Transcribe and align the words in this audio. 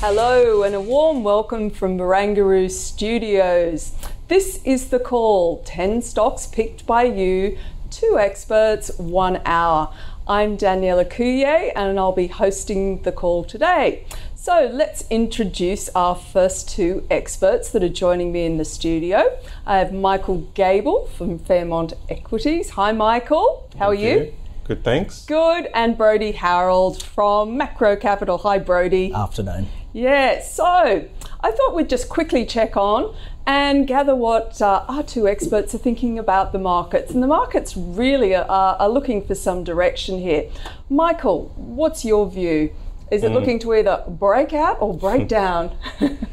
Hello, 0.00 0.62
and 0.62 0.76
a 0.76 0.80
warm 0.80 1.24
welcome 1.24 1.70
from 1.70 1.98
Barangaroo 1.98 2.70
Studios. 2.70 3.94
This 4.28 4.60
is 4.64 4.90
the 4.90 5.00
call 5.00 5.60
10 5.64 6.02
stocks 6.02 6.46
picked 6.46 6.86
by 6.86 7.02
you, 7.02 7.58
two 7.90 8.16
experts, 8.16 8.96
one 8.96 9.42
hour. 9.44 9.92
I'm 10.28 10.56
Daniela 10.56 11.04
Coulier, 11.04 11.72
and 11.74 11.98
I'll 11.98 12.12
be 12.12 12.28
hosting 12.28 13.02
the 13.02 13.10
call 13.10 13.42
today. 13.42 14.06
So 14.36 14.70
let's 14.72 15.04
introduce 15.10 15.88
our 15.96 16.14
first 16.14 16.68
two 16.68 17.04
experts 17.10 17.70
that 17.70 17.82
are 17.82 17.88
joining 17.88 18.30
me 18.30 18.46
in 18.46 18.56
the 18.56 18.64
studio. 18.64 19.36
I 19.66 19.78
have 19.78 19.92
Michael 19.92 20.42
Gable 20.54 21.06
from 21.08 21.40
Fairmont 21.40 21.94
Equities. 22.08 22.70
Hi, 22.70 22.92
Michael. 22.92 23.68
How 23.76 23.88
are 23.88 23.94
you? 23.94 24.32
Good, 24.62 24.84
thanks. 24.84 25.24
Good. 25.24 25.68
And 25.74 25.98
Brodie 25.98 26.32
Harold 26.32 27.02
from 27.02 27.58
Maqro 27.58 28.00
Capital. 28.00 28.38
Hi, 28.38 28.58
Brodie. 28.58 29.12
Afternoon. 29.12 29.66
Yeah, 29.92 30.42
so 30.42 31.08
I 31.40 31.50
thought 31.50 31.74
we'd 31.74 31.88
just 31.88 32.08
quickly 32.08 32.44
check 32.44 32.76
on 32.76 33.14
and 33.46 33.86
gather 33.86 34.14
what 34.14 34.60
uh, 34.60 34.84
our 34.88 35.02
two 35.02 35.26
experts 35.26 35.74
are 35.74 35.78
thinking 35.78 36.18
about 36.18 36.52
the 36.52 36.58
markets. 36.58 37.12
And 37.12 37.22
the 37.22 37.26
markets 37.26 37.76
really 37.76 38.34
are, 38.34 38.44
are 38.46 38.88
looking 38.90 39.24
for 39.26 39.34
some 39.34 39.64
direction 39.64 40.18
here. 40.20 40.50
Michael, 40.90 41.50
what's 41.56 42.04
your 42.04 42.30
view? 42.30 42.70
Is 43.10 43.24
it 43.24 43.30
mm. 43.30 43.34
looking 43.34 43.58
to 43.60 43.74
either 43.74 44.04
break 44.06 44.52
out 44.52 44.76
or 44.82 44.94
break 44.94 45.28
down? 45.40 45.74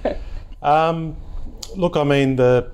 um, 0.62 1.16
look, 1.78 1.96
I 1.96 2.04
mean, 2.04 2.36
the, 2.36 2.70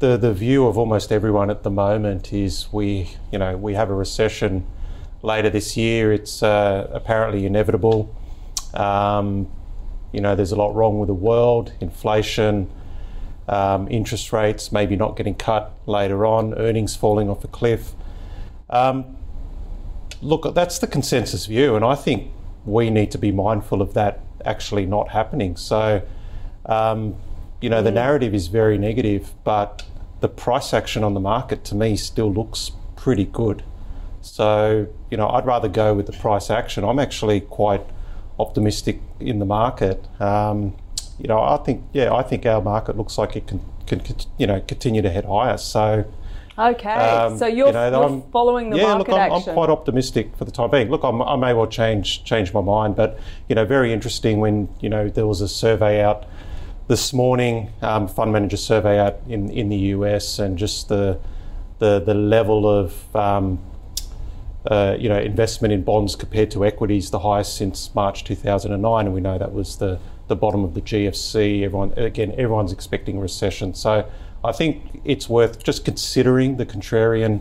the, 0.00 0.16
the 0.16 0.32
view 0.32 0.66
of 0.66 0.76
almost 0.76 1.12
everyone 1.12 1.48
at 1.48 1.62
the 1.62 1.70
moment 1.70 2.32
is 2.32 2.72
we, 2.72 3.16
you 3.30 3.38
know, 3.38 3.56
we 3.56 3.74
have 3.74 3.88
a 3.88 3.94
recession 3.94 4.66
later 5.22 5.48
this 5.48 5.76
year. 5.76 6.12
It's 6.12 6.42
uh, 6.42 6.90
apparently 6.92 7.46
inevitable. 7.46 8.12
Um, 8.74 9.48
you 10.12 10.20
know, 10.20 10.34
there's 10.34 10.52
a 10.52 10.56
lot 10.56 10.74
wrong 10.74 10.98
with 10.98 11.08
the 11.08 11.14
world, 11.14 11.72
inflation, 11.80 12.70
um, 13.48 13.88
interest 13.90 14.32
rates 14.32 14.70
maybe 14.70 14.96
not 14.96 15.16
getting 15.16 15.34
cut 15.34 15.72
later 15.86 16.24
on, 16.24 16.54
earnings 16.54 16.94
falling 16.94 17.28
off 17.28 17.42
a 17.44 17.48
cliff. 17.48 17.92
Um, 18.68 19.16
look, 20.22 20.54
that's 20.54 20.78
the 20.78 20.86
consensus 20.86 21.46
view, 21.46 21.76
and 21.76 21.84
I 21.84 21.94
think 21.94 22.30
we 22.64 22.90
need 22.90 23.10
to 23.10 23.18
be 23.18 23.32
mindful 23.32 23.82
of 23.82 23.94
that 23.94 24.20
actually 24.44 24.86
not 24.86 25.10
happening. 25.10 25.56
So, 25.56 26.02
um, 26.66 27.16
you 27.60 27.68
know, 27.68 27.82
the 27.82 27.90
mm. 27.90 27.94
narrative 27.94 28.34
is 28.34 28.46
very 28.46 28.78
negative, 28.78 29.32
but 29.44 29.84
the 30.20 30.28
price 30.28 30.72
action 30.72 31.02
on 31.02 31.14
the 31.14 31.20
market 31.20 31.64
to 31.64 31.74
me 31.74 31.96
still 31.96 32.32
looks 32.32 32.72
pretty 32.96 33.24
good. 33.24 33.64
So, 34.20 34.86
you 35.10 35.16
know, 35.16 35.28
I'd 35.28 35.46
rather 35.46 35.68
go 35.68 35.94
with 35.94 36.06
the 36.06 36.12
price 36.12 36.50
action. 36.50 36.84
I'm 36.84 36.98
actually 36.98 37.40
quite 37.40 37.84
optimistic 38.40 39.00
in 39.20 39.38
the 39.38 39.44
market. 39.44 40.04
Um, 40.20 40.76
you 41.18 41.28
know, 41.28 41.40
I 41.40 41.58
think 41.58 41.84
yeah, 41.92 42.14
I 42.14 42.22
think 42.22 42.46
our 42.46 42.62
market 42.62 42.96
looks 42.96 43.18
like 43.18 43.36
it 43.36 43.46
can, 43.46 43.60
can 43.86 44.02
you 44.38 44.46
know 44.46 44.60
continue 44.60 45.02
to 45.02 45.10
head 45.10 45.24
higher. 45.24 45.58
So. 45.58 46.04
Okay, 46.58 46.90
um, 46.90 47.38
so 47.38 47.46
you're, 47.46 47.68
you 47.68 47.72
know, 47.72 48.08
you're 48.08 48.22
following 48.32 48.68
the 48.68 48.76
yeah, 48.76 48.94
market 48.94 49.12
look, 49.12 49.20
I'm, 49.20 49.32
action. 49.32 49.50
I'm 49.50 49.54
quite 49.54 49.70
optimistic 49.70 50.36
for 50.36 50.44
the 50.44 50.50
time 50.50 50.70
being. 50.70 50.90
Look, 50.90 51.04
I'm, 51.04 51.22
i 51.22 51.34
may 51.34 51.54
well 51.54 51.66
change 51.66 52.22
change 52.24 52.52
my 52.52 52.60
mind, 52.60 52.96
but 52.96 53.18
you 53.48 53.54
know, 53.54 53.64
very 53.64 53.94
interesting 53.94 54.40
when 54.40 54.68
you 54.80 54.90
know 54.90 55.08
there 55.08 55.26
was 55.26 55.40
a 55.40 55.48
survey 55.48 56.02
out 56.02 56.26
this 56.88 57.12
morning, 57.12 57.70
um, 57.82 58.08
fund 58.08 58.32
manager 58.32 58.56
survey 58.58 58.98
out 58.98 59.20
in, 59.28 59.48
in 59.50 59.68
the 59.68 59.76
US, 59.94 60.38
and 60.38 60.58
just 60.58 60.88
the 60.88 61.18
the 61.78 62.00
the 62.00 62.14
level 62.14 62.68
of 62.68 63.16
um, 63.16 63.58
uh, 64.66 64.96
you 64.98 65.08
know, 65.08 65.18
investment 65.18 65.72
in 65.72 65.82
bonds 65.82 66.14
compared 66.16 66.50
to 66.50 66.64
equities, 66.64 67.10
the 67.10 67.20
highest 67.20 67.56
since 67.56 67.94
March 67.94 68.24
2009, 68.24 69.06
and 69.06 69.14
we 69.14 69.20
know 69.20 69.38
that 69.38 69.52
was 69.52 69.78
the, 69.78 69.98
the 70.28 70.36
bottom 70.36 70.64
of 70.64 70.74
the 70.74 70.82
GFC. 70.82 71.62
Everyone, 71.62 71.92
again, 71.96 72.32
everyone's 72.32 72.72
expecting 72.72 73.16
a 73.16 73.20
recession. 73.20 73.74
So 73.74 74.06
I 74.44 74.52
think 74.52 75.00
it's 75.04 75.28
worth 75.28 75.62
just 75.62 75.84
considering 75.84 76.56
the 76.56 76.66
contrarian 76.66 77.40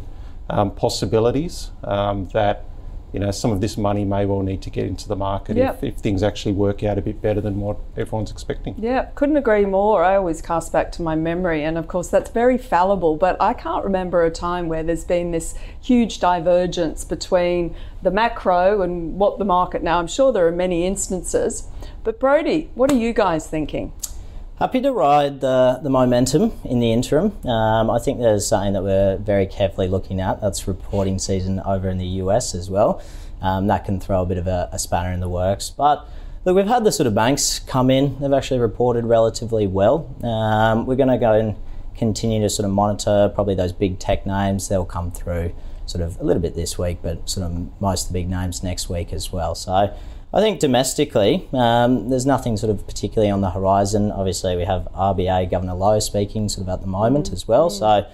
um, 0.50 0.72
possibilities 0.72 1.72
um, 1.84 2.30
that 2.30 2.66
you 3.12 3.20
know, 3.20 3.32
some 3.32 3.52
of 3.52 3.62
this 3.62 3.78
money 3.78 4.06
may 4.06 4.26
well 4.26 4.42
need 4.42 4.62
to 4.62 4.70
get 4.70 4.86
into 4.86 5.08
the 5.08 5.16
market 5.16 5.58
yep. 5.58 5.84
if, 5.84 5.96
if, 5.96 6.00
things 6.00 6.22
actually 6.22 6.52
work 6.52 6.84
out 6.84 6.98
a 6.98 7.02
bit 7.02 7.22
better 7.22 7.42
than 7.42 7.60
what 7.60 7.78
everyone's 7.98 8.30
expecting. 8.30 8.76
Yeah, 8.78 9.10
couldn't 9.16 9.38
agree 9.38 9.66
more. 9.66 10.04
I 10.04 10.16
always 10.16 10.42
cast 10.42 10.72
back 10.72 10.92
to 10.94 11.02
my 11.02 11.16
memory, 11.16 11.64
and 11.64 11.78
of 11.78 11.88
course, 11.88 12.10
that's 12.10 12.30
very 12.30 12.58
fallible, 12.58 13.16
but 13.16 13.36
I 13.42 13.54
can't 13.54 13.84
remember 13.84 14.24
a 14.24 14.32
time 14.32 14.68
where 14.68 14.84
there's 14.84 15.04
been 15.04 15.32
this 15.32 15.56
huge 15.82 16.20
divergence 16.20 17.04
between 17.04 17.76
the 18.02 18.12
macro 18.12 18.82
and 18.82 19.18
what 19.18 19.40
the 19.40 19.46
market 19.46 19.82
now. 19.82 20.00
I'm 20.00 20.08
sure 20.08 20.32
there 20.32 20.48
are 20.48 20.52
many 20.52 20.86
instances. 20.86 21.68
But, 22.04 22.20
Brodie, 22.20 22.70
what 22.76 22.92
are 22.92 22.98
you 22.98 23.14
guys 23.14 23.48
thinking? 23.48 23.92
Happy 24.60 24.82
to 24.82 24.92
ride 24.92 25.40
the, 25.40 25.80
the 25.82 25.90
momentum 25.90 26.52
in 26.66 26.82
the 26.82 26.92
interim. 26.92 27.32
Um, 27.48 27.90
I 27.90 27.98
think 27.98 28.20
there's 28.20 28.46
something 28.46 28.74
that 28.74 28.84
we're 28.84 29.16
very 29.16 29.46
carefully 29.46 29.88
looking 29.88 30.20
at. 30.20 30.42
That's 30.42 30.68
reporting 30.68 31.18
season 31.18 31.62
over 31.62 31.88
in 31.88 31.98
the 31.98 32.06
US 32.24 32.54
as 32.54 32.70
well. 32.70 33.02
Um, 33.42 33.68
that 33.68 33.86
can 33.86 34.02
throw 34.02 34.22
a 34.22 34.26
bit 34.26 34.38
of 34.38 34.48
a, 34.48 34.68
a, 34.74 34.78
spanner 34.78 35.14
in 35.14 35.22
the 35.22 35.30
works. 35.30 35.70
But 35.70 36.06
look, 36.44 36.58
we've 36.58 36.68
had 36.68 36.84
the 36.84 36.92
sort 36.92 37.08
of 37.08 37.16
banks 37.16 37.60
come 37.60 37.90
in. 37.90 38.20
They've 38.20 38.34
actually 38.34 38.60
reported 38.60 39.06
relatively 39.06 39.66
well. 39.66 40.14
Um, 40.26 40.86
we're 40.86 40.98
going 40.98 41.08
to 41.08 41.18
go 41.18 41.32
and 41.32 41.56
continue 41.96 42.42
to 42.42 42.50
sort 42.50 42.66
of 42.66 42.74
monitor 42.74 43.32
probably 43.34 43.56
those 43.56 43.72
big 43.72 43.98
tech 43.98 44.26
names. 44.26 44.68
They'll 44.68 44.84
come 44.84 45.10
through 45.10 45.56
sort 45.86 46.04
of 46.04 46.20
a 46.20 46.24
little 46.26 46.42
bit 46.42 46.56
this 46.56 46.78
week, 46.78 46.98
but 47.02 47.30
sort 47.30 47.50
of 47.50 47.82
most 47.82 48.08
of 48.08 48.14
the 48.14 48.20
big 48.20 48.30
names 48.30 48.62
next 48.62 48.90
week 48.90 49.14
as 49.14 49.32
well. 49.32 49.56
So 49.56 49.96
I 50.32 50.42
think 50.42 50.60
domestically, 50.60 51.48
um, 51.54 52.10
there's 52.10 52.26
nothing 52.26 52.56
sort 52.56 52.70
of 52.70 52.86
particularly 52.86 53.32
on 53.32 53.42
the 53.42 53.50
horizon. 53.50 54.12
Obviously, 54.12 54.56
we 54.56 54.64
have 54.64 54.88
RBA 54.94 55.50
Governor 55.50 55.74
Lowe 55.74 56.00
speaking 56.00 56.50
sort 56.50 56.68
of 56.68 56.70
at 56.70 56.82
the 56.82 56.88
moment 56.88 57.32
as 57.34 57.48
well. 57.48 57.72
So 57.72 58.06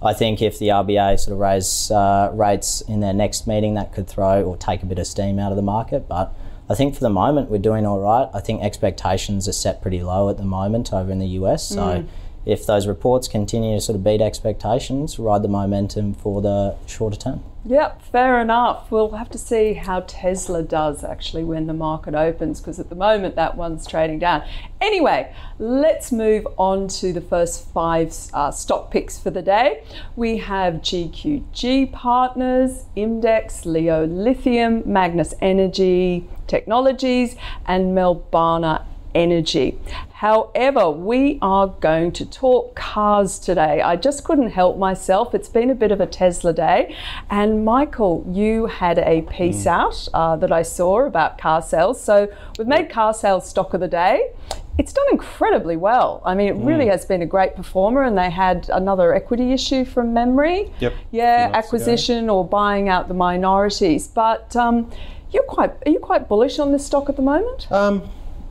I 0.00 0.12
think 0.12 0.40
if 0.40 0.60
the 0.60 0.68
RBA 0.68 1.18
sort 1.18 1.32
of 1.32 1.40
raise 1.40 1.90
uh, 1.90 2.30
rates 2.32 2.80
in 2.82 3.00
their 3.00 3.12
next 3.12 3.48
meeting, 3.48 3.74
that 3.74 3.92
could 3.92 4.06
throw 4.06 4.44
or 4.44 4.56
take 4.56 4.84
a 4.84 4.86
bit 4.86 5.00
of 5.00 5.06
steam 5.08 5.40
out 5.40 5.50
of 5.50 5.56
the 5.56 5.62
market. 5.62 6.06
But 6.08 6.32
I 6.70 6.76
think 6.76 6.94
for 6.94 7.00
the 7.00 7.10
moment, 7.10 7.50
we're 7.50 7.58
doing 7.58 7.86
all 7.86 8.00
right. 8.00 8.28
I 8.32 8.40
think 8.40 8.62
expectations 8.62 9.48
are 9.48 9.52
set 9.52 9.82
pretty 9.82 10.00
low 10.00 10.28
at 10.28 10.36
the 10.36 10.44
moment 10.44 10.92
over 10.92 11.10
in 11.10 11.18
the 11.18 11.28
US. 11.40 11.68
So 11.68 11.82
mm. 11.82 12.08
if 12.46 12.66
those 12.66 12.86
reports 12.86 13.26
continue 13.26 13.74
to 13.74 13.80
sort 13.80 13.96
of 13.96 14.04
beat 14.04 14.20
expectations, 14.20 15.18
ride 15.18 15.42
the 15.42 15.48
momentum 15.48 16.14
for 16.14 16.40
the 16.40 16.76
shorter 16.86 17.16
term. 17.16 17.42
Yep, 17.66 18.02
fair 18.02 18.42
enough. 18.42 18.90
We'll 18.90 19.12
have 19.12 19.30
to 19.30 19.38
see 19.38 19.72
how 19.72 20.00
Tesla 20.00 20.62
does 20.62 21.02
actually 21.02 21.44
when 21.44 21.66
the 21.66 21.72
market 21.72 22.14
opens 22.14 22.60
because 22.60 22.78
at 22.78 22.90
the 22.90 22.94
moment 22.94 23.36
that 23.36 23.56
one's 23.56 23.86
trading 23.86 24.18
down. 24.18 24.42
Anyway, 24.82 25.34
let's 25.58 26.12
move 26.12 26.46
on 26.58 26.88
to 26.88 27.14
the 27.14 27.22
first 27.22 27.66
five 27.68 28.14
uh, 28.34 28.50
stock 28.50 28.90
picks 28.90 29.18
for 29.18 29.30
the 29.30 29.40
day. 29.40 29.82
We 30.14 30.36
have 30.38 30.74
GQG 30.74 31.90
Partners, 31.90 32.84
Imdex, 32.98 33.64
Leo 33.64 34.06
Lithium, 34.06 34.82
Magnis 34.82 35.32
Energy 35.40 36.28
Technologies, 36.46 37.34
and 37.64 37.96
Melbana 37.96 38.84
energy. 39.14 39.78
However, 40.18 40.90
we 40.90 41.40
are 41.42 41.66
going 41.66 42.12
to 42.12 42.24
talk 42.24 42.76
cars 42.76 43.36
today. 43.40 43.82
I 43.82 43.96
just 43.96 44.22
couldn't 44.22 44.50
help 44.50 44.78
myself. 44.78 45.34
It's 45.34 45.48
been 45.48 45.70
a 45.70 45.74
bit 45.74 45.90
of 45.90 46.00
a 46.00 46.06
Tesla 46.06 46.52
day. 46.52 46.94
And 47.30 47.64
Michael, 47.64 48.24
you 48.30 48.66
had 48.66 49.00
a 49.00 49.22
piece 49.22 49.64
mm. 49.64 49.72
out 49.72 50.08
uh, 50.14 50.36
that 50.36 50.52
I 50.52 50.62
saw 50.62 51.04
about 51.04 51.36
Carsales. 51.36 51.96
So 51.96 52.28
we've 52.56 52.68
made 52.68 52.90
Carsales 52.90 53.42
stock 53.42 53.74
of 53.74 53.80
the 53.80 53.88
day. 53.88 54.30
It's 54.78 54.92
done 54.92 55.06
incredibly 55.10 55.76
well. 55.76 56.22
I 56.24 56.36
mean, 56.36 56.46
it 56.46 56.56
mm. 56.58 56.64
really 56.64 56.86
has 56.86 57.04
been 57.04 57.22
a 57.22 57.26
great 57.26 57.56
performer, 57.56 58.04
and 58.04 58.16
they 58.16 58.30
had 58.30 58.70
another 58.72 59.14
equity 59.14 59.50
issue 59.50 59.84
from 59.84 60.14
memory. 60.14 60.72
Yep. 60.78 60.94
Yeah, 61.10 61.50
acquisition 61.52 62.24
ago. 62.24 62.36
or 62.36 62.48
buying 62.48 62.88
out 62.88 63.08
the 63.08 63.14
minorities. 63.14 64.06
But 64.06 64.54
um, 64.54 64.92
you're 65.32 65.42
quite 65.42 65.72
are 65.84 65.90
you 65.90 65.98
quite 65.98 66.28
bullish 66.28 66.60
on 66.60 66.70
this 66.70 66.86
stock 66.86 67.08
at 67.08 67.16
the 67.16 67.22
moment? 67.22 67.70
Um, 67.72 68.08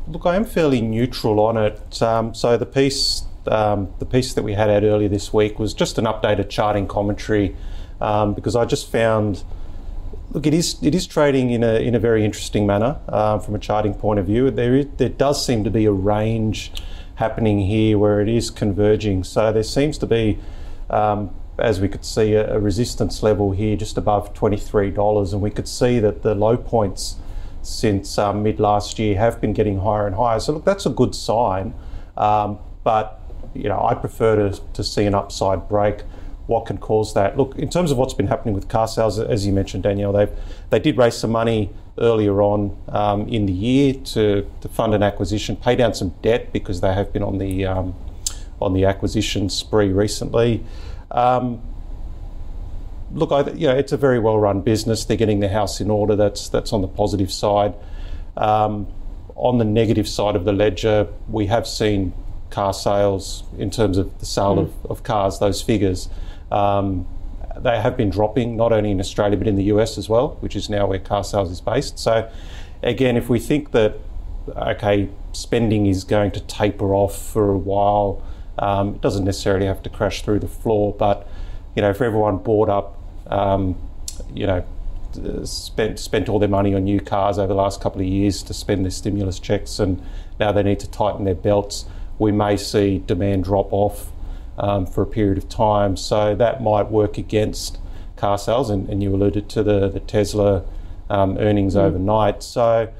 look, 0.07 0.25
I 0.25 0.35
am 0.35 0.45
fairly 0.45 0.81
neutral 0.81 1.39
on 1.39 1.57
it. 1.57 2.01
Um, 2.01 2.33
so 2.33 2.57
the 2.57 2.65
piece 2.65 3.23
um, 3.47 3.93
the 3.99 4.05
piece 4.05 4.33
that 4.35 4.43
we 4.43 4.53
had 4.53 4.69
out 4.69 4.83
earlier 4.83 5.09
this 5.09 5.33
week 5.33 5.59
was 5.59 5.73
just 5.73 5.97
an 5.97 6.05
updated 6.05 6.49
charting 6.49 6.87
commentary 6.87 7.55
um, 7.99 8.33
because 8.33 8.55
I 8.55 8.63
just 8.63 8.89
found 8.89 9.43
look 10.31 10.47
it 10.47 10.53
is 10.53 10.81
it 10.81 10.95
is 10.95 11.05
trading 11.05 11.49
in 11.49 11.63
a 11.63 11.75
in 11.75 11.93
a 11.93 11.99
very 11.99 12.23
interesting 12.23 12.65
manner 12.65 12.99
um, 13.09 13.41
from 13.41 13.55
a 13.55 13.59
charting 13.59 13.93
point 13.93 14.19
of 14.19 14.25
view. 14.25 14.49
There 14.49 14.75
is, 14.75 14.87
there 14.97 15.09
does 15.09 15.45
seem 15.45 15.63
to 15.65 15.69
be 15.69 15.85
a 15.85 15.91
range 15.91 16.71
happening 17.15 17.59
here 17.59 17.97
where 17.97 18.21
it 18.21 18.29
is 18.29 18.49
converging. 18.49 19.23
So 19.23 19.51
there 19.51 19.63
seems 19.63 19.97
to 19.99 20.05
be 20.05 20.39
um, 20.89 21.35
as 21.59 21.79
we 21.79 21.87
could 21.87 22.03
see, 22.03 22.33
a, 22.33 22.55
a, 22.55 22.59
resistance 22.59 23.21
level 23.21 23.51
here 23.51 23.75
just 23.75 23.97
above 23.97 24.33
$23. 24.33 25.33
And 25.33 25.41
we 25.41 25.51
could 25.51 25.67
see 25.67 25.99
that 25.99 26.23
the 26.23 26.33
low 26.33 26.57
points 26.57 27.17
since 27.63 28.17
um, 28.17 28.43
mid 28.43 28.59
last 28.59 28.99
year 28.99 29.17
have 29.17 29.41
been 29.41 29.53
getting 29.53 29.79
higher 29.79 30.05
and 30.05 30.15
higher. 30.15 30.39
So, 30.39 30.53
look, 30.53 30.65
that's 30.65 30.85
a 30.85 30.89
good 30.89 31.15
sign. 31.15 31.73
Um, 32.17 32.59
but, 32.83 33.19
you 33.53 33.69
know, 33.69 33.83
I 33.83 33.95
prefer 33.95 34.49
to, 34.49 34.61
to 34.73 34.83
see 34.83 35.05
an 35.05 35.15
upside 35.15 35.67
break. 35.67 36.01
What 36.47 36.65
can 36.65 36.77
cause 36.77 37.13
that? 37.13 37.37
Look, 37.37 37.57
in 37.57 37.69
terms 37.69 37.89
of 37.89 37.97
what's 37.97 38.13
been 38.13 38.27
happening 38.27 38.53
with 38.53 38.67
Carsales, 38.67 39.25
as 39.25 39.47
you 39.47 39.53
mentioned, 39.53 39.83
Danielle, 39.83 40.11
they 40.11 40.27
they 40.69 40.79
did 40.79 40.97
raise 40.97 41.15
some 41.15 41.31
money 41.31 41.69
earlier 41.97 42.41
on 42.41 42.75
um, 42.89 43.27
in 43.29 43.45
the 43.45 43.53
year 43.53 43.93
to, 43.93 44.49
to 44.59 44.67
fund 44.67 44.93
an 44.93 45.03
acquisition, 45.03 45.55
pay 45.55 45.75
down 45.75 45.93
some 45.93 46.13
debt 46.21 46.51
because 46.51 46.81
they 46.81 46.93
have 46.93 47.13
been 47.13 47.23
on 47.23 47.37
the 47.37 47.65
um, 47.65 47.95
on 48.61 48.73
the 48.73 48.83
acquisition 48.83 49.49
spree 49.49 49.89
recently. 49.89 50.63
Um, 51.11 51.61
look, 53.13 53.31
I, 53.31 53.49
you 53.51 53.67
know, 53.67 53.75
it's 53.75 53.91
a 53.91 53.97
very 53.97 54.19
well-run 54.19 54.61
business. 54.61 55.05
They're 55.05 55.17
getting 55.17 55.39
their 55.39 55.49
house 55.49 55.79
in 55.79 55.89
order. 55.89 56.15
That's 56.15 56.49
that's 56.49 56.73
on 56.73 56.81
the 56.81 56.87
positive 56.87 57.31
side. 57.31 57.73
Um, 58.35 58.87
on 59.35 59.57
the 59.57 59.65
negative 59.65 60.07
side 60.07 60.35
of 60.35 60.45
the 60.45 60.53
ledger, 60.53 61.07
we 61.29 61.47
have 61.47 61.67
seen 61.67 62.13
car 62.49 62.73
sales 62.73 63.43
in 63.57 63.71
terms 63.71 63.97
of 63.97 64.19
the 64.19 64.25
sale 64.25 64.57
mm. 64.57 64.61
of, 64.63 64.91
of 64.91 65.03
cars. 65.03 65.39
Those 65.39 65.61
figures. 65.61 66.09
Um, 66.51 67.07
they 67.57 67.79
have 67.79 67.95
been 67.95 68.09
dropping 68.09 68.57
not 68.57 68.71
only 68.73 68.91
in 68.91 68.99
Australia 68.99 69.37
but 69.37 69.47
in 69.47 69.55
the 69.55 69.65
US 69.65 69.97
as 69.97 70.09
well, 70.09 70.37
which 70.39 70.55
is 70.55 70.69
now 70.69 70.87
where 70.87 70.99
Carsales 70.99 71.51
is 71.51 71.61
based. 71.61 71.99
So, 71.99 72.29
again, 72.81 73.15
if 73.15 73.29
we 73.29 73.39
think 73.39 73.71
that 73.71 73.95
okay, 74.49 75.09
spending 75.31 75.85
is 75.85 76.03
going 76.03 76.31
to 76.31 76.39
taper 76.41 76.93
off 76.93 77.17
for 77.17 77.51
a 77.51 77.57
while, 77.57 78.23
um, 78.57 78.95
it 78.95 79.01
doesn't 79.01 79.23
necessarily 79.23 79.65
have 79.65 79.81
to 79.83 79.89
crash 79.89 80.23
through 80.23 80.39
the 80.39 80.47
floor, 80.47 80.93
but 80.93 81.27
you 81.75 81.81
know, 81.81 81.89
if 81.89 82.01
everyone 82.01 82.37
bought 82.37 82.69
up, 82.69 82.99
um, 83.33 83.75
you 84.33 84.45
know, 84.45 84.63
spent 85.45 85.99
spent 85.99 86.29
all 86.29 86.39
their 86.39 86.49
money 86.49 86.73
on 86.73 86.83
new 86.83 86.99
cars 86.99 87.37
over 87.37 87.47
the 87.47 87.55
last 87.55 87.81
couple 87.81 88.01
of 88.01 88.07
years 88.07 88.43
to 88.43 88.53
spend 88.53 88.85
their 88.85 88.91
stimulus 88.91 89.39
checks, 89.39 89.79
and 89.79 90.01
now 90.39 90.51
they 90.51 90.63
need 90.63 90.79
to 90.79 90.89
tighten 90.89 91.25
their 91.25 91.35
belts, 91.35 91.85
we 92.19 92.31
may 92.31 92.57
see 92.57 92.99
demand 92.99 93.43
drop 93.43 93.71
off 93.71 94.11
um, 94.57 94.85
for 94.85 95.01
a 95.01 95.05
period 95.05 95.37
of 95.37 95.49
time. 95.49 95.97
So 95.97 96.35
that 96.35 96.61
might 96.61 96.89
work 96.91 97.17
against 97.17 97.79
carsales, 98.17 98.69
and, 98.69 98.89
and 98.89 99.01
you 99.03 99.13
alluded 99.13 99.49
to 99.49 99.63
the 99.63 99.89
the 99.89 99.99
Tesla 99.99 100.63
um, 101.09 101.37
earnings 101.37 101.75
mm. 101.75 101.81
overnight. 101.81 102.43
So 102.43 102.91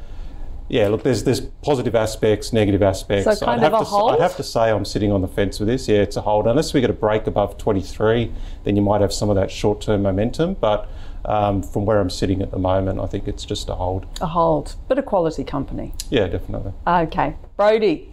yeah, 0.69 0.88
look, 0.88 1.04
there's 1.04 1.24
there's 1.24 1.42
positive 1.42 1.95
aspects, 1.95 2.54
negative 2.54 2.81
aspects. 2.81 3.39
So 3.39 3.45
kind 3.45 3.62
I'd 3.62 3.68
of 3.68 3.74
have 3.74 3.81
a 3.81 3.83
to, 3.83 3.89
hold? 3.89 4.12
I'd 4.13 4.21
have 4.21 4.38
to 4.38 4.44
say 4.44 4.69
I'm 4.71 4.86
sitting 4.86 5.12
on 5.12 5.21
the 5.21 5.27
fence 5.27 5.60
with 5.60 5.68
this. 5.68 5.88
Yeah, 5.88 5.98
it's 5.98 6.15
a 6.15 6.21
hold. 6.21 6.48
Unless 6.48 6.74
we 6.74 6.81
get 6.81 6.89
a 6.89 6.94
break 6.94 7.27
above 7.27 7.57
23, 7.57 8.31
then 8.63 8.75
you 8.75 8.81
might 8.81 9.01
have 9.01 9.13
some 9.13 9.30
of 9.30 9.36
that 9.36 9.51
short-term 9.51 10.01
momentum. 10.04 10.56
But 10.56 10.89
um, 11.25 11.63
from 11.63 11.86
where 11.86 12.00
I'm 12.00 12.10
sitting 12.10 12.42
at 12.42 12.51
the 12.51 12.60
moment, 12.60 13.00
I 13.00 13.07
think 13.07 13.27
it's 13.27 13.45
just 13.45 13.69
a 13.69 13.75
hold. 13.75 14.06
A 14.21 14.27
hold, 14.27 14.75
but 14.88 14.98
a 14.98 15.04
quality 15.04 15.44
company. 15.44 15.94
Yeah, 16.10 16.27
definitely. 16.27 16.74
Okay, 16.88 17.36
Brodie. 17.57 18.12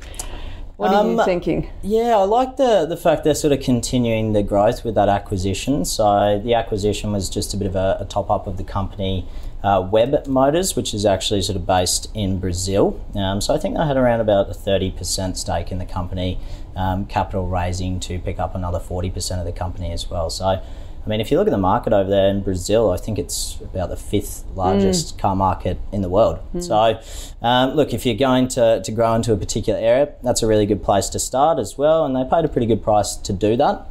What 0.77 0.95
are 0.95 1.05
you 1.05 1.21
um, 1.21 1.27
thinking? 1.27 1.71
Yeah, 1.83 2.17
I 2.17 2.23
like 2.23 2.57
the 2.57 2.87
the 2.87 2.97
fact 2.97 3.23
they're 3.23 3.35
sort 3.35 3.53
of 3.53 3.61
continuing 3.61 4.33
the 4.33 4.43
growth 4.43 4.83
with 4.83 4.95
that 4.95 5.11
acquisition. 5.11 5.85
So 5.85 6.41
the 6.43 6.55
acquisition 6.55 7.13
was 7.13 7.29
just 7.29 7.53
a 7.53 7.59
bit 7.59 7.67
of 7.67 7.77
a, 7.77 7.99
a 8.01 8.07
top 8.07 8.31
up 8.31 8.47
of 8.47 8.57
the 8.57 8.65
company 8.65 9.29
uh, 9.63 9.83
Webmotors, 9.83 10.77
which 10.77 10.95
is 10.95 11.05
actually 11.05 11.43
sort 11.43 11.57
of 11.57 11.67
based 11.67 12.09
in 12.15 12.39
Brazil. 12.39 13.01
Um, 13.15 13.41
so 13.41 13.55
I 13.55 13.59
think 13.59 13.77
they 13.77 13.85
had 13.85 13.97
around 13.97 14.21
about 14.21 14.49
a 14.49 14.55
30% 14.55 15.37
stake 15.37 15.71
in 15.71 15.79
the 15.79 15.87
company, 15.87 16.39
um, 16.77 17.07
capital 17.07 17.47
raising 17.47 18.01
to 18.01 18.19
pick 18.19 18.39
up 18.39 18.55
another 18.55 18.79
40% 18.79 19.39
of 19.39 19.45
the 19.45 19.53
company 19.53 19.93
as 19.93 20.09
well. 20.09 20.31
So, 20.31 20.47
I 20.47 21.09
mean, 21.09 21.21
if 21.21 21.31
you 21.31 21.39
look 21.39 21.47
at 21.47 21.51
the 21.51 21.59
market 21.59 21.93
over 21.93 22.09
there 22.09 22.29
in 22.29 22.43
Brazil, 22.43 22.91
I 22.91 22.97
think 22.97 23.19
it's 23.19 23.59
about 23.61 23.89
the 23.89 23.97
fifth 23.97 24.45
largest 24.55 25.17
mm. 25.17 25.21
car 25.21 25.37
market 25.37 25.79
in 25.93 26.03
the 26.03 26.09
world. 26.09 26.41
Mm. 26.55 26.63
So, 26.63 27.47
um, 27.47 27.71
look, 27.71 27.93
if 27.93 28.05
you're 28.05 28.15
going 28.17 28.49
to, 28.49 28.83
to 28.83 28.93
grow 28.93 29.15
into 29.15 29.33
a 29.33 29.37
particular 29.37 29.79
area, 29.79 30.15
that's 30.23 30.43
a 30.43 30.47
really 30.47 30.67
good 30.67 30.83
place 30.83 31.09
to 31.11 31.19
start 31.19 31.59
as 31.59 31.77
well. 31.77 32.05
And 32.05 32.15
they 32.15 32.25
paid 32.25 32.45
a 32.45 32.49
pretty 32.49 32.67
good 32.67 32.83
price 32.83 33.17
to 33.17 33.33
do 33.33 33.57
that. 33.57 33.87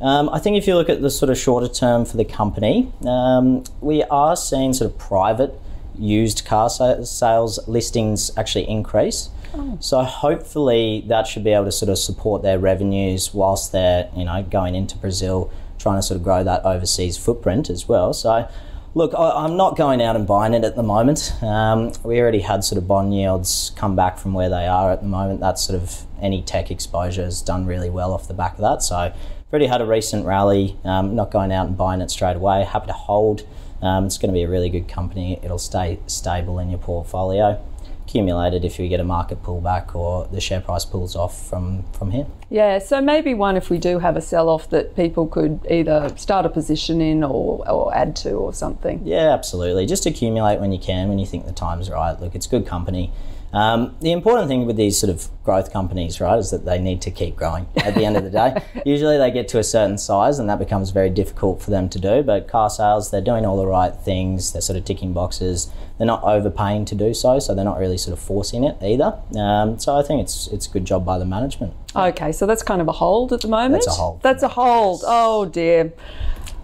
Um, 0.00 0.28
I 0.30 0.38
think 0.38 0.56
if 0.56 0.66
you 0.66 0.74
look 0.74 0.88
at 0.88 1.02
the 1.02 1.10
sort 1.10 1.30
of 1.30 1.38
shorter 1.38 1.68
term 1.68 2.04
for 2.04 2.16
the 2.16 2.24
company, 2.24 2.92
um, 3.06 3.64
we 3.80 4.04
are 4.04 4.36
seeing 4.36 4.72
sort 4.72 4.90
of 4.90 4.98
private 4.98 5.58
used 5.98 6.44
car 6.44 6.70
sales 6.70 7.58
listings 7.66 8.30
actually 8.36 8.68
increase. 8.68 9.30
Oh. 9.54 9.76
So 9.80 10.02
hopefully 10.02 11.04
that 11.08 11.26
should 11.26 11.42
be 11.42 11.50
able 11.50 11.64
to 11.64 11.72
sort 11.72 11.88
of 11.88 11.98
support 11.98 12.42
their 12.42 12.58
revenues 12.58 13.34
whilst 13.34 13.72
they're 13.72 14.08
you 14.16 14.24
know 14.24 14.42
going 14.42 14.74
into 14.74 14.96
Brazil, 14.96 15.50
trying 15.78 15.98
to 15.98 16.02
sort 16.02 16.16
of 16.16 16.24
grow 16.24 16.44
that 16.44 16.64
overseas 16.64 17.16
footprint 17.16 17.68
as 17.68 17.88
well. 17.88 18.12
So 18.12 18.48
look, 18.94 19.14
I, 19.14 19.44
am 19.44 19.56
not 19.56 19.76
going 19.76 20.00
out 20.00 20.16
and 20.16 20.26
buying 20.26 20.54
it 20.54 20.64
at 20.64 20.76
the 20.76 20.82
moment. 20.82 21.32
Um, 21.42 21.92
we 22.04 22.20
already 22.20 22.40
had 22.40 22.62
sort 22.62 22.78
of 22.78 22.86
bond 22.86 23.14
yields 23.14 23.72
come 23.76 23.96
back 23.96 24.18
from 24.18 24.34
where 24.34 24.48
they 24.48 24.66
are 24.66 24.92
at 24.92 25.00
the 25.00 25.08
moment. 25.08 25.40
That's 25.40 25.62
sort 25.62 25.80
of 25.80 26.04
any 26.20 26.42
tech 26.42 26.70
exposure 26.70 27.24
has 27.24 27.42
done 27.42 27.66
really 27.66 27.90
well 27.90 28.12
off 28.12 28.28
the 28.28 28.34
back 28.34 28.54
of 28.54 28.60
that. 28.60 28.82
So 28.82 29.12
already 29.52 29.66
had 29.66 29.80
a 29.80 29.86
recent 29.86 30.26
rally, 30.26 30.76
um, 30.84 31.14
not 31.14 31.30
going 31.30 31.52
out 31.52 31.66
and 31.66 31.76
buying 31.76 32.00
it 32.00 32.10
straight 32.10 32.36
away. 32.36 32.64
Happy 32.64 32.86
to 32.86 32.92
hold. 32.92 33.46
Um, 33.80 34.06
it's 34.06 34.18
going 34.18 34.28
to 34.28 34.34
be 34.34 34.42
a 34.42 34.48
really 34.48 34.68
good 34.68 34.88
company. 34.88 35.40
It'll 35.42 35.58
stay 35.58 35.98
stable 36.06 36.58
in 36.58 36.68
your 36.68 36.78
portfolio. 36.78 37.64
Accumulated 38.06 38.64
if 38.64 38.78
you 38.78 38.88
get 38.88 39.00
a 39.00 39.04
market 39.04 39.42
pullback 39.42 39.94
or 39.94 40.26
the 40.28 40.40
share 40.40 40.62
price 40.62 40.86
pulls 40.86 41.14
off 41.14 41.46
from 41.46 41.84
from 41.92 42.10
here. 42.10 42.26
Yeah, 42.48 42.78
so 42.78 43.02
maybe 43.02 43.34
one 43.34 43.56
if 43.56 43.68
we 43.68 43.76
do 43.76 43.98
have 43.98 44.16
a 44.16 44.22
sell 44.22 44.48
off 44.48 44.70
that 44.70 44.96
people 44.96 45.26
could 45.26 45.60
either 45.70 46.10
start 46.16 46.46
a 46.46 46.48
position 46.48 47.02
in 47.02 47.22
or, 47.22 47.68
or 47.70 47.94
add 47.94 48.16
to 48.16 48.32
or 48.32 48.54
something. 48.54 49.02
Yeah, 49.04 49.34
absolutely. 49.34 49.84
Just 49.84 50.06
accumulate 50.06 50.58
when 50.58 50.72
you 50.72 50.78
can, 50.78 51.10
when 51.10 51.18
you 51.18 51.26
think 51.26 51.44
the 51.44 51.52
time's 51.52 51.90
right. 51.90 52.18
Look, 52.18 52.34
it's 52.34 52.46
good 52.46 52.66
company. 52.66 53.12
Um, 53.52 53.96
the 54.00 54.12
important 54.12 54.48
thing 54.48 54.66
with 54.66 54.76
these 54.76 54.98
sort 54.98 55.10
of 55.10 55.28
growth 55.42 55.72
companies, 55.72 56.20
right, 56.20 56.38
is 56.38 56.50
that 56.50 56.64
they 56.64 56.78
need 56.78 57.00
to 57.02 57.10
keep 57.10 57.36
growing 57.36 57.66
at 57.76 57.94
the 57.94 58.04
end 58.04 58.16
of 58.16 58.24
the 58.24 58.30
day. 58.30 58.62
Usually 58.84 59.16
they 59.16 59.30
get 59.30 59.48
to 59.48 59.58
a 59.58 59.64
certain 59.64 59.96
size 59.96 60.38
and 60.38 60.48
that 60.50 60.58
becomes 60.58 60.90
very 60.90 61.10
difficult 61.10 61.62
for 61.62 61.70
them 61.70 61.88
to 61.88 61.98
do. 61.98 62.22
But 62.22 62.48
Carsales, 62.48 63.10
they're 63.10 63.20
doing 63.20 63.46
all 63.46 63.56
the 63.56 63.66
right 63.66 63.94
things, 63.94 64.52
they're 64.52 64.62
sort 64.62 64.78
of 64.78 64.84
ticking 64.84 65.12
boxes, 65.12 65.70
they're 65.96 66.06
not 66.06 66.22
overpaying 66.22 66.84
to 66.86 66.94
do 66.94 67.14
so, 67.14 67.38
so 67.38 67.54
they're 67.54 67.64
not 67.64 67.78
really 67.78 67.98
sort 67.98 68.16
of 68.16 68.22
forcing 68.22 68.64
it 68.64 68.76
either. 68.82 69.18
Um, 69.36 69.78
so 69.78 69.96
I 69.96 70.02
think 70.02 70.22
it's 70.22 70.46
it's 70.48 70.66
a 70.66 70.70
good 70.70 70.84
job 70.84 71.04
by 71.04 71.18
the 71.18 71.24
management. 71.24 71.74
Okay, 71.96 72.32
so 72.32 72.46
that's 72.46 72.62
kind 72.62 72.80
of 72.80 72.88
a 72.88 72.92
hold 72.92 73.32
at 73.32 73.40
the 73.40 73.48
moment. 73.48 73.84
That's 73.84 73.86
a 73.86 73.90
hold. 73.90 74.22
That's 74.22 74.42
a 74.42 74.48
hold. 74.48 75.02
Oh 75.04 75.46
dear. 75.46 75.92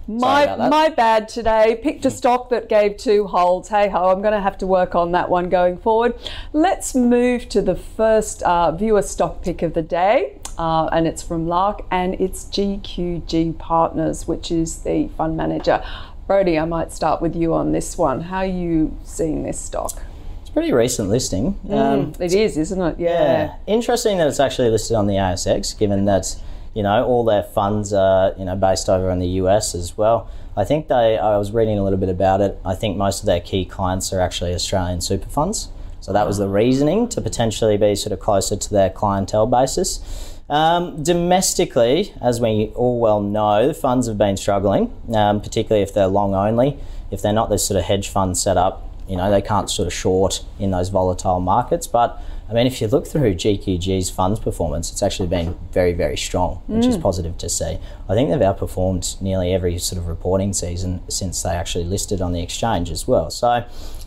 My 0.07 0.57
my 0.57 0.91
bad 0.91 1.29
today. 1.29 1.79
Picked 1.83 2.05
a 2.05 2.11
stock 2.11 2.51
that 2.51 2.69
gave 2.69 2.99
two 2.99 3.27
holds. 3.27 3.69
Hey 3.69 3.89
ho, 3.89 4.11
I'm 4.11 4.21
going 4.21 4.35
to 4.35 4.41
have 4.41 4.59
to 4.59 4.67
work 4.67 4.95
on 4.95 5.13
that 5.13 5.31
one 5.31 5.49
going 5.49 5.79
forward. 5.79 6.15
Let's 6.53 6.95
move 6.95 7.49
to 7.51 7.63
the 7.63 7.75
first 7.75 8.43
uh, 8.43 8.73
viewer 8.73 9.03
stock 9.03 9.43
pick 9.43 9.63
of 9.63 9.73
the 9.73 9.83
day, 9.83 10.39
uh, 10.59 10.87
and 10.93 11.07
it's 11.07 11.23
from 11.23 11.49
Lark, 11.49 11.87
and 11.91 12.15
it's 12.21 12.45
GQG 12.45 13.59
Partners, 13.59 14.29
which 14.29 14.51
is 14.51 14.83
the 14.83 15.09
fund 15.17 15.37
manager. 15.39 15.83
Brodie, 16.27 16.59
I 16.59 16.65
might 16.67 16.93
start 16.93 17.23
with 17.23 17.35
you 17.35 17.55
on 17.55 17.73
this 17.73 17.97
one. 17.97 18.23
How 18.23 18.39
are 18.39 18.47
you 18.47 18.97
seeing 19.05 19.43
this 19.43 19.59
stock? 19.59 20.03
It's 20.43 20.51
a 20.51 20.53
pretty 20.53 20.73
recent 20.73 21.09
listing. 21.09 21.59
Mm, 21.67 21.73
um, 21.73 22.13
it 22.21 22.35
is, 22.35 22.59
isn't 22.59 22.81
it? 22.81 22.99
Yeah. 22.99 23.11
yeah. 23.11 23.57
Interesting 23.67 24.19
that 24.19 24.29
it's 24.29 24.41
actually 24.41 24.69
listed 24.69 24.97
on 24.97 25.07
the 25.07 25.15
ASX, 25.15 25.79
given 25.79 26.05
that 26.07 26.37
you 26.75 26.83
know, 26.83 27.05
all 27.05 27.25
their 27.25 27.43
funds 27.43 27.93
are, 27.93 28.35
you 28.37 28.45
know, 28.45 28.57
based 28.57 28.89
over 28.89 29.11
in 29.11 29.21
the 29.21 29.29
US 29.43 29.75
as 29.75 29.97
well. 29.97 30.29
I 30.57 30.65
think 30.65 30.89
they, 30.89 31.19
I 31.19 31.37
was 31.39 31.53
reading 31.53 31.79
a 31.79 31.85
little 31.85 31.99
bit 31.99 32.09
about 32.09 32.41
it. 32.41 32.59
I 32.65 32.75
think 32.75 32.97
most 32.97 33.21
of 33.21 33.27
their 33.27 33.41
key 33.41 33.65
clients 33.65 34.13
are 34.13 34.21
actually 34.21 34.55
Australian 34.55 35.01
super 35.01 35.29
funds. 35.29 35.69
So 36.01 36.13
that 36.13 36.27
was 36.27 36.39
the 36.39 36.49
reasoning 36.49 37.09
to 37.09 37.21
potentially 37.21 37.77
be 37.77 37.95
sort 37.97 38.13
of 38.13 38.21
closer 38.21 38.57
to 38.57 38.71
their 38.71 38.91
clientele 38.91 39.47
basis. 39.47 40.35
Um, 40.51 41.03
domestically, 41.03 42.13
as 42.21 42.41
we 42.41 42.73
all 42.75 43.01
well 43.01 43.23
know, 43.23 43.67
the 43.67 43.75
funds 43.75 44.07
have 44.07 44.19
been 44.19 44.37
struggling, 44.37 44.93
um, 45.15 45.41
particularly 45.41 45.83
if 45.83 45.95
they're 45.95 46.07
long 46.07 46.35
only. 46.35 46.79
If 47.11 47.23
they're 47.23 47.33
not 47.33 47.49
this 47.49 47.67
sort 47.67 47.79
of 47.79 47.87
hedge 47.87 48.09
fund 48.09 48.37
setup, 48.37 48.87
you 49.09 49.17
know, 49.17 49.31
they 49.31 49.41
can't 49.41 49.71
sort 49.71 49.87
of 49.87 49.93
short 49.93 50.45
in 50.59 50.71
those 50.71 50.91
volatile 50.91 51.41
markets. 51.41 51.87
But 51.87 52.21
I 52.49 52.53
mean, 52.53 52.67
if 52.67 52.81
you 52.81 52.89
look 52.89 53.07
through 53.07 53.35
GQG's 53.35 54.11
funds 54.11 54.39
performance, 54.39 54.93
it's 54.93 55.03
actually 55.03 55.29
been 55.29 55.57
very, 55.73 55.93
very 55.93 56.17
strong, 56.17 56.63
which 56.67 56.85
mm. 56.85 56.89
is 56.89 56.99
positive 56.99 57.39
to 57.39 57.49
see. 57.49 57.79
I 58.09 58.15
think 58.15 58.29
they've 58.29 58.39
outperformed 58.39 59.21
nearly 59.23 59.53
every 59.53 59.79
sort 59.79 59.99
of 59.99 60.09
reporting 60.09 60.53
season 60.53 61.01
since 61.09 61.43
they 61.43 61.51
actually 61.51 61.85
listed 61.85 62.21
on 62.21 62.33
the 62.33 62.43
exchange 62.43 62.91
as 62.91 63.09
well. 63.09 63.31
So, 63.31 63.65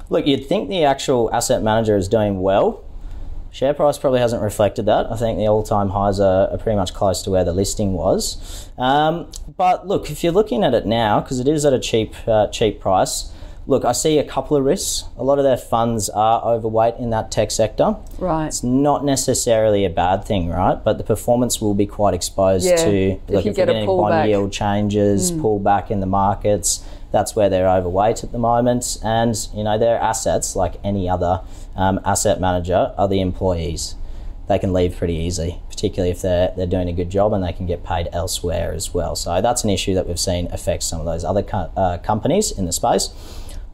look, 0.10 0.28
you'd 0.28 0.46
think 0.46 0.70
the 0.70 0.84
actual 0.84 1.34
asset 1.34 1.64
manager 1.64 1.98
is 1.98 2.08
doing 2.08 2.42
well, 2.42 2.84
Share 3.58 3.74
price 3.74 3.98
probably 3.98 4.20
hasn't 4.20 4.44
reflected 4.44 4.86
that. 4.86 5.12
I 5.12 5.16
think 5.16 5.40
the 5.40 5.48
all-time 5.48 5.90
highs 5.90 6.20
are, 6.20 6.48
are 6.52 6.58
pretty 6.60 6.76
much 6.76 6.94
close 6.94 7.24
to 7.24 7.32
where 7.32 7.44
the 7.44 7.54
listing 7.54 7.94
was. 7.94 8.70
Um, 8.78 9.32
but 9.58 9.88
look, 9.88 10.12
if 10.12 10.24
you're 10.24 10.32
looking 10.32 10.64
at 10.64 10.76
it 10.76 10.86
now, 10.86 11.22
because 11.22 11.40
it 11.40 11.48
is 11.48 11.66
at 11.66 11.74
a 11.74 11.80
cheap 11.80 12.14
uh, 12.28 12.50
cheap 12.50 12.80
price, 12.80 13.32
look, 13.68 13.84
I 13.86 13.92
see 13.92 14.18
a 14.18 14.24
couple 14.24 14.56
of 14.58 14.64
risks. 14.64 15.04
A 15.18 15.24
lot 15.24 15.38
of 15.38 15.44
their 15.44 15.58
funds 15.58 16.10
are 16.10 16.42
overweight 16.44 16.96
in 16.98 17.10
that 17.12 17.30
tech 17.32 17.52
sector. 17.52 17.98
Right. 18.18 18.48
It's 18.48 18.64
not 18.64 19.04
necessarily 19.04 19.84
a 19.86 19.90
bad 19.90 20.24
thing, 20.24 20.50
right? 20.50 20.82
But 20.84 20.98
the 20.98 21.04
performance 21.04 21.60
will 21.62 21.74
be 21.76 21.86
quite 21.86 22.14
exposed 22.14 22.66
Yeah, 22.66 22.78
to 22.78 22.90
if 22.90 23.22
you 23.30 23.38
if 23.38 23.44
get 23.44 23.56
getting 23.68 23.86
pullback. 23.88 24.10
bond 24.10 24.30
yield 24.30 24.52
changes, 24.54 25.32
pullback 25.34 25.92
in 25.92 26.00
the 26.00 26.06
markets. 26.08 26.84
That's 27.12 27.36
where 27.36 27.50
they're 27.50 27.70
overweight 27.70 28.24
at 28.24 28.32
the 28.32 28.38
moment, 28.38 28.98
and 29.04 29.36
you 29.54 29.64
know 29.64 29.78
their 29.78 29.98
assets, 30.00 30.56
like 30.58 30.76
any 30.84 31.08
other 31.10 31.42
um, 31.76 32.00
asset 32.04 32.42
manager, 32.42 32.94
are 32.98 33.08
the 33.08 33.22
employees. 33.22 33.96
They 34.50 34.60
can 34.60 34.72
leave 34.74 34.96
pretty 34.96 35.16
easy, 35.16 35.60
particularly 35.70 36.12
if 36.12 36.22
they're 36.22 36.54
they're 36.56 36.68
doing 36.68 36.90
a 36.90 36.94
good 36.94 37.10
job 37.10 37.32
and 37.34 37.44
they 37.44 37.54
can 37.54 37.66
get 37.66 37.84
paid 37.84 38.08
elsewhere 38.14 38.72
as 38.74 38.94
well. 38.94 39.16
So 39.16 39.42
that's 39.42 39.64
an 39.64 39.70
issue 39.70 39.94
that 39.96 40.06
we've 40.08 40.20
seen 40.20 40.48
affect 40.52 40.84
some 40.84 41.00
of 41.00 41.06
those 41.06 41.24
other 41.24 41.44
co- 41.44 41.72
uh, 41.78 41.98
companies 42.00 42.52
in 42.52 42.66
the 42.66 42.74
space. 42.74 43.10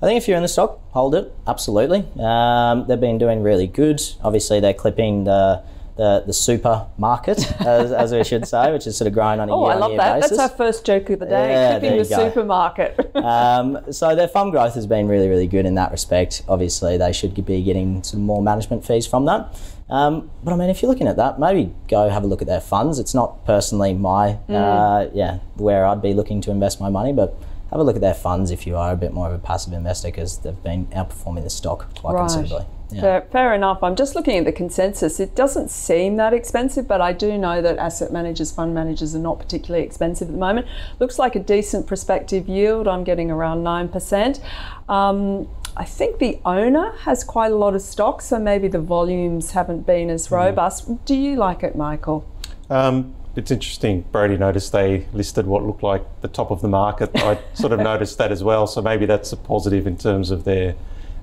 I 0.04 0.06
think 0.06 0.18
if 0.18 0.28
you're 0.28 0.36
in 0.36 0.44
the 0.44 0.50
stock, 0.50 0.80
hold 0.92 1.16
it. 1.16 1.32
Absolutely. 1.48 2.06
Um, 2.20 2.86
they've 2.88 3.00
been 3.00 3.18
doing 3.18 3.42
really 3.42 3.68
good. 3.68 4.02
Obviously, 4.22 4.60
they're 4.60 4.74
clipping 4.74 5.24
the 5.24 5.64
the, 5.96 6.24
the 6.26 6.34
super 6.34 6.88
market, 6.98 7.38
as, 7.62 7.92
as 7.92 8.12
we 8.12 8.24
should 8.24 8.48
say, 8.48 8.72
which 8.74 8.88
is 8.88 8.98
sort 8.98 9.08
of 9.08 9.14
growing 9.14 9.40
on 9.40 9.48
a 9.48 9.56
Oh, 9.56 9.66
I 9.66 9.76
love 9.76 9.96
that. 9.96 10.22
basis. 10.22 10.38
That's 10.38 10.52
our 10.52 10.58
first 10.58 10.84
joke 10.88 11.08
of 11.12 11.20
the 11.20 11.28
day. 11.28 11.52
Yeah, 11.52 11.80
Clipping 11.80 11.98
the 12.02 12.10
go. 12.10 12.18
supermarket. 12.30 13.16
um, 13.16 13.78
so 13.92 14.16
their 14.16 14.28
fund 14.28 14.52
growth 14.52 14.74
has 14.74 14.88
been 14.88 15.08
really, 15.08 15.30
really 15.30 15.46
good 15.46 15.68
in 15.68 15.76
that 15.76 15.92
respect. 15.92 16.42
Obviously, 16.50 16.98
they 16.98 17.14
should 17.14 17.36
be 17.46 17.62
getting 17.64 18.02
some 18.02 18.22
more 18.22 18.42
management 18.42 18.84
fees 18.84 19.06
from 19.06 19.26
that. 19.26 19.56
Um, 19.88 20.32
but 20.44 20.52
I 20.52 20.58
mean, 20.58 20.72
if 20.72 20.82
you're 20.82 20.90
looking 20.90 21.08
at 21.08 21.18
that, 21.18 21.40
maybe 21.40 21.72
go 21.88 22.10
have 22.10 22.24
a 22.24 22.28
look 22.28 22.42
at 22.42 22.48
their 22.48 22.62
funds. 22.62 22.98
It's 22.98 23.14
not 23.14 23.46
personally 23.46 23.94
my, 23.94 24.40
Mm. 24.50 24.56
uh, 24.56 25.12
yeah, 25.14 25.38
where 25.58 25.86
I'd 25.86 26.02
be 26.02 26.16
looking 26.16 26.42
to 26.42 26.50
invest 26.52 26.82
my 26.82 26.90
money, 26.90 27.14
but 27.14 27.36
have 27.74 27.80
a 27.82 27.84
look 27.84 27.96
at 27.96 28.02
their 28.02 28.14
funds 28.14 28.52
if 28.52 28.68
you 28.68 28.78
are 28.78 28.92
a 28.92 28.96
bit 28.96 29.14
more 29.14 29.28
of 29.28 29.34
a 29.34 29.40
passive 29.40 29.74
investor 29.74 30.10
because 30.10 30.38
they've 30.38 30.64
been 30.64 30.86
outperforming 30.88 31.44
the 31.44 31.50
stock 31.50 31.88
quite 31.96 32.14
Right. 32.14 32.20
considerably. 32.30 32.66
Yeah. 32.92 33.02
Fair, 33.02 33.22
fair 33.32 33.54
enough. 33.56 33.82
I'm 33.82 33.96
just 33.96 34.14
looking 34.14 34.38
at 34.38 34.46
the 34.46 34.52
consensus. 34.52 35.20
It 35.20 35.34
doesn't 35.36 35.72
seem 35.72 36.18
that 36.18 36.32
expensive, 36.34 36.88
but 36.88 37.02
I 37.02 37.12
do 37.14 37.36
know 37.40 37.60
that 37.64 37.80
asset 37.80 38.12
managers, 38.14 38.52
fund 38.52 38.76
managers 38.76 39.16
are 39.16 39.20
not 39.20 39.40
particularly 39.40 39.84
expensive 39.84 40.28
at 40.28 40.34
the 40.36 40.40
moment. 40.40 40.68
Looks 41.00 41.18
like 41.18 41.36
a 41.36 41.40
decent 41.40 41.88
prospective 41.88 42.48
yield. 42.48 42.88
I'm 42.88 43.04
getting 43.04 43.32
around 43.32 43.64
9%. 43.64 44.40
Um, 44.88 45.48
I 45.76 45.86
think 45.86 46.20
the 46.20 46.38
owner 46.46 46.92
has 47.00 47.24
quite 47.24 47.52
a 47.52 47.56
lot 47.56 47.74
of 47.74 47.82
stock, 47.82 48.22
so 48.22 48.38
maybe 48.38 48.68
the 48.68 48.80
volumes 48.80 49.52
haven't 49.54 49.88
been 49.88 50.12
as 50.12 50.26
Mm-hmm. 50.28 50.36
robust. 50.36 51.06
Do 51.06 51.16
you 51.16 51.36
like 51.38 51.64
it, 51.64 51.76
Michael? 51.76 52.24
Um, 52.70 53.16
it's 53.36 53.50
interesting. 53.50 54.02
Brodie 54.12 54.38
noticed 54.38 54.72
they 54.72 55.08
listed 55.12 55.48
what 55.48 55.64
looked 55.64 55.84
like 55.84 56.04
the 56.22 56.28
top 56.28 56.52
of 56.52 56.62
the 56.62 56.68
market. 56.68 57.10
I 57.16 57.40
sort 57.54 57.74
of 57.74 57.80
noticed 57.92 58.18
that 58.20 58.32
as 58.32 58.44
well. 58.44 58.68
So 58.68 58.82
maybe 58.82 59.06
that's 59.06 59.32
a 59.32 59.38
positive 59.38 59.88
in 59.88 59.98
terms 59.98 60.32
of 60.32 60.44
their 60.44 60.76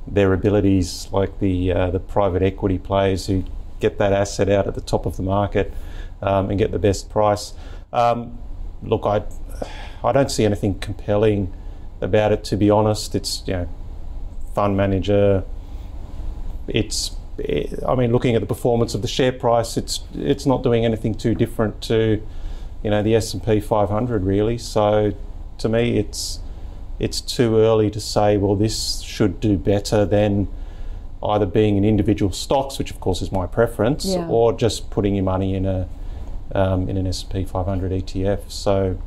their 0.06 0.32
abilities, 0.32 1.08
like 1.12 1.38
the 1.38 1.72
uh, 1.72 1.90
the 1.90 2.00
private 2.00 2.42
equity 2.42 2.78
players 2.78 3.26
who 3.26 3.44
get 3.78 3.98
that 3.98 4.12
asset 4.12 4.48
out 4.48 4.66
at 4.66 4.74
the 4.74 4.80
top 4.80 5.06
of 5.06 5.16
the 5.16 5.22
market 5.22 5.72
um, 6.20 6.50
and 6.50 6.58
get 6.58 6.72
the 6.72 6.78
best 6.78 7.08
price. 7.10 7.52
Um, 7.92 8.38
look, 8.82 9.02
I 9.04 9.22
I 10.02 10.12
don't 10.12 10.30
see 10.30 10.44
anything 10.44 10.78
compelling 10.78 11.52
about 12.00 12.32
it. 12.32 12.42
To 12.44 12.56
be 12.56 12.70
honest, 12.70 13.14
it's 13.14 13.42
you 13.46 13.52
know 13.52 13.68
fund 14.54 14.76
manager. 14.76 15.44
It's 16.66 17.16
I 17.86 17.94
mean, 17.94 18.12
looking 18.12 18.34
at 18.34 18.40
the 18.40 18.46
performance 18.46 18.94
of 18.94 19.02
the 19.02 19.08
share 19.08 19.32
price, 19.32 19.76
it's 19.76 20.00
it's 20.14 20.46
not 20.46 20.62
doing 20.62 20.84
anything 20.84 21.14
too 21.14 21.34
different 21.34 21.80
to, 21.82 22.22
you 22.82 22.90
know, 22.90 23.02
the 23.02 23.14
S 23.14 23.32
and 23.34 23.42
P 23.44 23.60
500 23.60 24.24
really. 24.24 24.58
So, 24.58 25.12
to 25.58 25.68
me, 25.68 25.98
it's 25.98 26.40
it's 26.98 27.20
too 27.20 27.56
early 27.58 27.90
to 27.90 28.00
say. 28.00 28.36
Well, 28.36 28.56
this 28.56 29.00
should 29.00 29.40
do 29.40 29.56
better 29.56 30.04
than 30.04 30.48
either 31.22 31.46
being 31.46 31.76
in 31.76 31.84
individual 31.84 32.32
stocks, 32.32 32.78
which 32.78 32.90
of 32.90 33.00
course 33.00 33.20
is 33.22 33.30
my 33.30 33.46
preference, 33.46 34.04
Yeah. 34.06 34.26
or 34.28 34.52
just 34.52 34.90
putting 34.90 35.14
your 35.14 35.24
money 35.24 35.54
in 35.54 35.66
a 35.66 35.88
um, 36.54 36.88
in 36.88 36.96
an 36.96 37.06
S 37.06 37.22
and 37.22 37.32
P 37.32 37.44
500 37.44 37.92
ETF. 37.92 38.50
So, 38.50 38.98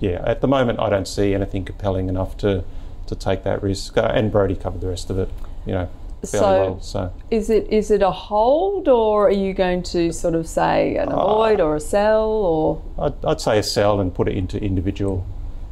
yeah, 0.00 0.22
at 0.26 0.40
the 0.40 0.48
moment, 0.48 0.80
I 0.80 0.88
don't 0.90 1.06
see 1.06 1.34
anything 1.34 1.64
compelling 1.64 2.08
enough 2.08 2.36
to 2.38 2.64
to 3.06 3.14
take 3.14 3.42
that 3.44 3.62
risk. 3.62 3.96
Uh, 3.96 4.10
and 4.14 4.30
Brodie 4.30 4.54
covered 4.56 4.80
the 4.80 4.88
rest 4.88 5.10
of 5.10 5.18
it, 5.18 5.28
you 5.66 5.72
know, 5.72 5.88
So- 6.28 6.40
well. 6.40 6.80
So. 6.80 7.12
Is 7.30 7.48
it 7.50 7.66
is 7.70 7.90
it 7.90 8.02
a 8.02 8.10
hold, 8.10 8.88
or 8.88 9.28
are 9.28 9.30
you 9.30 9.54
going 9.54 9.82
to 9.84 10.12
sort 10.12 10.34
of 10.34 10.46
say 10.46 10.96
an 10.96 11.10
avoid 11.10 11.60
or 11.60 11.76
a 11.76 11.80
sell, 11.80 12.28
or 12.28 12.82
I'd, 12.98 13.24
I'd 13.24 13.40
say 13.40 13.58
a 13.58 13.62
sell 13.62 14.00
and 14.00 14.14
put 14.14 14.28
it 14.28 14.36
into 14.36 14.58
individual 14.62 15.24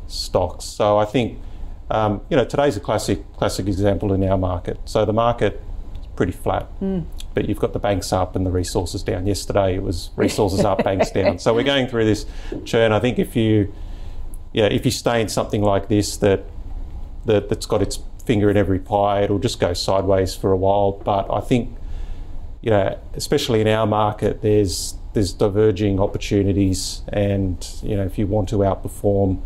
stocks. 0.07 0.65
So 0.65 0.97
I 0.99 1.05
think 1.05 1.39
um, 1.91 2.21
you 2.31 2.37
know 2.37 2.45
today's 2.45 2.77
a 2.77 2.81
classic 2.81 3.21
classic 3.37 3.67
example 3.67 4.13
in 4.13 4.23
our 4.29 4.39
market. 4.39 4.79
So 4.85 5.05
the 5.05 5.13
market 5.13 5.61
is 6.01 6.07
pretty 6.17 6.33
flat, 6.33 6.67
but 7.35 7.49
you've 7.49 7.59
got 7.61 7.73
the 7.73 7.79
banks 7.79 8.13
up 8.13 8.35
and 8.37 8.47
the 8.47 8.51
resources 8.51 9.03
down. 9.03 9.27
Yesterday 9.27 9.75
it 9.77 9.83
was 9.83 10.11
resources 10.17 10.65
up, 10.65 10.83
banks 10.85 11.11
down. 11.11 11.39
So 11.39 11.55
we're 11.55 11.63
going 11.65 11.89
through 11.89 12.07
this 12.07 12.25
churn. 12.65 12.93
I 12.93 13.01
think 13.01 13.19
if 13.19 13.37
you 13.37 13.73
yeah 14.53 14.65
if 14.67 14.85
you 14.87 14.91
stay 14.91 15.21
in 15.21 15.29
something 15.29 15.63
like 15.63 15.89
this 15.89 16.17
that 16.19 16.45
that 17.27 17.49
that's 17.51 17.67
got 17.67 17.83
its 17.83 17.99
finger 18.29 18.51
in 18.51 18.57
every 18.59 18.79
pie, 18.79 19.23
it'll 19.23 19.39
just 19.39 19.59
go 19.59 19.73
sideways 19.73 20.35
for 20.35 20.53
a 20.53 20.57
while. 20.57 20.93
But 20.93 21.25
I 21.33 21.41
think 21.41 21.79
you 22.61 22.71
know, 22.71 22.99
especially 23.15 23.61
in 23.61 23.69
our 23.69 23.87
market, 23.87 24.43
there's 24.43 24.95
there's 25.15 25.33
diverging 25.33 25.99
opportunities, 26.01 27.03
and 27.09 27.57
you 27.83 27.97
know, 27.97 28.05
if 28.05 28.19
you 28.19 28.27
want 28.27 28.49
to 28.51 28.57
outperform, 28.57 29.41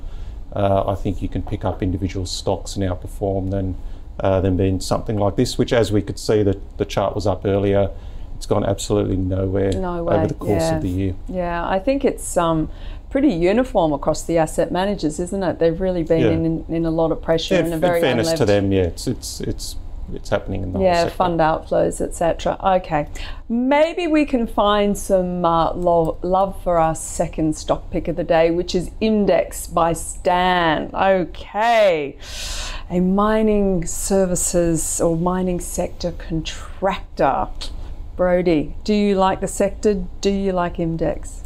uh, 0.55 0.85
I 0.87 0.97
think 0.97 1.23
you 1.23 1.29
can 1.29 1.43
pick 1.43 1.65
up 1.65 1.83
individual 1.83 2.27
stocks 2.27 2.75
and 2.77 2.85
outperform 2.85 3.51
than 3.51 3.77
uh, 4.21 4.41
than 4.41 4.57
being 4.57 4.81
something 4.81 5.17
like 5.17 5.37
this, 5.37 5.59
which, 5.59 5.73
as 5.73 5.93
we 5.93 6.03
could 6.03 6.19
see, 6.19 6.43
the 6.43 6.61
the 6.79 6.85
chart 6.85 7.15
was 7.15 7.27
up 7.27 7.45
earlier. 7.45 7.91
It's 8.37 8.47
gone 8.47 8.65
absolutely 8.65 9.17
nowhere 9.17 9.71
No 9.71 10.09
over 10.09 10.27
the 10.27 10.35
course 10.35 10.63
yeah. 10.63 10.77
of 10.77 10.83
the 10.83 10.89
year. 10.89 11.15
Yeah, 11.29 11.65
I 11.65 11.79
think 11.79 12.05
it's 12.05 12.37
um, 12.37 12.71
pretty 13.13 13.29
uniform 13.33 13.93
across 13.93 14.23
the 14.25 14.39
asset 14.39 14.73
managers, 14.73 15.21
isn't 15.21 15.43
it? 15.43 15.59
They've 15.59 15.79
really 15.81 16.03
been 16.03 16.21
Yeah. 16.21 16.31
in, 16.31 16.65
in 16.71 16.87
a 16.87 16.91
lot 16.91 17.13
of 17.13 17.21
pressure 17.21 17.55
Yeah, 17.57 17.61
and 17.61 17.69
a 17.69 17.75
in 17.75 17.81
very 17.81 18.01
fairness 18.01 18.33
to 18.33 18.47
them, 18.47 18.73
yeah, 18.73 18.85
it's 18.85 19.07
it's 19.07 19.41
it's 19.43 19.77
it's 20.15 20.31
happening 20.31 20.63
in 20.63 20.73
the 20.73 20.81
Yeah, 20.81 21.09
fund 21.11 21.39
outflows, 21.39 22.01
etc. 22.01 22.57
Okay, 22.79 23.07
maybe 23.51 24.07
we 24.07 24.25
can 24.25 24.47
find 24.47 24.97
some 24.97 25.45
uh, 25.45 25.73
lo- 25.75 26.17
love 26.23 26.61
for 26.65 26.79
our 26.79 26.95
second 26.95 27.55
stock 27.55 27.91
pick 27.91 28.09
of 28.09 28.17
the 28.17 28.25
day, 28.25 28.51
which 28.51 28.75
is 28.75 28.91
Imdex 29.01 29.73
by 29.73 29.93
Stan. 29.93 30.91
Okay, 30.95 32.17
a 32.91 33.01
mining 33.01 33.87
services 33.87 35.01
or 35.03 35.17
mining 35.17 35.61
sector 35.61 36.13
contractor. 36.13 37.49
Brodie, 38.17 38.75
do 38.85 38.93
you 38.95 39.15
like 39.15 39.41
the 39.41 39.49
sector? 39.49 40.05
Do 40.21 40.31
you 40.31 40.53
like 40.53 40.77
Imdex? 40.77 41.42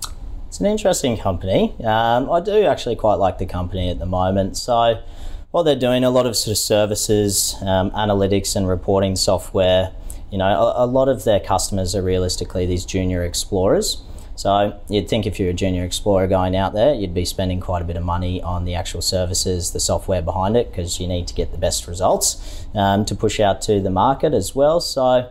It's 0.57 0.61
an 0.63 0.69
interesting 0.69 1.19
company. 1.19 1.75
Um, 1.85 2.31
I 2.33 2.41
do 2.41 2.65
actually 2.65 2.97
quite 2.97 3.17
like 3.17 3.37
the 3.37 3.45
company 3.45 3.91
at 3.91 3.99
the 3.99 4.07
moment. 4.07 4.57
So, 4.57 5.03
what 5.51 5.65
they're 5.65 5.77
doing, 5.77 6.03
a 6.03 6.09
lot 6.09 6.25
of 6.25 6.35
sort 6.35 6.53
of 6.53 6.57
services, 6.57 7.55
um, 7.61 7.91
analytics, 7.91 8.57
and 8.57 8.67
reporting 8.67 9.17
software. 9.17 9.93
You 10.33 10.39
know, 10.39 10.47
a, 10.47 10.85
a 10.85 10.87
lot 10.87 11.11
of 11.11 11.25
their 11.25 11.41
customers 11.41 11.95
are 11.95 12.01
realistically 12.01 12.65
these 12.65 12.87
junior 12.87 13.23
explorers. 13.23 14.03
So, 14.35 14.81
you'd 14.89 15.11
think 15.11 15.27
if 15.27 15.39
you're 15.39 15.51
a 15.51 15.53
junior 15.53 15.85
explorer 15.85 16.27
going 16.27 16.57
out 16.57 16.73
there, 16.73 16.95
you'd 16.95 17.13
be 17.13 17.27
spending 17.27 17.61
quite 17.61 17.83
a 17.83 17.85
bit 17.85 17.99
of 17.99 18.03
money 18.03 18.41
on 18.41 18.65
the 18.65 18.75
actual 18.75 19.03
services, 19.03 19.73
the 19.73 19.81
software 19.81 20.23
behind 20.23 20.57
it, 20.57 20.71
because 20.71 20.99
you 20.99 21.07
need 21.07 21.29
to 21.29 21.35
get 21.35 21.53
the 21.53 21.59
best 21.59 21.87
results 21.87 22.67
um, 22.75 23.05
to 23.05 23.15
push 23.15 23.41
out 23.41 23.61
to 23.61 23.79
the 23.79 23.91
market 23.91 24.33
as 24.33 24.55
well. 24.55 24.81
So, 24.81 25.03
I 25.03 25.29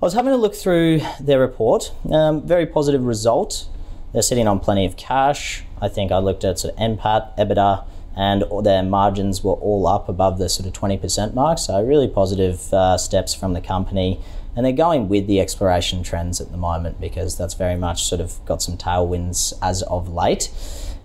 was 0.00 0.14
having 0.14 0.32
a 0.32 0.36
look 0.36 0.56
through 0.56 1.02
their 1.20 1.38
report. 1.38 1.92
Um, 2.10 2.44
very 2.44 2.66
positive 2.66 3.04
result. 3.04 3.68
They're 4.12 4.22
sitting 4.22 4.48
on 4.48 4.60
plenty 4.60 4.84
of 4.86 4.96
cash. 4.96 5.64
I 5.80 5.88
think 5.88 6.10
I 6.12 6.18
looked 6.18 6.44
at 6.44 6.58
sort 6.58 6.74
of 6.74 6.80
NPAT, 6.80 7.36
EBITDA, 7.36 7.84
and 8.16 8.44
their 8.64 8.82
margins 8.82 9.44
were 9.44 9.52
all 9.52 9.86
up 9.86 10.08
above 10.08 10.38
the 10.38 10.48
sort 10.48 10.66
of 10.66 10.72
20% 10.72 11.34
mark. 11.34 11.58
So 11.58 11.80
really 11.82 12.08
positive 12.08 12.72
uh, 12.72 12.98
steps 12.98 13.34
from 13.34 13.52
the 13.52 13.60
company. 13.60 14.20
And 14.56 14.64
they're 14.66 14.72
going 14.72 15.08
with 15.08 15.28
the 15.28 15.40
exploration 15.40 16.02
trends 16.02 16.40
at 16.40 16.50
the 16.50 16.56
moment 16.56 17.00
because 17.00 17.36
that's 17.36 17.54
very 17.54 17.76
much 17.76 18.04
sort 18.04 18.20
of 18.20 18.44
got 18.44 18.60
some 18.60 18.76
tailwinds 18.76 19.52
as 19.62 19.82
of 19.84 20.08
late. 20.12 20.50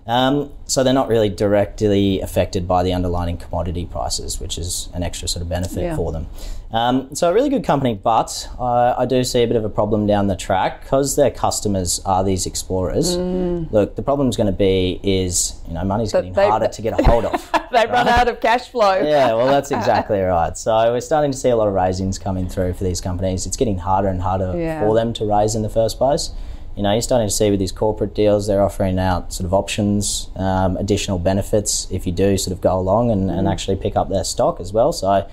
Um, 0.08 0.52
so 0.66 0.84
they're 0.84 0.94
not 0.94 1.08
really 1.08 1.30
directly 1.30 2.20
affected 2.20 2.68
by 2.68 2.84
the 2.84 2.94
underlying 2.94 3.38
commodity 3.38 3.86
prices, 3.86 4.40
which 4.40 4.58
is 4.58 4.90
an 4.94 5.04
extra 5.04 5.28
sort 5.28 5.44
of 5.44 5.50
benefit 5.50 5.84
Yeah. 5.84 5.96
for 5.96 6.12
them. 6.12 6.28
Um, 6.74 7.14
so 7.14 7.30
a 7.30 7.34
really 7.34 7.50
good 7.50 7.64
company, 7.64 7.94
but 7.94 8.50
I 8.60 8.96
I 8.98 9.06
do 9.06 9.24
see 9.24 9.44
a 9.44 9.48
bit 9.48 9.56
of 9.58 9.64
a 9.64 9.70
problem 9.70 10.08
down 10.08 10.26
the 10.28 10.36
track 10.36 10.82
because 10.82 11.16
their 11.16 11.30
customers 11.30 12.02
are 12.04 12.24
these 12.24 12.48
explorers. 12.48 13.16
Look, 13.16 13.96
the 13.96 14.02
problem's 14.02 14.36
going 14.36 14.48
to 14.48 14.60
be 14.70 15.00
is 15.04 15.54
you 15.68 15.76
know 15.76 15.84
money's 15.84 16.12
getting 16.12 16.32
Mm. 16.32 16.36
they- 16.36 16.50
harder 16.50 16.68
to 16.68 16.82
get 16.82 17.00
a 17.00 17.04
hold 17.04 17.26
of. 17.26 17.52
They 17.74 17.88
run 17.88 18.08
out 18.08 18.28
of 18.28 18.40
cash 18.40 18.70
flow. 18.70 18.94
Yeah, 19.14 19.34
well, 19.34 19.48
that's 19.48 19.72
exactly 19.80 20.20
right. 20.22 20.56
So 20.58 20.92
we're 20.92 21.02
starting 21.02 21.32
to 21.32 21.38
see 21.38 21.50
a 21.50 21.56
lot 21.56 21.68
of 21.68 21.74
raisings 21.76 22.20
coming 22.20 22.48
through 22.48 22.74
for 22.74 22.84
these 22.84 23.02
companies. 23.02 23.46
It's 23.48 23.58
getting 23.58 23.80
harder 23.80 24.10
and 24.10 24.22
harder 24.22 24.54
Yeah. 24.56 24.80
for 24.82 24.94
them 24.96 25.12
to 25.14 25.26
raise 25.26 25.56
in 25.56 25.62
the 25.64 25.70
first 25.70 25.98
place. 25.98 26.32
You 26.76 26.82
know, 26.84 26.92
you're 26.92 27.02
starting 27.04 27.28
to 27.28 27.34
see 27.34 27.50
with 27.52 27.60
these 27.60 27.72
corporate 27.72 28.14
deals, 28.16 28.46
they're 28.48 28.62
offering 28.64 28.98
out 29.00 29.32
sort 29.34 29.46
of 29.46 29.54
options, 29.54 30.30
um, 30.36 30.78
additional 30.78 31.18
benefits 31.20 31.88
if 31.92 32.06
you 32.08 32.12
do 32.12 32.38
sort 32.38 32.52
of 32.56 32.62
go 32.62 32.78
along 32.80 33.10
and, 33.12 33.30
and 33.32 33.48
actually 33.48 33.76
pick 33.76 33.96
up 33.96 34.10
their 34.10 34.24
stock 34.24 34.60
as 34.60 34.72
well. 34.74 34.92
So 34.92 35.26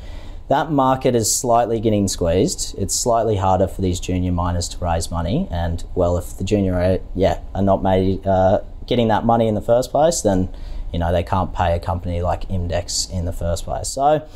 that 0.50 0.72
market 0.72 1.14
is 1.14 1.32
slightly 1.32 1.78
getting 1.78 2.08
squeezed. 2.08 2.74
It's 2.76 2.92
slightly 2.92 3.36
harder 3.36 3.68
for 3.68 3.82
these 3.82 4.00
junior 4.00 4.32
miners 4.32 4.68
to 4.70 4.84
raise 4.84 5.08
money. 5.08 5.46
And 5.48 5.84
well, 5.94 6.18
if 6.18 6.36
the 6.38 6.44
junior, 6.44 6.74
are, 6.74 6.98
yeah, 7.14 7.38
are 7.54 7.62
not 7.62 7.84
made 7.84 8.26
uh, 8.26 8.62
getting 8.84 9.06
that 9.08 9.24
money 9.24 9.46
in 9.46 9.54
the 9.54 9.62
first 9.62 9.92
place, 9.92 10.22
then 10.22 10.48
you 10.92 10.98
know 10.98 11.12
they 11.12 11.22
can't 11.22 11.54
pay 11.54 11.76
a 11.76 11.78
company 11.78 12.20
like 12.20 12.48
Imdex 12.48 13.08
in 13.12 13.26
the 13.26 13.32
first 13.32 13.62
place. 13.62 13.86
So, 13.88 14.28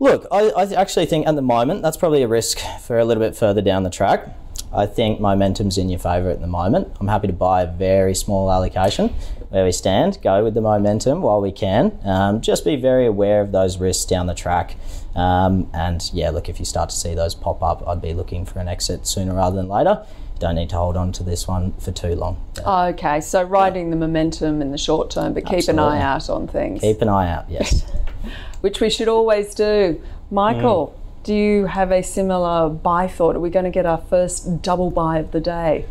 look, 0.00 0.26
I, 0.32 0.50
I 0.50 0.64
actually 0.74 1.06
think 1.06 1.28
at 1.28 1.36
the 1.36 1.42
moment 1.42 1.82
that's 1.82 1.96
probably 1.96 2.24
a 2.24 2.28
risk 2.28 2.58
for 2.80 2.98
a 2.98 3.04
little 3.04 3.22
bit 3.22 3.36
further 3.36 3.62
down 3.62 3.84
the 3.84 3.90
track. 3.90 4.36
I 4.74 4.86
think 4.86 5.20
momentum's 5.20 5.78
in 5.78 5.88
your 5.88 6.00
favour 6.00 6.30
at 6.30 6.40
the 6.40 6.46
moment. 6.48 6.88
I'm 6.98 7.06
happy 7.06 7.28
to 7.28 7.32
buy 7.32 7.62
a 7.62 7.70
very 7.70 8.16
small 8.16 8.50
allocation 8.50 9.10
where 9.50 9.64
we 9.64 9.70
stand. 9.70 10.18
Go 10.22 10.42
with 10.42 10.54
the 10.54 10.62
momentum 10.62 11.20
while 11.20 11.40
we 11.40 11.52
can. 11.52 11.98
Um, 12.04 12.40
just 12.40 12.64
be 12.64 12.74
very 12.74 13.06
aware 13.06 13.42
of 13.42 13.52
those 13.52 13.78
risks 13.78 14.06
down 14.06 14.26
the 14.26 14.34
track. 14.34 14.76
Um, 15.14 15.68
and 15.74 16.08
yeah, 16.12 16.30
look, 16.30 16.48
if 16.48 16.58
you 16.58 16.64
start 16.64 16.90
to 16.90 16.96
see 16.96 17.14
those 17.14 17.34
pop 17.34 17.62
up, 17.62 17.86
I'd 17.86 18.00
be 18.00 18.14
looking 18.14 18.44
for 18.44 18.58
an 18.58 18.68
exit 18.68 19.06
sooner 19.06 19.34
rather 19.34 19.56
than 19.56 19.68
later. 19.68 20.04
You 20.34 20.40
don't 20.40 20.54
need 20.54 20.70
to 20.70 20.76
hold 20.76 20.96
on 20.96 21.12
to 21.12 21.22
this 21.22 21.46
one 21.46 21.72
for 21.74 21.92
too 21.92 22.14
long. 22.14 22.42
Okay, 22.58 23.20
so 23.20 23.42
riding 23.42 23.90
the 23.90 23.96
momentum 23.96 24.62
in 24.62 24.72
the 24.72 24.78
short 24.78 25.10
term, 25.10 25.34
but 25.34 25.46
keep 25.46 25.68
an 25.68 25.78
eye 25.78 26.00
out 26.00 26.28
on 26.30 26.48
things, 26.48 26.80
Keep 26.80 27.02
an 27.02 27.08
eye 27.08 27.30
out, 27.30 27.50
yes. 27.50 27.84
which 28.60 28.80
we 28.80 28.88
should 28.90 29.08
always 29.08 29.54
do. 29.54 30.00
Michael, 30.30 30.98
do 31.24 31.34
you 31.34 31.66
have 31.66 31.92
a 31.92 32.02
similar 32.02 32.68
buy 32.68 33.06
thought? 33.06 33.36
Are 33.36 33.40
we 33.40 33.50
going 33.50 33.66
to 33.66 33.70
get 33.70 33.86
our 33.86 33.98
first 33.98 34.62
double 34.62 34.90
buy 34.90 35.18
of 35.18 35.30
the 35.30 35.40
day? 35.40 35.84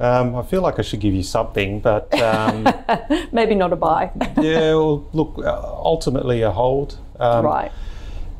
Um, 0.00 0.34
I 0.34 0.42
feel 0.42 0.60
like 0.62 0.80
I 0.80 0.82
should 0.82 0.98
give 1.00 1.14
you 1.14 1.22
something, 1.22 1.78
but 1.78 2.12
um, 2.20 2.66
Maybe 3.32 3.54
not 3.54 3.72
a 3.72 3.76
buy. 3.76 4.10
yeah, 4.40 4.74
well, 4.74 5.08
look, 5.12 5.38
uh, 5.38 5.60
ultimately 5.62 6.42
a 6.42 6.50
hold. 6.50 6.98
Um, 7.20 7.44
right. 7.44 7.70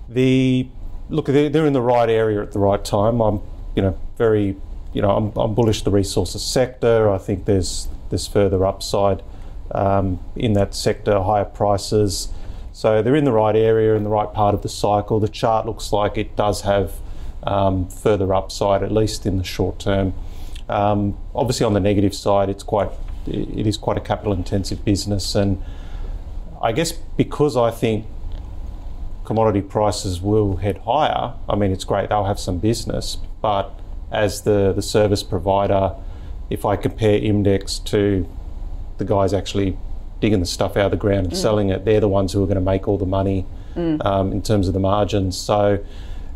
The 0.09 0.69
look, 1.09 1.27
they're, 1.27 1.67
in 1.67 1.73
the 1.73 1.83
right 1.83 2.09
area 2.09 2.43
at 2.43 2.53
the 2.53 2.59
right 2.59 2.85
time. 2.85 3.21
I'm, 3.21 3.41
you 3.75 3.83
know, 3.83 3.99
very, 4.17 4.57
you 4.93 5.03
know, 5.03 5.11
I'm, 5.11 5.33
I'm 5.37 5.55
bullish 5.55 5.83
the 5.83 5.91
resources 5.91 6.43
sector. 6.43 7.11
I 7.11 7.19
think 7.19 7.45
there's 7.45 7.89
there's 8.11 8.27
further 8.27 8.65
upside 8.65 9.23
um, 9.73 10.21
in 10.37 10.53
that 10.55 10.75
sector, 10.75 11.23
higher 11.23 11.45
prices. 11.45 12.29
So 12.73 13.03
they're 13.03 13.17
in 13.17 13.25
the 13.25 13.33
right 13.33 13.57
area, 13.57 13.95
in 13.95 14.05
the 14.05 14.11
right 14.11 14.33
part 14.33 14.55
of 14.55 14.63
the 14.63 14.69
cycle. 14.69 15.21
The 15.21 15.29
chart 15.29 15.65
looks 15.65 15.93
like 15.93 16.19
it 16.19 16.37
does 16.37 16.63
have 16.63 16.93
um, 17.45 17.89
further 17.89 18.35
upside, 18.35 18.83
at 18.83 18.91
least 18.91 19.27
in 19.27 19.39
the 19.39 19.45
short 19.45 19.79
term. 19.79 20.15
Um, 20.69 21.17
obviously, 21.35 21.67
on 21.67 21.75
the 21.75 21.81
negative 21.81 22.15
side, 22.15 22.49
it's 22.49 22.63
quite 22.63 22.91
it 23.27 23.67
is 23.67 23.77
quite 23.77 23.97
a 23.97 24.01
capital 24.01 24.33
intensive 24.33 24.85
business, 24.85 25.35
and 25.35 25.63
I 26.61 26.73
guess 26.73 26.93
because 26.93 27.57
I 27.57 27.71
think 27.71 28.07
commodity 29.25 29.63
prices 29.63 30.21
will 30.21 30.57
head 30.57 30.79
higher. 30.79 31.35
I 31.49 31.57
mean, 31.57 31.73
it's 31.73 31.85
great 31.85 32.09
they'll 32.11 32.25
have 32.25 32.39
some 32.41 32.59
business, 32.59 33.17
but 33.41 33.73
as 34.11 34.43
the, 34.43 34.73
the 34.73 34.83
service 34.83 35.23
provider, 35.23 35.95
if 36.51 36.65
I 36.65 36.77
compare 36.77 37.19
Imdex 37.19 37.83
to 37.87 38.29
the 38.99 39.05
guys 39.05 39.33
actually 39.33 39.77
digging 40.21 40.41
the 40.41 40.47
stuff 40.47 40.77
out 40.77 40.87
of 40.87 40.91
the 40.93 40.97
ground 40.97 41.27
and 41.27 41.37
selling 41.37 41.71
it, 41.71 41.85
they're 41.85 42.01
the 42.01 42.09
ones 42.09 42.33
who 42.33 42.43
are 42.43 42.47
going 42.47 42.57
to 42.57 42.61
make 42.61 42.87
all 42.87 42.99
the 42.99 43.07
money 43.07 43.47
um, 44.03 44.31
in 44.33 44.41
terms 44.41 44.69
of 44.69 44.75
the 44.75 44.81
margins. 44.81 45.37
So 45.37 45.85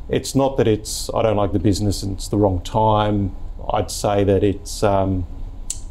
it's 0.08 0.34
not 0.34 0.56
that 0.56 0.66
it's 0.66 1.10
I 1.14 1.22
don't 1.22 1.36
like 1.36 1.52
the 1.52 1.58
business 1.58 2.02
and 2.02 2.16
it's 2.16 2.28
the 2.28 2.36
wrong 2.36 2.60
time. 2.62 3.36
I'd 3.70 3.90
say 3.90 4.24
that 4.24 4.42
it's 4.42 4.82
um, 4.82 5.26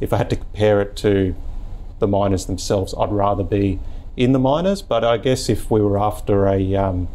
if 0.02 0.12
I 0.12 0.18
had 0.18 0.30
to 0.32 0.36
compare 0.36 0.82
it 0.82 0.96
to 0.98 1.36
the 2.00 2.08
miners 2.08 2.46
themselves, 2.48 2.94
I'd 3.00 3.12
rather 3.12 3.44
be 3.44 3.80
in 4.18 4.34
the 4.34 4.40
miners. 4.40 4.82
But 4.82 5.04
I 5.06 5.18
guess 5.18 5.48
if 5.48 5.72
we 5.72 5.80
were 5.82 5.98
after 5.98 6.48
a 6.48 6.76
um, 6.76 7.08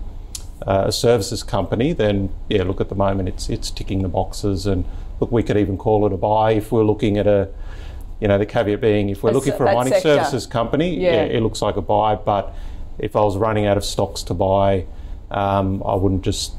a 0.63 0.93
services 0.93 1.43
company, 1.43 1.93
then 1.93 2.31
yeah, 2.49 2.63
look 2.63 2.81
at 2.81 2.89
the 2.89 2.95
moment 2.95 3.29
it's 3.29 3.51
it's 3.51 3.71
ticking 3.71 4.03
the 4.03 4.09
boxes, 4.09 4.67
and 4.67 4.85
look, 5.21 5.31
we 5.31 5.43
could 5.43 5.57
even 5.59 5.77
call 5.77 6.07
it 6.07 6.13
a 6.13 6.17
buy 6.17 6.53
if 6.53 6.73
we're 6.73 6.85
looking 6.85 7.19
at 7.19 7.27
a, 7.27 7.49
you 8.21 8.29
know, 8.29 8.39
the 8.39 8.47
caveat 8.47 8.81
being 8.81 9.11
if 9.11 9.23
we're 9.23 9.31
That's- 9.33 9.47
looking 9.47 9.59
for 9.59 9.67
a 9.67 9.75
mining 9.75 9.93
sector. 9.93 10.09
services 10.17 10.47
company, 10.47 10.97
Yeah. 10.99 11.13
yeah. 11.15 11.23
it 11.37 11.43
looks 11.43 11.61
like 11.61 11.77
a 11.77 11.83
buy. 11.83 12.15
But 12.15 12.55
if 12.99 13.17
I 13.17 13.21
was 13.23 13.37
running 13.37 13.67
out 13.67 13.77
of 13.77 13.85
stocks 13.85 14.23
to 14.25 14.35
buy, 14.35 14.87
um, 15.31 15.83
I 15.85 15.95
wouldn't 15.97 16.23
just. 16.23 16.55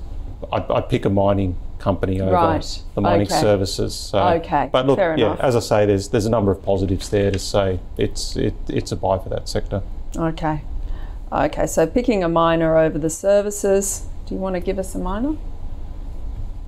I'd, 0.51 0.69
I'd 0.69 0.89
pick 0.89 1.05
a 1.05 1.09
mining 1.09 1.55
company 1.79 2.19
over 2.19 2.31
Right. 2.33 2.81
the 2.95 3.01
mining 3.01 3.27
Okay. 3.27 3.39
services. 3.39 3.93
So, 3.93 4.19
Okay. 4.19 4.67
But 4.71 4.87
look, 4.87 4.97
Fair 4.97 5.17
yeah, 5.17 5.27
enough. 5.27 5.39
as 5.39 5.55
I 5.55 5.59
say, 5.61 5.85
there's 5.85 6.09
there's 6.09 6.25
a 6.25 6.29
number 6.29 6.51
of 6.51 6.61
positives 6.63 7.07
there 7.09 7.31
to 7.31 7.39
say 7.39 7.79
it's 7.97 8.35
it, 8.35 8.53
it's 8.67 8.91
a 8.91 8.97
buy 8.97 9.17
for 9.19 9.29
that 9.29 9.47
sector. 9.47 9.81
Okay. 10.15 10.61
Okay, 11.31 11.65
so 11.65 11.87
picking 11.87 12.23
a 12.23 12.29
miner 12.29 12.77
over 12.77 12.99
the 12.99 13.09
services. 13.09 14.05
Do 14.27 14.35
you 14.35 14.39
want 14.41 14.55
to 14.55 14.59
give 14.59 14.77
us 14.77 14.93
a 14.95 14.99
miner? 14.99 15.35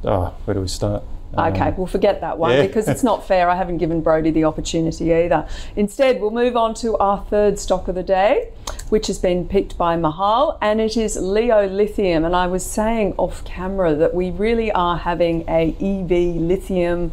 Oh, 0.03 0.33
where 0.45 0.53
do 0.55 0.61
we 0.61 0.67
start? 0.67 1.03
Okay, 1.37 1.67
Um, 1.67 1.75
we'll 1.77 1.87
forget 1.87 2.21
that 2.21 2.37
one 2.37 2.51
yeah. 2.51 2.65
because 2.65 2.87
it's 2.87 3.03
not 3.03 3.27
fair. 3.27 3.49
I 3.49 3.55
haven't 3.55 3.77
given 3.77 4.01
Brodie 4.01 4.31
the 4.31 4.45
opportunity 4.45 5.13
either. 5.13 5.47
Instead, 5.75 6.21
we'll 6.21 6.31
move 6.31 6.55
on 6.55 6.73
to 6.75 6.97
our 6.97 7.25
third 7.29 7.59
stock 7.59 7.87
of 7.87 7.95
the 7.95 8.03
day, 8.03 8.49
which 8.89 9.07
has 9.07 9.19
been 9.19 9.47
picked 9.47 9.77
by 9.77 9.97
Mahal, 9.97 10.57
and 10.61 10.79
it 10.79 10.95
is 10.95 11.17
Leo 11.17 11.67
Lithium. 11.67 12.23
And 12.23 12.35
I 12.35 12.47
was 12.47 12.65
saying 12.65 13.15
off 13.17 13.43
camera 13.43 13.93
that 13.95 14.13
we 14.13 14.31
really 14.31 14.71
are 14.71 14.97
having 14.97 15.43
a 15.49 15.75
EV 15.81 16.35
lithium, 16.37 17.11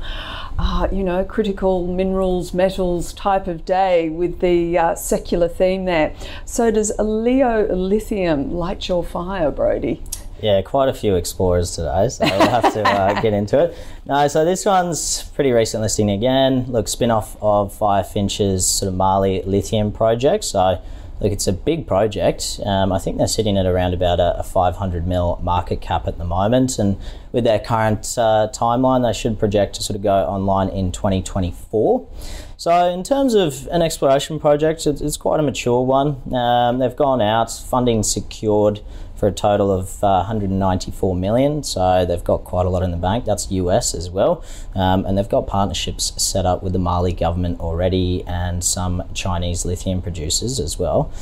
uh, 0.58 0.88
you 0.92 1.02
know, 1.02 1.24
critical 1.24 1.86
minerals, 1.86 2.52
metals 2.54 3.12
type 3.12 3.46
of 3.46 3.64
day 3.64 4.08
with 4.08 4.40
the 4.40 4.78
uh, 4.78 4.94
secular 4.94 5.48
theme 5.48 5.84
there. 5.84 6.14
So, 6.44 6.70
does 6.70 6.92
Leo 6.98 7.74
Lithium 7.74 8.52
light 8.52 8.88
your 8.88 9.04
fire, 9.04 9.50
Brodie? 9.50 10.02
Yeah, 10.42 10.60
quite 10.62 10.88
a 10.88 10.92
few 10.94 11.14
explorers 11.14 11.76
today, 11.76 12.08
so 12.08 12.24
we'll 12.24 12.48
have 12.48 12.72
to 12.72 12.82
uh, 12.82 13.20
get 13.22 13.32
into 13.32 13.60
it. 13.60 13.78
No, 14.06 14.26
so 14.26 14.44
this 14.44 14.64
one's 14.66 15.22
pretty 15.30 15.52
recent 15.52 15.82
listing 15.82 16.10
again. 16.10 16.64
Look, 16.66 16.88
spin 16.88 17.12
off 17.12 17.36
of 17.40 17.72
Firefinch's 17.78 18.66
sort 18.66 18.88
of 18.88 18.94
Mali 18.96 19.42
lithium 19.42 19.92
project. 19.92 20.42
So, 20.42 20.80
look, 21.22 21.32
it's 21.32 21.46
a 21.46 21.52
big 21.52 21.87
project. 21.87 22.61
Um, 22.66 22.92
I 22.92 22.98
think 22.98 23.16
they're 23.16 23.28
sitting 23.28 23.56
at 23.56 23.64
around 23.64 23.94
about 23.94 24.18
a, 24.18 24.40
a 24.40 24.42
500 24.42 25.06
mil 25.06 25.38
market 25.42 25.80
cap 25.80 26.08
at 26.08 26.18
the 26.18 26.24
moment, 26.24 26.78
and 26.78 26.98
with 27.30 27.44
their 27.44 27.61
current 27.61 28.00
uh, 28.18 28.48
timeline, 28.52 29.08
they 29.08 29.16
should 29.16 29.38
project 29.38 29.76
to 29.76 29.82
sort 29.82 29.96
of 29.96 30.02
go 30.02 30.12
online 30.12 30.68
in 30.68 30.90
2024. 30.90 32.08
So, 32.56 32.88
in 32.88 33.02
terms 33.02 33.35
of 33.35 33.68
an 33.68 33.82
exploration 33.82 34.38
project, 34.40 34.87
it's, 34.87 35.00
it's 35.00 35.16
quite 35.16 35.40
a 35.40 35.42
mature 35.42 35.85
one. 35.85 36.35
Um, 36.35 36.78
they've 36.78 36.94
gone 36.94 37.22
out, 37.22 37.50
funding 37.50 38.02
secured 38.02 38.80
for 39.22 39.28
a 39.28 39.32
total 39.32 39.70
of 39.70 40.02
uh, 40.02 40.26
194 40.26 41.14
million. 41.14 41.62
So 41.62 42.04
they've 42.04 42.24
got 42.24 42.38
quite 42.42 42.66
a 42.66 42.68
lot 42.68 42.82
in 42.82 42.90
the 42.90 42.96
bank. 42.96 43.24
That's 43.24 43.52
US 43.52 43.94
as 43.94 44.11
well, 44.11 44.42
um, 44.74 45.06
and 45.06 45.16
they've 45.16 45.28
got 45.28 45.46
partnerships 45.46 46.12
set 46.20 46.44
up 46.44 46.61
with 46.61 46.72
the 46.72 46.80
Mali 46.80 47.12
government 47.12 47.61
already 47.61 48.24
and 48.26 48.64
some 48.64 49.04
Chinese 49.14 49.64
lithium 49.64 50.02
producers 50.02 50.58
as 50.58 50.76
well. 50.76 51.12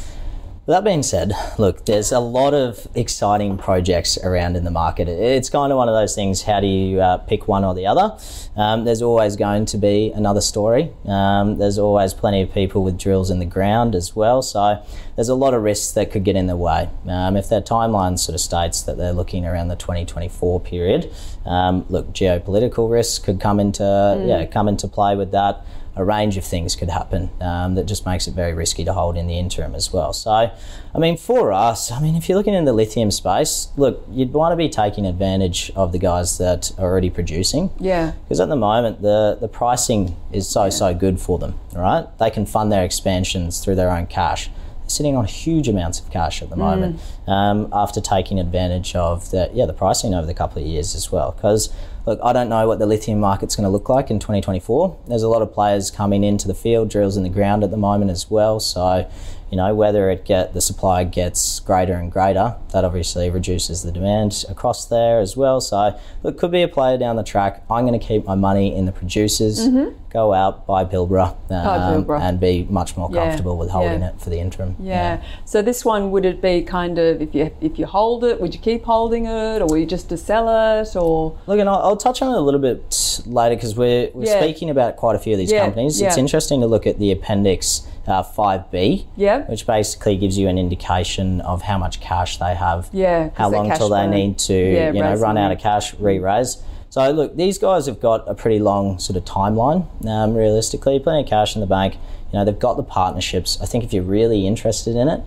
That 0.71 0.85
being 0.85 1.03
said, 1.03 1.33
look, 1.59 1.85
there's 1.87 2.13
a 2.13 2.21
lot 2.21 2.55
of 2.55 2.87
exciting 2.95 3.59
projects 3.59 4.17
around 4.19 4.55
in 4.57 4.63
the 4.63 4.71
market. 4.71 5.09
It's 5.09 5.51
kind 5.51 5.73
of 5.73 5.79
one 5.79 5.89
of 5.89 5.95
those 5.95 6.15
things 6.15 6.43
how 6.43 6.61
do 6.61 6.69
you 6.69 7.01
uh, 7.01 7.19
pick 7.19 7.49
one 7.49 7.65
or 7.65 7.75
the 7.75 7.89
other? 7.89 8.17
Um, 8.57 8.85
there's 8.85 9.03
always 9.03 9.35
going 9.35 9.67
to 9.67 9.79
be 9.79 10.13
another 10.13 10.41
story. 10.41 10.93
Um, 11.07 11.59
there's 11.59 11.77
always 11.77 12.15
plenty 12.15 12.43
of 12.43 12.55
people 12.55 12.85
with 12.85 12.97
drills 12.97 13.31
in 13.31 13.41
the 13.41 13.47
ground 13.47 13.97
as 13.97 14.15
well. 14.15 14.43
So 14.43 14.81
there's 15.17 15.29
a 15.29 15.35
lot 15.35 15.55
of 15.55 15.63
risks 15.63 15.91
that 15.93 16.13
could 16.13 16.23
get 16.23 16.37
in 16.37 16.47
the 16.47 16.57
way. 16.57 16.89
Um, 17.09 17.37
if 17.37 17.49
their 17.49 17.63
timeline 17.63 18.17
sort 18.17 18.35
of 18.35 18.41
states 18.41 18.83
that 18.83 18.97
they're 18.97 19.13
looking 19.13 19.45
around 19.45 19.69
the 19.69 19.77
2024 19.77 20.61
period, 20.61 21.13
um, 21.47 21.85
look, 21.89 22.13
geopolitical 22.13 22.89
risks 22.89 23.19
could 23.19 23.41
come 23.41 23.59
into 23.59 23.83
yeah 24.25 24.47
come 24.47 24.69
into 24.69 24.87
play 24.87 25.17
with 25.17 25.33
that. 25.33 25.65
A 25.97 26.05
range 26.05 26.37
of 26.37 26.45
things 26.45 26.77
could 26.77 26.89
happen 26.89 27.31
um, 27.41 27.75
that 27.75 27.85
just 27.85 28.07
makes 28.07 28.27
it 28.27 28.35
very 28.35 28.55
risky 28.55 28.85
to 28.85 28.93
hold 28.93 29.17
in 29.17 29.27
the 29.27 29.39
interim 29.39 29.75
as 29.75 29.93
well. 29.93 30.13
So, 30.13 30.31
I 30.31 30.99
mean, 30.99 31.17
for 31.17 31.53
us, 31.53 31.91
I 31.91 32.01
mean, 32.01 32.17
if 32.17 32.29
you're 32.29 32.39
looking 32.39 32.55
in 32.55 32.65
the 32.65 32.73
lithium 32.73 33.11
space, 33.11 33.69
look, 33.77 34.05
you'd 34.11 34.33
want 34.33 34.53
to 34.53 34.57
be 34.57 34.69
taking 34.69 35.05
advantage 35.05 35.71
of 35.75 35.93
the 35.93 35.99
guys 35.99 36.39
that 36.39 36.73
are 36.79 36.85
already 36.85 37.11
producing. 37.11 37.71
Yeah. 37.79 38.13
Because 38.23 38.41
at 38.41 38.49
the 38.49 38.57
moment, 38.57 39.03
the, 39.03 39.37
the 39.41 39.49
pricing 39.49 40.17
is 40.33 40.49
so, 40.49 40.71
so 40.71 40.95
good 40.95 41.21
for 41.21 41.39
them, 41.39 41.59
all 41.75 41.83
right? 41.83 42.07
They 42.19 42.31
can 42.31 42.47
fund 42.47 42.71
their 42.71 42.85
expansions 42.85 43.63
through 43.63 43.75
their 43.75 43.91
own 43.91 44.07
cash. 44.07 44.49
Sitting 44.91 45.17
on 45.17 45.25
huge 45.25 45.69
amounts 45.69 46.01
of 46.01 46.11
cash 46.11 46.43
at 46.43 46.51
the 46.51 46.57
moment 46.57 47.01
um, 47.29 47.69
after 47.73 48.01
taking 48.01 48.41
advantage 48.41 48.97
of 48.97 49.31
the, 49.31 49.49
yeah, 49.55 49.65
the 49.65 49.73
pricing 49.73 50.15
over 50.15 50.27
the 50.27 50.35
couple 50.35 50.61
of 50.61 50.67
years 50.67 50.95
as 50.97 51.13
well. 51.13 51.31
Because, 51.31 51.73
look, 52.07 52.19
I 52.25 52.33
don't 52.33 52.49
know 52.49 52.67
what 52.67 52.81
the 52.81 52.87
lithium 52.87 53.21
market's 53.21 53.55
going 53.55 53.65
to 53.65 53.71
look 53.71 53.89
like 53.89 54.11
in 54.11 54.19
2024. 54.19 54.99
There's 55.07 55.23
a 55.23 55.29
lot 55.29 55.43
of 55.43 55.53
players 55.53 55.91
coming 55.91 56.25
into 56.25 56.49
the 56.49 56.55
field, 56.55 56.91
drills 56.91 57.17
in 57.17 57.23
the 57.23 57.29
ground 57.29 57.63
at 57.63 57.71
the 57.71 57.77
moment 57.77 58.11
as 58.11 58.29
well. 58.31 58.59
So, 58.59 59.09
you 59.51 59.57
know, 59.57 59.75
whether 59.75 60.11
it 60.11 60.25
get 60.25 60.55
the 60.55 60.61
supply 60.61 61.05
gets 61.05 61.61
greater 61.61 61.95
and 61.95 62.11
greater, 62.13 62.57
that 62.73 62.85
obviously 62.85 63.31
reduces 63.31 63.83
the 63.83 63.91
demand 63.93 64.45
across 64.49 64.85
there 64.87 65.21
as 65.21 65.37
well. 65.37 65.61
So, 65.61 65.99
it 66.25 66.37
could 66.39 66.51
be 66.53 66.63
a 66.63 66.69
player 66.69 66.97
down 66.99 67.17
the 67.17 67.23
track. 67.25 67.63
I'm 67.71 67.87
going 67.87 67.99
to 67.99 68.05
keep 68.07 68.25
my 68.27 68.35
money 68.35 68.75
in 68.75 68.87
the 68.87 68.93
producers, 68.93 69.67
go 70.11 70.33
out, 70.33 70.67
buy 70.67 70.85
Pilbara, 70.85 71.29
um, 71.51 72.05
Pilbara. 72.05 72.21
and 72.21 72.41
be 72.41 72.67
much 72.71 72.97
more 72.97 73.09
Yeah, 73.13 73.21
comfortable 73.29 73.57
with 73.57 73.71
holding 73.71 74.01
yeah. 74.01 74.11
it 74.11 74.21
for 74.21 74.31
the 74.31 74.39
interim. 74.41 74.77
Yeah. 74.81 75.23
So 75.45 75.63
this 75.63 75.85
one 75.85 76.11
would 76.11 76.25
it 76.25 76.41
be 76.43 76.63
kind 76.63 76.99
of 76.99 77.21
if 77.23 77.35
you 77.35 77.51
if 77.61 77.79
you 77.79 77.87
hold 77.87 78.25
it, 78.25 78.41
would 78.41 78.55
you 78.55 78.61
keep 78.61 78.85
holding 78.85 79.27
it, 79.27 79.63
or 79.63 79.67
will 79.67 79.79
you 79.79 79.87
just 79.87 80.09
to 80.11 80.17
sell 80.17 80.49
it, 80.81 80.97
or 80.97 81.37
Look, 81.47 81.59
and 81.61 81.69
I'll, 81.69 81.81
I'll 81.81 81.97
touch 81.97 82.23
on 82.23 82.33
it 82.35 82.39
a 82.39 82.41
little 82.41 82.61
bit 82.61 83.21
later 83.27 83.55
because 83.57 83.77
we're, 83.77 84.11
we're 84.15 84.27
Yeah. 84.27 84.41
speaking 84.41 84.71
about 84.71 84.97
quite 84.97 85.17
a 85.17 85.19
few 85.19 85.33
of 85.33 85.39
these 85.39 85.53
Yeah, 85.53 85.65
companies. 85.65 86.01
It's 86.01 86.17
interesting 86.17 86.61
to 86.61 86.67
look 86.67 86.87
at 86.87 86.99
the 86.99 87.13
appendix 87.13 87.87
uh, 88.11 88.23
5B, 88.23 89.05
Yeah. 89.17 89.43
which 89.49 89.67
basically 89.67 90.17
gives 90.17 90.37
you 90.37 90.49
an 90.49 90.59
indication 90.59 91.41
of 91.43 91.63
how 91.63 91.79
much 91.79 92.01
cash 92.01 92.37
they 92.39 92.55
have, 92.55 92.89
Yeah, 92.93 93.31
how 93.35 93.49
long 93.51 93.71
till 93.77 93.89
they 93.89 94.03
burn. 94.03 94.11
need 94.11 94.39
to 94.39 94.55
Yeah, 94.55 94.93
you 94.93 95.01
know 95.01 95.15
run 95.15 95.39
out 95.39 95.53
of 95.53 95.59
cash, 95.59 95.95
re-raise. 95.95 96.63
So 96.91 97.09
look, 97.13 97.37
these 97.37 97.57
guys 97.59 97.87
have 97.87 98.01
got 98.01 98.29
a 98.29 98.35
pretty 98.35 98.59
long 98.59 98.99
sort 98.99 99.17
of 99.17 99.25
timeline. 99.25 99.85
Um, 100.07 100.35
realistically, 100.35 100.99
plenty 100.99 101.23
of 101.23 101.29
cash 101.29 101.55
in 101.55 101.61
the 101.61 101.67
bank. 101.69 101.95
You 102.33 102.39
know, 102.39 102.45
they've 102.45 102.59
got 102.59 102.77
the 102.77 102.83
partnerships. 102.83 103.59
I 103.63 103.67
think 103.67 103.85
if 103.85 103.93
you're 103.93 104.03
really 104.03 104.47
interested 104.47 104.97
in 104.97 105.09
it, 105.09 105.21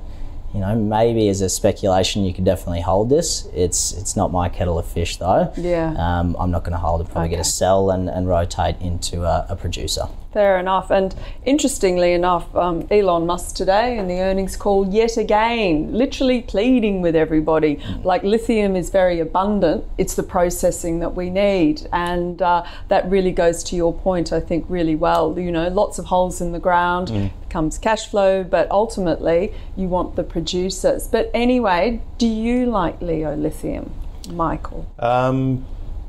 you 0.54 0.60
know, 0.60 0.76
maybe 0.76 1.30
as 1.30 1.42
a 1.42 1.50
speculation, 1.50 2.24
you 2.24 2.34
could 2.34 2.46
definitely 2.46 2.82
hold 2.82 3.10
this. 3.10 3.48
It's 3.54 3.92
it's 3.94 4.16
not 4.16 4.32
my 4.32 4.50
kettle 4.50 4.78
of 4.78 4.86
fish 4.86 5.18
though. 5.18 5.52
Yeah. 5.58 5.94
Um, 5.98 6.36
I'm 6.40 6.52
not 6.52 6.64
going 6.64 6.74
to 6.74 6.78
hold 6.78 7.02
it. 7.02 7.06
Probably 7.06 7.30
going 7.30 7.40
Okay. 7.40 7.44
to 7.44 7.50
sell 7.50 7.90
and, 7.92 8.10
and 8.10 8.28
rotate 8.28 8.80
into 8.82 9.24
a, 9.24 9.46
a 9.50 9.56
producer. 9.56 10.08
Fair 10.32 10.58
enough. 10.58 10.90
And 10.90 11.14
interestingly 11.46 12.14
enough, 12.14 12.56
um, 12.56 12.88
Elon 12.90 13.28
Musk 13.28 13.56
today 13.56 14.00
in 14.00 14.08
the 14.08 14.20
earnings 14.20 14.56
call, 14.56 14.88
yet 14.92 15.16
again, 15.16 15.94
literally 15.94 16.42
pleading 16.42 17.02
with 17.02 17.16
everybody. 17.16 17.80
Like 18.04 18.24
lithium 18.24 18.76
is 18.76 18.90
very 18.90 19.20
abundant, 19.20 19.86
it's 20.00 20.16
the 20.16 20.24
processing 20.24 21.00
that 21.00 21.14
we 21.16 21.30
need. 21.30 21.88
And 21.94 22.42
uh, 22.42 22.66
that 22.88 23.08
really 23.12 23.32
goes 23.32 23.64
to 23.66 23.76
your 23.76 23.94
point, 23.94 24.34
I 24.34 24.40
think, 24.40 24.66
really 24.70 24.96
well. 24.96 25.38
You 25.38 25.52
know, 25.52 25.68
lots 25.68 26.00
of 26.00 26.06
holes 26.06 26.42
in 26.42 26.52
the 26.52 26.60
ground, 26.60 27.32
becomes 27.54 27.78
cash 27.78 28.08
flow, 28.08 28.44
but 28.44 28.70
ultimately 28.72 29.54
you 29.76 29.88
want 29.88 30.16
the 30.16 30.24
producers. 30.24 31.08
But 31.08 31.30
anyway, 31.36 32.02
do 32.18 32.26
you 32.26 32.66
like 32.66 33.00
Leo 33.00 33.36
Lithium, 33.36 33.94
Michael? 34.32 34.92
Um, 34.98 35.64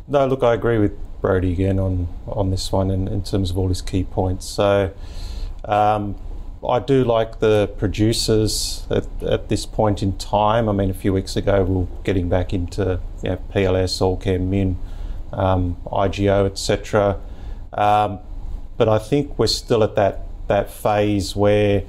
no, 0.08 0.26
look, 0.26 0.42
I 0.42 0.54
agree 0.54 0.78
with 0.78 0.92
Brodie 1.20 1.52
again 1.52 1.78
on 1.78 2.08
on 2.26 2.50
this 2.50 2.72
one 2.72 2.90
in, 2.90 3.08
in 3.08 3.22
terms 3.22 3.50
of 3.50 3.58
all 3.58 3.68
his 3.68 3.82
key 3.82 4.04
points. 4.04 4.46
So 4.46 4.90
um, 5.66 6.16
I 6.66 6.78
do 6.78 7.04
like 7.04 7.40
the 7.40 7.70
producers 7.76 8.86
at, 8.88 9.06
at 9.22 9.50
this 9.50 9.66
point 9.66 10.02
in 10.02 10.16
time. 10.16 10.66
I 10.66 10.72
mean, 10.72 10.88
a 10.88 10.94
few 10.94 11.12
weeks 11.12 11.36
ago 11.36 11.62
we 11.62 11.74
were 11.74 11.86
getting 12.04 12.30
back 12.30 12.54
into 12.54 13.00
you 13.22 13.30
know, 13.30 13.38
PLS, 13.52 14.00
Allkem, 14.00 14.48
Min, 14.48 14.78
um, 15.30 15.76
IGO, 15.88 16.46
etc. 16.46 17.20
Um, 17.74 18.20
but 18.78 18.88
I 18.88 18.98
think 18.98 19.38
we're 19.38 19.46
still 19.46 19.84
at 19.84 19.94
that 19.96 20.24
that 20.48 20.70
phase 20.70 21.34
where 21.34 21.82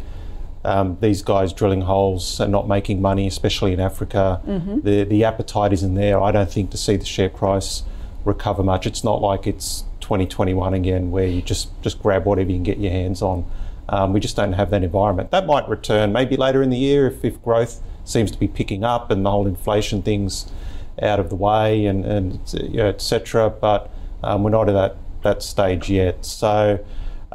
um, 0.63 0.97
these 0.99 1.21
guys 1.21 1.53
drilling 1.53 1.81
holes 1.81 2.39
and 2.39 2.51
not 2.51 2.67
making 2.67 3.01
money, 3.01 3.27
especially 3.27 3.71
in 3.73 3.79
Africa, 3.79 4.41
the 4.83 5.03
the 5.03 5.23
appetite 5.23 5.71
isn't 5.73 5.93
there. 5.93 6.19
I 6.21 6.31
don't 6.31 6.51
think 6.51 6.71
to 6.71 6.77
see 6.77 6.95
the 6.95 7.05
share 7.05 7.29
price 7.29 7.83
recover 8.23 8.63
much. 8.63 8.87
It's 8.87 9.03
not 9.03 9.21
like 9.21 9.45
it's 9.45 9.83
2021 10.01 10.73
again, 10.73 11.11
where 11.11 11.27
you 11.27 11.41
just 11.43 11.69
just 11.83 12.01
grab 12.01 12.25
whatever 12.25 12.49
you 12.49 12.55
can 12.57 12.63
get 12.63 12.79
your 12.79 12.91
hands 12.91 13.21
on. 13.21 13.45
Um, 13.87 14.13
we 14.13 14.19
just 14.19 14.35
don't 14.35 14.53
have 14.53 14.71
that 14.71 14.83
environment. 14.83 15.29
That 15.29 15.45
might 15.45 15.69
return 15.69 16.11
maybe 16.11 16.35
later 16.35 16.63
in 16.63 16.71
the 16.71 16.77
year 16.77 17.05
if, 17.05 17.23
if 17.23 17.41
growth 17.43 17.83
seems 18.03 18.31
to 18.31 18.39
be 18.39 18.47
picking 18.47 18.83
up 18.83 19.11
and 19.11 19.23
the 19.23 19.29
whole 19.29 19.45
inflation 19.45 20.01
things 20.01 20.51
out 20.99 21.19
of 21.19 21.29
the 21.29 21.35
way 21.35 21.85
and 21.85 22.03
and 22.05 22.39
you 22.53 22.77
know, 22.77 22.87
etc. 22.87 23.51
But 23.51 23.91
um, 24.23 24.41
we're 24.43 24.49
not 24.49 24.67
at 24.67 24.73
that 24.73 24.97
that 25.21 25.43
stage 25.43 25.91
yet. 25.91 26.25
So. 26.25 26.83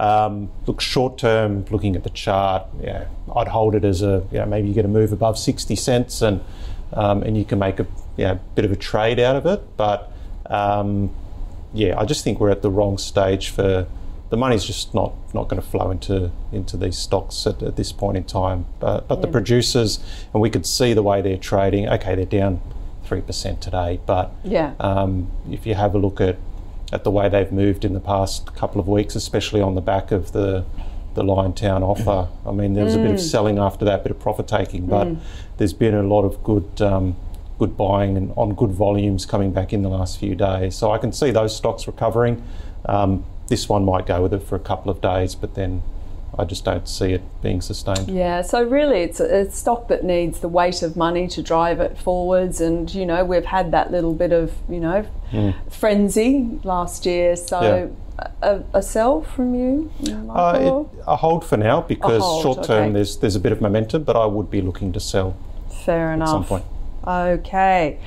Um, 0.01 0.51
look, 0.67 0.81
short 0.81 1.19
term, 1.19 1.65
looking 1.71 1.95
at 1.95 2.05
the 2.05 2.11
chart, 2.11 2.67
yeah, 2.83 3.07
I'd 3.37 3.49
hold 3.49 3.75
it 3.75 3.85
as 3.85 4.01
a, 4.01 4.27
you 4.33 4.39
know, 4.39 4.47
maybe 4.47 4.69
you 4.69 4.75
get 4.75 4.87
a 4.87 4.89
move 4.89 5.13
above 5.13 5.39
60 5.39 5.77
cents 5.77 6.23
and 6.23 6.41
um, 6.93 7.23
and 7.23 7.37
you 7.37 7.45
can 7.45 7.59
make 7.59 7.79
a 7.79 7.87
you 8.17 8.25
know, 8.25 8.41
bit 8.55 8.65
of 8.65 8.73
a 8.73 8.77
trade 8.77 9.21
out 9.21 9.37
of 9.37 9.45
it. 9.47 9.63
But 9.77 10.11
um, 10.47 11.11
yeah, 11.75 11.99
I 12.01 12.05
just 12.07 12.25
think 12.25 12.41
we're 12.41 12.51
at 12.51 12.63
the 12.63 12.71
wrong 12.71 12.99
stage 12.99 13.51
for 13.51 13.87
the 14.31 14.37
money's 14.37 14.65
just 14.65 14.95
not 14.95 15.13
not 15.35 15.49
going 15.49 15.61
to 15.61 15.69
flow 15.69 15.91
into 15.91 16.31
into 16.51 16.77
these 16.77 16.97
stocks 16.97 17.47
at, 17.47 17.63
at 17.63 17.77
this 17.77 17.93
point 17.93 18.17
in 18.17 18.25
time. 18.25 18.65
But 18.81 19.07
but 19.07 19.21
the 19.21 19.29
producers, 19.29 19.99
and 20.33 20.41
we 20.41 20.49
could 20.51 20.65
see 20.67 20.95
the 20.95 21.03
way 21.03 21.21
they're 21.21 21.37
trading. 21.37 21.89
Okay, 21.89 22.15
they're 22.15 22.25
down 22.25 22.61
three 23.05 23.21
percent 23.21 23.61
today, 23.61 24.01
but 24.07 24.33
Yeah. 24.45 24.73
um, 24.81 25.29
if 25.51 25.67
you 25.67 25.75
have 25.75 25.95
a 25.95 25.99
look 25.99 26.21
at 26.21 26.37
at 26.92 27.05
the 27.05 27.11
way 27.11 27.29
they've 27.29 27.53
moved 27.53 27.85
in 27.85 27.92
the 27.92 28.00
past 28.00 28.55
couple 28.55 28.81
of 28.81 28.88
weeks, 28.88 29.14
especially 29.14 29.61
on 29.61 29.74
the 29.74 29.81
back 29.81 30.12
of 30.12 30.33
the 30.33 30.64
the 31.14 31.22
Liontown 31.24 31.83
offer. 31.83 32.29
I 32.46 32.53
mean, 32.53 32.74
there 32.74 32.85
was 32.85 32.94
a 32.94 32.98
bit 32.98 33.11
of 33.11 33.20
selling 33.20 33.59
after 33.59 33.85
that, 33.85 34.05
bit 34.05 34.12
of 34.12 34.20
profit 34.20 34.46
taking, 34.46 34.87
but 34.87 35.09
there's 35.57 35.72
been 35.72 35.94
a 35.94 36.05
lot 36.05 36.22
of 36.22 36.42
good 36.44 36.81
um, 36.81 37.16
good 37.59 37.76
buying 37.76 38.16
and 38.16 38.33
on 38.37 38.55
good 38.55 38.70
volumes 38.70 39.26
coming 39.26 39.53
back 39.53 39.72
in 39.72 39.83
the 39.83 39.88
last 39.88 40.18
few 40.18 40.35
days. 40.35 40.76
So 40.76 40.92
I 40.92 40.98
can 40.98 41.12
see 41.12 41.31
those 41.31 41.55
stocks 41.55 41.87
recovering. 41.87 42.42
Um, 42.87 43.24
this 43.48 43.68
one 43.68 43.85
might 43.85 44.07
go 44.07 44.22
with 44.22 44.33
it 44.33 44.42
for 44.42 44.57
a 44.57 44.61
couple 44.61 44.90
of 44.90 45.00
days, 45.00 45.35
but 45.35 45.55
then 45.57 45.83
I 46.38 46.45
just 46.45 46.64
don't 46.64 46.88
see 46.88 47.12
it 47.12 47.23
being 47.43 47.61
sustained. 47.61 48.09
Yeah, 48.09 48.43
so 48.43 48.62
really 48.62 49.01
it's 49.03 49.21
a, 49.21 49.51
stock 49.51 49.88
that 49.88 50.05
needs 50.05 50.40
the 50.40 50.49
weight 50.49 50.83
of 50.83 50.97
money 50.97 51.27
to 51.29 51.43
drive 51.43 51.81
it 51.81 51.99
forwards. 51.99 52.61
And, 52.61 52.93
you 52.95 53.05
know, 53.05 53.25
we've 53.25 53.45
had 53.45 53.73
that 53.73 53.90
little 53.90 54.14
bit 54.14 54.33
of, 54.33 54.55
you 54.69 54.81
know, 54.81 55.07
frenzy 55.69 56.61
last 56.62 57.05
year. 57.05 57.37
So 57.37 57.95
a, 58.43 58.62
a 58.75 58.83
sell 58.83 59.23
from 59.23 59.55
you, 59.55 59.90
Uh, 60.31 60.59
it, 60.61 61.03
a 61.07 61.16
hold 61.16 61.45
for 61.45 61.57
now 61.57 61.81
because 61.81 62.23
hold, 62.23 62.43
short 62.43 62.64
term 62.64 62.85
okay. 62.85 62.93
there's 62.93 63.16
there's 63.19 63.37
a 63.37 63.40
bit 63.40 63.53
of 63.53 63.61
momentum, 63.61 64.05
but 64.05 64.16
I 64.16 64.27
would 64.27 64.51
be 64.51 64.61
looking 64.61 64.93
to 64.93 65.01
sell 65.01 65.37
Fair 65.85 66.12
enough. 66.12 66.29
at 66.29 66.33
some 66.33 66.45
point. 66.45 66.64
Okay. 67.07 67.99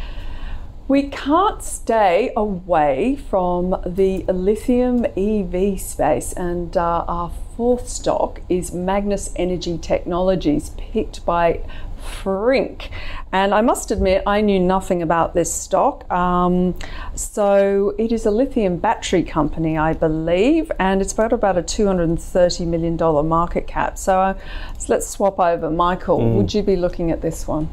We 0.87 1.03
can't 1.03 1.63
stay 1.63 2.31
away 2.35 3.15
from 3.29 3.81
the 3.85 4.23
lithium 4.27 5.05
EV 5.17 5.79
space, 5.79 6.33
and 6.33 6.75
uh, 6.75 7.05
our 7.07 7.31
fourth 7.55 7.87
stock 7.87 8.41
is 8.49 8.71
Magnis 8.71 9.31
Energy 9.35 9.77
Technologies, 9.77 10.71
picked 10.71 11.25
by 11.25 11.61
Frink. 12.01 12.89
And 13.31 13.53
I 13.53 13.61
must 13.61 13.91
admit, 13.91 14.23
I 14.25 14.41
knew 14.41 14.59
nothing 14.59 15.01
about 15.01 15.33
this 15.33 15.53
stock. 15.53 16.09
Um, 16.11 16.75
so 17.15 17.95
it 17.97 18.11
is 18.11 18.25
a 18.25 18.31
lithium 18.31 18.77
battery 18.77 19.23
company, 19.23 19.77
I 19.77 19.93
believe, 19.93 20.71
and 20.79 21.01
it's 21.01 21.13
got 21.13 21.31
about 21.31 21.57
a 21.57 21.61
$230 21.61 22.67
million 22.67 23.27
market 23.27 23.67
cap. 23.67 23.97
So, 23.97 24.19
uh, 24.19 24.33
so 24.77 24.93
let's 24.93 25.07
swap 25.07 25.39
over. 25.39 25.69
Michael, 25.69 26.35
would 26.35 26.53
you 26.53 26.63
be 26.63 26.75
looking 26.75 27.11
at 27.11 27.21
this 27.21 27.47
one? 27.47 27.69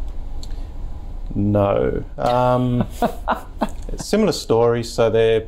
No. 1.35 2.05
Um, 2.19 2.87
similar 3.97 4.33
story. 4.33 4.85
So 4.85 5.11
they're, 5.11 5.47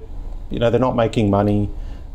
you 0.51 0.59
know, 0.59 0.71
they're 0.71 0.81
not 0.81 0.97
making 0.97 1.31
money. 1.31 1.71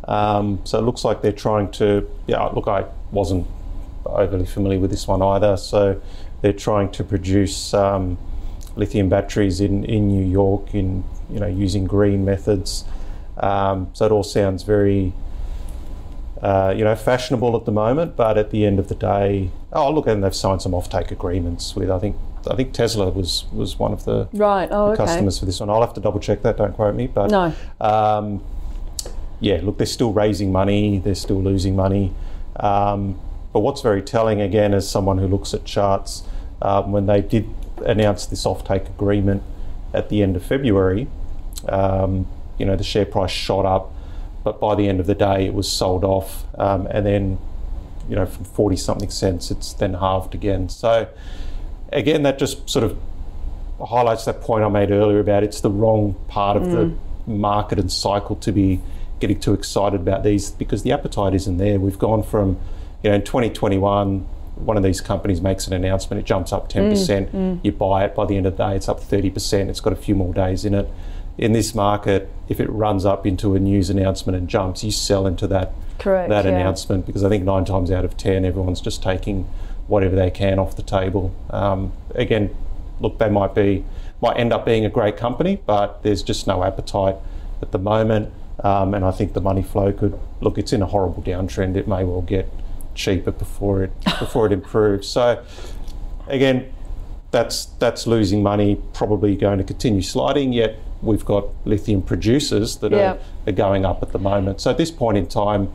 Um, 0.08 0.62
so 0.64 0.80
it 0.80 0.84
looks 0.84 1.04
like 1.04 1.22
they're 1.22 1.32
trying 1.32 1.72
to. 1.74 2.10
Yeah, 2.28 2.44
look, 2.46 2.68
I 2.68 2.86
wasn't 3.12 3.48
overly 4.06 4.46
familiar 4.46 4.80
with 4.80 4.92
this 4.92 5.08
one 5.08 5.22
either. 5.22 5.58
So 5.58 6.02
they're 6.42 6.54
trying 6.54 6.92
to 6.92 7.04
produce 7.04 7.74
um, 7.74 8.18
lithium 8.76 9.10
batteries 9.10 9.60
in, 9.60 9.84
in 9.86 10.08
New 10.08 10.26
York, 10.26 10.74
in 10.74 11.04
you 11.30 11.40
know, 11.40 11.48
using 11.48 11.86
green 11.86 12.24
methods. 12.24 12.86
Um, 13.38 13.90
so 13.94 14.06
it 14.06 14.12
all 14.12 14.24
sounds 14.24 14.64
very. 14.64 15.14
Uh, 16.42 16.72
you 16.78 16.84
know, 16.84 16.96
fashionable 16.96 17.58
at 17.58 17.66
the 17.66 17.72
moment, 17.72 18.16
but 18.16 18.38
at 18.38 18.52
the 18.52 18.64
end 18.64 18.78
of 18.78 18.90
the 18.90 18.94
day, 18.94 19.50
oh 19.74 19.92
look, 19.92 20.06
and 20.06 20.24
they've 20.24 20.36
signed 20.36 20.62
some 20.62 20.72
offtake 20.74 21.10
agreements 21.10 21.76
with. 21.76 21.90
I 21.90 21.98
think 21.98 22.16
I 22.48 22.56
think 22.56 22.74
Tesla 22.74 23.10
was 23.10 23.46
was 23.52 23.80
one 23.80 23.92
of 23.92 24.06
the 24.06 24.28
Right. 24.34 24.70
Oh, 24.72 24.90
okay. 24.92 24.98
customers 24.98 25.40
for 25.40 25.46
this 25.46 25.60
one. 25.60 25.72
I'll 25.72 25.82
have 25.82 25.96
to 25.96 26.00
double 26.00 26.20
check 26.20 26.44
that. 26.44 26.56
Don't 26.58 26.74
quote 26.76 26.94
me, 26.94 27.08
but 27.08 27.32
No. 27.32 27.54
um, 27.82 28.44
yeah, 29.40 29.60
look, 29.62 29.78
they're 29.78 29.86
still 29.88 30.14
raising 30.14 30.52
money, 30.52 31.00
they're 31.00 31.16
still 31.16 31.42
losing 31.42 31.76
money. 31.76 32.14
Um, 32.60 33.20
but 33.54 33.60
what's 33.60 33.82
very 33.82 34.02
telling, 34.02 34.42
again, 34.42 34.74
as 34.74 34.90
someone 34.90 35.18
who 35.18 35.28
looks 35.28 35.54
at 35.54 35.66
charts, 35.66 36.24
um, 36.62 36.92
when 36.92 37.06
they 37.06 37.22
did 37.22 37.48
announce 37.86 38.26
this 38.26 38.46
offtake 38.46 38.88
agreement 38.88 39.44
at 39.94 40.10
the 40.10 40.24
end 40.24 40.36
of 40.36 40.44
February, 40.44 41.08
um, 41.70 42.28
you 42.58 42.66
know, 42.66 42.76
the 42.76 42.84
share 42.84 43.06
price 43.06 43.32
shot 43.32 43.66
up, 43.66 43.94
but 44.44 44.60
by 44.60 44.76
the 44.76 44.88
end 44.88 45.00
of 45.00 45.06
the 45.06 45.16
day, 45.16 45.46
it 45.46 45.54
was 45.54 45.72
sold 45.72 46.04
off, 46.04 46.46
um, 46.60 46.88
and 46.88 47.06
then, 47.06 47.38
you 48.10 48.16
know, 48.16 48.26
from 48.26 48.46
forty 48.46 48.76
something 48.76 49.10
cents, 49.10 49.52
it's 49.52 49.74
then 49.74 49.94
halved 49.96 50.34
again. 50.34 50.70
So, 50.70 51.08
again, 51.92 52.24
that 52.24 52.40
just 52.40 52.70
sort 52.70 52.86
of 52.86 52.98
highlights 53.80 54.26
that 54.26 54.42
point 54.42 54.64
I 54.64 54.70
made 54.70 54.90
earlier 54.90 55.20
about 55.20 55.44
it's 55.44 55.62
the 55.62 55.70
wrong 55.70 56.16
part 56.28 56.58
of 56.58 56.64
mm. 56.64 56.98
the 57.26 57.32
market 57.32 57.78
and 57.78 57.92
cycle 57.92 58.36
to 58.38 58.52
be 58.52 58.82
getting 59.20 59.40
too 59.40 59.54
excited 59.54 60.02
about 60.02 60.24
these 60.24 60.52
because 60.52 60.84
the 60.84 60.92
appetite 60.92 61.34
isn't 61.34 61.58
there. 61.58 61.80
We've 61.80 62.00
gone 62.00 62.24
from, 62.24 62.60
you 63.04 63.10
know, 63.10 63.16
in 63.16 63.24
2021, 63.24 64.28
one 64.56 64.78
of 64.78 64.84
these 64.84 65.02
companies 65.02 65.42
makes 65.42 65.68
an 65.68 65.74
announcement, 65.74 66.20
it 66.20 66.26
jumps 66.26 66.52
up 66.52 66.70
10%, 66.70 66.92
mm, 66.92 67.32
mm. 67.32 67.60
you 67.64 67.72
buy 67.72 68.06
it, 68.06 68.16
by 68.16 68.26
the 68.26 68.38
end 68.38 68.46
of 68.46 68.58
the 68.58 68.70
day, 68.70 68.76
it's 68.76 68.90
up 68.90 69.00
30%, 69.00 69.70
it's 69.70 69.80
got 69.80 69.94
a 69.94 69.98
few 69.98 70.16
more 70.16 70.34
days 70.34 70.66
in 70.66 70.74
it. 70.74 70.90
In 71.38 71.52
this 71.54 71.76
market, 71.76 72.32
if 72.50 72.60
it 72.60 72.68
runs 72.70 73.06
up 73.06 73.28
into 73.28 73.54
a 73.54 73.60
news 73.60 73.92
announcement 73.92 74.36
and 74.36 74.48
jumps, 74.48 74.84
you 74.84 74.90
sell 74.90 75.28
into 75.28 75.46
that, 75.48 75.74
Correct, 76.00 76.30
that 76.30 76.46
yeah. 76.46 76.52
announcement 76.52 77.06
because 77.06 77.24
I 77.24 77.30
think 77.30 77.44
nine 77.44 77.66
times 77.66 77.92
out 77.92 78.06
of 78.06 78.18
10, 78.18 78.44
everyone's 78.44 78.82
just 78.82 79.04
taking 79.04 79.44
whatever 79.86 80.16
they 80.16 80.32
can 80.32 80.58
off 80.58 80.76
the 80.76 80.82
table. 80.82 81.34
Um, 81.52 81.94
again, 82.16 82.56
look, 83.00 83.20
they 83.20 83.30
might 83.30 83.54
be, 83.54 83.86
might 84.20 84.38
end 84.38 84.52
up 84.52 84.66
being 84.66 84.84
a 84.84 84.90
great 84.90 85.16
company, 85.16 85.62
but 85.66 86.02
there's 86.02 86.24
just 86.24 86.48
no 86.48 86.64
appetite 86.64 87.18
at 87.62 87.72
the 87.72 87.80
moment. 87.80 88.34
Um, 88.64 88.94
and 88.94 89.06
I 89.06 89.12
think 89.12 89.34
the 89.34 89.42
money 89.42 89.62
flow 89.62 89.92
could 89.94 90.20
look. 90.42 90.58
It's 90.58 90.74
in 90.74 90.82
a 90.82 90.88
horrible 90.88 91.22
downtrend. 91.22 91.76
It 91.76 91.88
may 91.88 92.04
well 92.04 92.22
get 92.22 92.52
cheaper 92.96 93.32
before 93.32 93.84
it 93.84 93.92
before 94.20 94.48
it 94.48 94.52
improves. 94.52 95.08
So 95.08 95.44
again, 96.28 96.72
that's 97.32 97.66
that's 97.80 98.08
losing 98.08 98.42
money. 98.42 98.82
Probably 98.94 99.36
going 99.36 99.60
to 99.60 99.64
continue 99.64 100.02
sliding. 100.02 100.54
Yet 100.54 100.78
we've 101.02 101.26
got 101.26 101.46
lithium 101.66 102.02
producers 102.02 102.78
that 102.78 102.94
are, 102.94 103.20
are 103.46 103.52
going 103.54 103.86
up 103.86 104.02
at 104.02 104.12
the 104.12 104.20
moment. 104.20 104.62
So 104.62 104.72
at 104.72 104.78
this 104.78 104.90
point 104.90 105.18
in 105.18 105.28
time, 105.28 105.72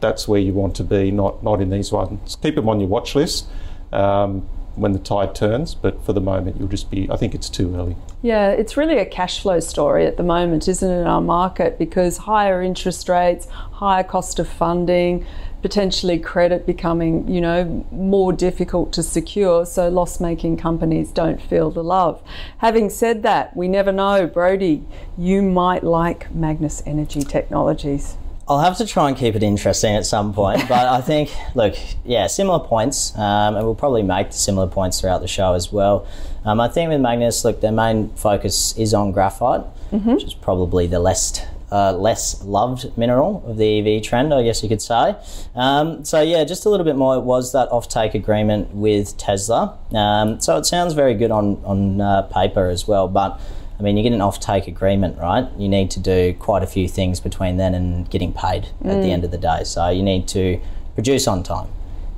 that's 0.00 0.28
where 0.28 0.40
you 0.40 0.52
want 0.52 0.76
to 0.76 0.84
be. 0.84 1.10
Not 1.10 1.42
not 1.42 1.60
in 1.62 1.70
these 1.70 1.90
ones. 1.90 2.36
Keep 2.42 2.56
them 2.56 2.68
on 2.68 2.80
your 2.80 2.88
watch 2.88 3.14
list. 3.14 3.46
Um, 3.92 4.46
when 4.76 4.92
the 4.92 4.98
tide 4.98 5.34
turns, 5.34 5.74
but 5.74 6.04
for 6.04 6.12
the 6.12 6.20
moment, 6.20 6.58
you'll 6.58 6.68
just 6.68 6.90
be, 6.90 7.10
I 7.10 7.16
think 7.16 7.34
it's 7.34 7.48
too 7.48 7.74
early. 7.74 7.96
Yeah, 8.22 8.50
it's 8.50 8.76
really 8.76 8.98
a 8.98 9.06
cash 9.06 9.40
flow 9.40 9.58
story 9.60 10.06
at 10.06 10.16
the 10.16 10.22
moment, 10.22 10.68
isn't 10.68 10.88
it, 10.88 11.00
in 11.00 11.06
our 11.06 11.20
market? 11.20 11.78
Because 11.78 12.18
higher 12.18 12.62
interest 12.62 13.08
rates, 13.08 13.46
higher 13.48 14.04
cost 14.04 14.38
of 14.38 14.48
funding, 14.48 15.26
potentially 15.62 16.18
credit 16.18 16.66
becoming, 16.66 17.26
you 17.26 17.40
know, 17.40 17.84
more 17.90 18.32
difficult 18.32 18.92
to 18.92 19.02
secure, 19.02 19.64
so 19.66 19.88
loss 19.88 20.20
making 20.20 20.56
companies 20.56 21.10
don't 21.10 21.40
feel 21.40 21.70
the 21.70 21.82
love. 21.82 22.22
Having 22.58 22.90
said 22.90 23.22
that, 23.22 23.56
we 23.56 23.66
never 23.66 23.90
know, 23.90 24.26
Brodie, 24.26 24.84
you 25.16 25.42
might 25.42 25.82
like 25.82 26.32
Magnis 26.32 26.82
Energy 26.86 27.22
Technologies. 27.22 28.16
I'll 28.48 28.60
have 28.60 28.76
to 28.78 28.86
try 28.86 29.08
and 29.08 29.16
keep 29.16 29.34
it 29.34 29.42
interesting 29.42 29.96
at 29.96 30.06
some 30.06 30.32
point, 30.32 30.68
but 30.68 30.86
I 30.86 31.00
think, 31.10 31.34
look, 31.54 31.74
yeah, 32.04 32.28
similar 32.28 32.60
points, 32.60 33.14
um, 33.16 33.56
and 33.56 33.64
we'll 33.64 33.74
probably 33.74 34.02
make 34.02 34.32
similar 34.32 34.68
points 34.68 35.00
throughout 35.00 35.20
the 35.20 35.28
show 35.28 35.54
as 35.54 35.72
well. 35.72 36.06
Um, 36.44 36.60
I 36.60 36.68
think 36.68 36.90
with 36.90 37.00
Magnis, 37.00 37.44
look, 37.44 37.60
their 37.60 37.72
main 37.72 38.10
focus 38.10 38.76
is 38.78 38.94
on 38.94 39.10
graphite, 39.10 39.62
mm-hmm. 39.90 40.14
which 40.14 40.24
is 40.24 40.34
probably 40.34 40.86
the 40.86 41.00
less 41.00 41.40
uh, 41.72 41.92
less 41.92 42.44
loved 42.44 42.96
mineral 42.96 43.42
of 43.44 43.56
the 43.56 43.96
EV 43.96 44.02
trend, 44.02 44.32
I 44.32 44.44
guess 44.44 44.62
you 44.62 44.68
could 44.68 44.82
say. 44.82 45.16
Um, 45.56 46.04
so 46.04 46.20
yeah, 46.20 46.44
just 46.44 46.64
a 46.64 46.70
little 46.70 46.84
bit 46.84 46.94
more. 46.94 47.16
It 47.16 47.22
was 47.22 47.52
that 47.52 47.68
offtake 47.70 48.14
agreement 48.14 48.72
with 48.72 49.16
Tesla. 49.16 49.76
Um, 49.92 50.40
so 50.40 50.56
it 50.58 50.66
sounds 50.66 50.94
very 50.94 51.14
good 51.14 51.32
on 51.32 51.60
on 51.64 52.00
uh, 52.00 52.22
paper 52.22 52.68
as 52.68 52.86
well, 52.86 53.08
but 53.08 53.40
I 53.78 53.82
mean, 53.82 53.96
you 53.96 54.02
get 54.02 54.12
an 54.12 54.22
off-take 54.22 54.66
agreement, 54.66 55.18
right? 55.18 55.48
You 55.58 55.68
need 55.68 55.90
to 55.92 56.00
do 56.00 56.34
quite 56.34 56.62
a 56.62 56.66
few 56.66 56.88
things 56.88 57.20
between 57.20 57.56
then 57.58 57.74
and 57.74 58.08
getting 58.08 58.32
paid 58.32 58.68
mm. 58.82 58.90
at 58.90 59.02
the 59.02 59.08
mm. 59.08 59.10
end 59.10 59.24
of 59.24 59.30
the 59.30 59.38
day. 59.38 59.64
So 59.64 59.88
you 59.90 60.02
need 60.02 60.26
to 60.28 60.60
produce 60.94 61.28
on 61.28 61.42
time. 61.42 61.68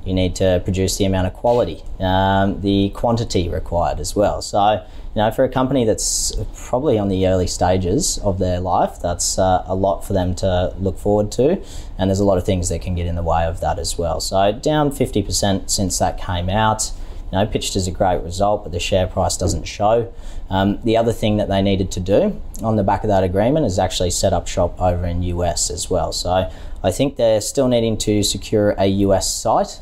You 0.05 0.13
need 0.13 0.35
to 0.37 0.61
produce 0.63 0.97
the 0.97 1.05
amount 1.05 1.27
of 1.27 1.33
quality, 1.33 1.83
um, 1.99 2.61
the 2.61 2.89
quantity 2.91 3.49
required 3.49 3.99
as 3.99 4.15
well. 4.15 4.41
So, 4.41 4.85
you 5.13 5.21
know, 5.21 5.29
for 5.29 5.43
a 5.43 5.49
company 5.49 5.83
that's 5.83 6.33
probably 6.55 6.97
on 6.97 7.09
the 7.09 7.27
early 7.27 7.47
stages 7.47 8.17
of 8.19 8.39
their 8.39 8.61
life, 8.61 8.99
that's 9.01 9.37
uh, 9.37 9.63
a 9.67 9.75
lot 9.75 10.05
for 10.05 10.13
them 10.13 10.33
to 10.35 10.73
look 10.79 10.97
forward 10.97 11.31
to. 11.33 11.61
And 11.97 12.09
there's 12.09 12.21
a 12.21 12.25
lot 12.25 12.37
of 12.37 12.45
things 12.45 12.69
that 12.69 12.81
can 12.81 12.95
get 12.95 13.07
in 13.07 13.15
the 13.15 13.23
way 13.23 13.45
of 13.45 13.59
that 13.59 13.77
as 13.77 13.97
well. 13.97 14.21
So, 14.21 14.53
down 14.53 14.91
50% 14.91 15.69
since 15.69 15.99
that 15.99 16.17
came 16.17 16.49
out. 16.49 16.91
You 17.31 17.37
know, 17.37 17.45
pitched 17.45 17.75
as 17.75 17.87
a 17.87 17.91
great 17.91 18.23
result, 18.23 18.63
but 18.63 18.71
the 18.71 18.79
share 18.79 19.05
price 19.05 19.37
doesn't 19.37 19.65
show. 19.65 20.11
Um, 20.49 20.79
the 20.83 20.97
other 20.97 21.13
thing 21.13 21.37
that 21.37 21.47
they 21.47 21.61
needed 21.61 21.91
to 21.91 21.99
do 21.99 22.41
on 22.63 22.75
the 22.75 22.83
back 22.83 23.03
of 23.03 23.09
that 23.09 23.23
agreement 23.23 23.65
is 23.65 23.77
actually 23.77 24.09
set 24.09 24.33
up 24.33 24.47
shop 24.47 24.81
over 24.81 25.05
in 25.05 25.21
US 25.23 25.69
as 25.69 25.89
well. 25.89 26.11
So 26.11 26.51
I 26.83 26.91
think 26.91 27.17
they're 27.17 27.41
still 27.41 27.67
needing 27.67 27.97
to 27.99 28.23
secure 28.23 28.71
a 28.77 28.85
US 28.87 29.33
site, 29.33 29.79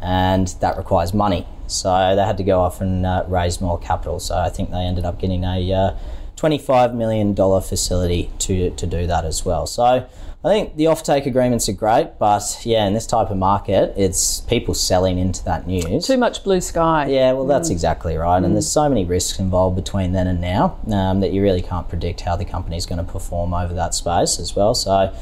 and 0.00 0.48
that 0.60 0.76
requires 0.76 1.12
money. 1.12 1.46
So 1.66 2.14
they 2.14 2.22
had 2.22 2.36
to 2.36 2.44
go 2.44 2.60
off 2.60 2.80
and 2.80 3.04
uh, 3.04 3.24
raise 3.26 3.60
more 3.60 3.78
capital. 3.78 4.20
So 4.20 4.36
I 4.36 4.48
think 4.48 4.70
they 4.70 4.84
ended 4.84 5.04
up 5.04 5.18
getting 5.18 5.42
a 5.44 5.72
uh, 5.72 5.96
$25 6.36 6.94
million 6.94 7.34
facility 7.34 8.30
to, 8.38 8.70
to 8.70 8.86
do 8.86 9.06
that 9.06 9.24
as 9.24 9.44
well. 9.44 9.66
So 9.66 10.06
I 10.46 10.50
think 10.50 10.76
the 10.76 10.84
offtake 10.84 11.26
agreements 11.26 11.68
are 11.68 11.72
great, 11.72 12.20
but 12.20 12.60
yeah, 12.62 12.86
in 12.86 12.94
this 12.94 13.04
type 13.04 13.30
of 13.30 13.36
market, 13.36 13.92
it's 13.96 14.42
people 14.42 14.74
selling 14.74 15.18
into 15.18 15.44
that 15.44 15.66
news. 15.66 16.06
Too 16.06 16.16
much 16.16 16.44
blue 16.44 16.60
sky. 16.60 17.08
Yeah, 17.08 17.32
well, 17.32 17.48
that's 17.48 17.68
mm. 17.68 17.72
exactly 17.72 18.16
right. 18.16 18.40
Mm. 18.40 18.44
And 18.44 18.54
there's 18.54 18.70
so 18.70 18.88
many 18.88 19.04
risks 19.04 19.40
involved 19.40 19.74
between 19.74 20.12
then 20.12 20.28
and 20.28 20.40
now 20.40 20.78
um, 20.92 21.18
that 21.18 21.32
you 21.32 21.42
really 21.42 21.62
can't 21.62 21.88
predict 21.88 22.20
how 22.20 22.36
the 22.36 22.44
company's 22.44 22.86
going 22.86 23.04
to 23.04 23.12
perform 23.12 23.54
over 23.54 23.74
that 23.74 23.92
space 23.92 24.38
as 24.38 24.54
well. 24.54 24.76
So, 24.76 25.12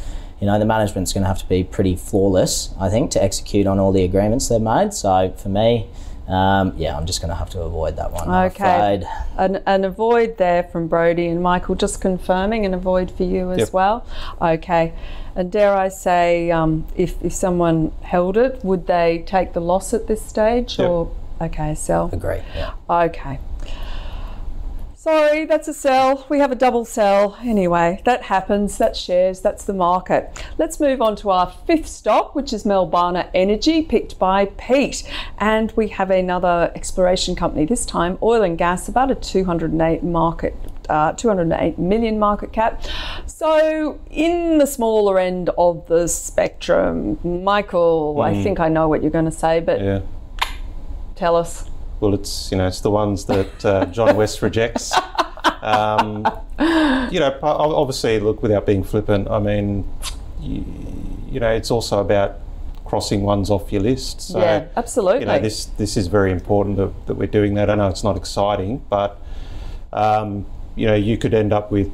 you 0.42 0.46
know, 0.46 0.58
the 0.58 0.66
management's 0.66 1.14
going 1.14 1.22
to 1.22 1.28
have 1.28 1.38
to 1.38 1.48
be 1.48 1.64
pretty 1.64 1.96
flawless, 1.96 2.74
I 2.78 2.90
think, 2.90 3.10
to 3.12 3.22
execute 3.22 3.66
on 3.66 3.78
all 3.78 3.92
the 3.92 4.04
agreements 4.04 4.48
they've 4.48 4.60
made. 4.60 4.92
So 4.92 5.32
for 5.38 5.48
me, 5.48 5.88
um, 6.28 6.72
yeah, 6.76 6.96
I'm 6.96 7.06
just 7.06 7.20
going 7.20 7.28
to 7.28 7.34
have 7.34 7.50
to 7.50 7.60
avoid 7.62 7.96
that 7.96 8.10
one. 8.10 8.46
Okay. 8.46 9.02
An, 9.36 9.62
an, 9.66 9.84
avoid 9.84 10.38
there 10.38 10.62
from 10.62 10.88
Brodie 10.88 11.28
and 11.28 11.42
Michael, 11.42 11.74
just 11.74 12.00
confirming 12.00 12.64
an 12.64 12.72
avoid 12.72 13.10
for 13.10 13.24
you 13.24 13.52
as 13.52 13.58
yep. 13.58 13.72
well. 13.72 14.06
Okay. 14.40 14.94
And 15.36 15.52
dare 15.52 15.74
I 15.74 15.88
say, 15.88 16.50
um, 16.50 16.86
if, 16.96 17.22
if 17.22 17.32
someone 17.32 17.92
held 18.02 18.36
it, 18.36 18.64
would 18.64 18.86
they 18.86 19.24
take 19.26 19.52
the 19.52 19.60
loss 19.60 19.92
at 19.92 20.06
this 20.06 20.24
stage 20.24 20.78
yep. 20.78 20.88
or? 20.88 21.14
Okay, 21.40 21.74
sell. 21.74 22.08
Agree. 22.12 22.40
Yeah. 22.54 22.74
Okay. 22.88 23.38
Sorry, 25.04 25.44
that's 25.44 25.68
a 25.68 25.74
sell. 25.74 26.24
We 26.30 26.38
have 26.38 26.50
a 26.50 26.54
double 26.54 26.86
sell. 26.86 27.36
Anyway, 27.42 28.00
that 28.06 28.22
happens. 28.22 28.78
That 28.78 28.96
shares. 28.96 29.42
That's 29.42 29.66
the 29.66 29.74
market. 29.74 30.42
Let's 30.56 30.80
move 30.80 31.02
on 31.02 31.14
to 31.16 31.28
our 31.28 31.52
fifth 31.66 31.88
stock, 31.88 32.34
which 32.34 32.54
is 32.54 32.64
Melbana 32.64 33.28
Energy, 33.34 33.82
picked 33.82 34.18
by 34.18 34.46
Pete. 34.46 35.06
And 35.36 35.72
we 35.72 35.88
have 35.88 36.10
another 36.10 36.72
exploration 36.74 37.36
company, 37.36 37.66
this 37.66 37.84
time 37.84 38.16
oil 38.22 38.42
and 38.42 38.56
gas, 38.56 38.88
about 38.88 39.10
a 39.10 39.14
208 39.14 40.02
market 40.02 40.56
uh, 40.88 41.12
208 41.12 41.78
million 41.78 42.18
market 42.18 42.54
cap. 42.54 42.82
So, 43.26 44.00
in 44.10 44.56
the 44.56 44.66
smaller 44.66 45.18
end 45.18 45.50
of 45.58 45.86
the 45.86 46.08
spectrum, 46.08 47.18
Michael, 47.44 48.14
mm. 48.14 48.24
I 48.24 48.42
think 48.42 48.58
I 48.58 48.70
know 48.70 48.88
what 48.88 49.02
you're 49.02 49.10
going 49.10 49.26
to 49.26 49.30
say, 49.30 49.60
but 49.60 49.82
yeah. 49.82 50.00
tell 51.14 51.36
us. 51.36 51.68
Well, 52.00 52.14
it's 52.14 52.50
you 52.50 52.58
know 52.58 52.66
it's 52.66 52.80
the 52.80 52.90
ones 52.90 53.24
that 53.26 53.64
uh, 53.64 53.86
John 53.86 54.16
West 54.16 54.42
rejects. 54.42 54.92
Um, 55.62 56.26
you 57.10 57.20
know, 57.20 57.38
obviously, 57.42 58.20
look, 58.20 58.42
without 58.42 58.66
being 58.66 58.84
flippant, 58.84 59.30
I 59.30 59.38
mean, 59.38 59.88
you, 60.40 60.64
you, 61.30 61.40
know, 61.40 61.50
it's 61.50 61.70
also 61.70 62.00
about 62.00 62.36
crossing 62.84 63.22
ones 63.22 63.50
off 63.50 63.72
your 63.72 63.80
list. 63.80 64.20
So, 64.20 64.40
yeah, 64.40 64.66
absolutely. 64.76 65.20
You 65.20 65.26
know, 65.26 65.38
this 65.38 65.64
this 65.64 65.96
is 65.96 66.06
very 66.08 66.32
important 66.32 66.76
that, 66.76 67.06
that 67.06 67.14
we're 67.14 67.26
doing 67.28 67.54
that. 67.54 67.70
I 67.70 67.76
know 67.76 67.88
it's 67.88 68.04
not 68.04 68.16
exciting, 68.16 68.84
but 68.90 69.18
um, 69.92 70.46
you 70.76 70.86
know, 70.86 70.94
you 70.94 71.16
could 71.16 71.32
end 71.32 71.52
up 71.52 71.70
with 71.70 71.90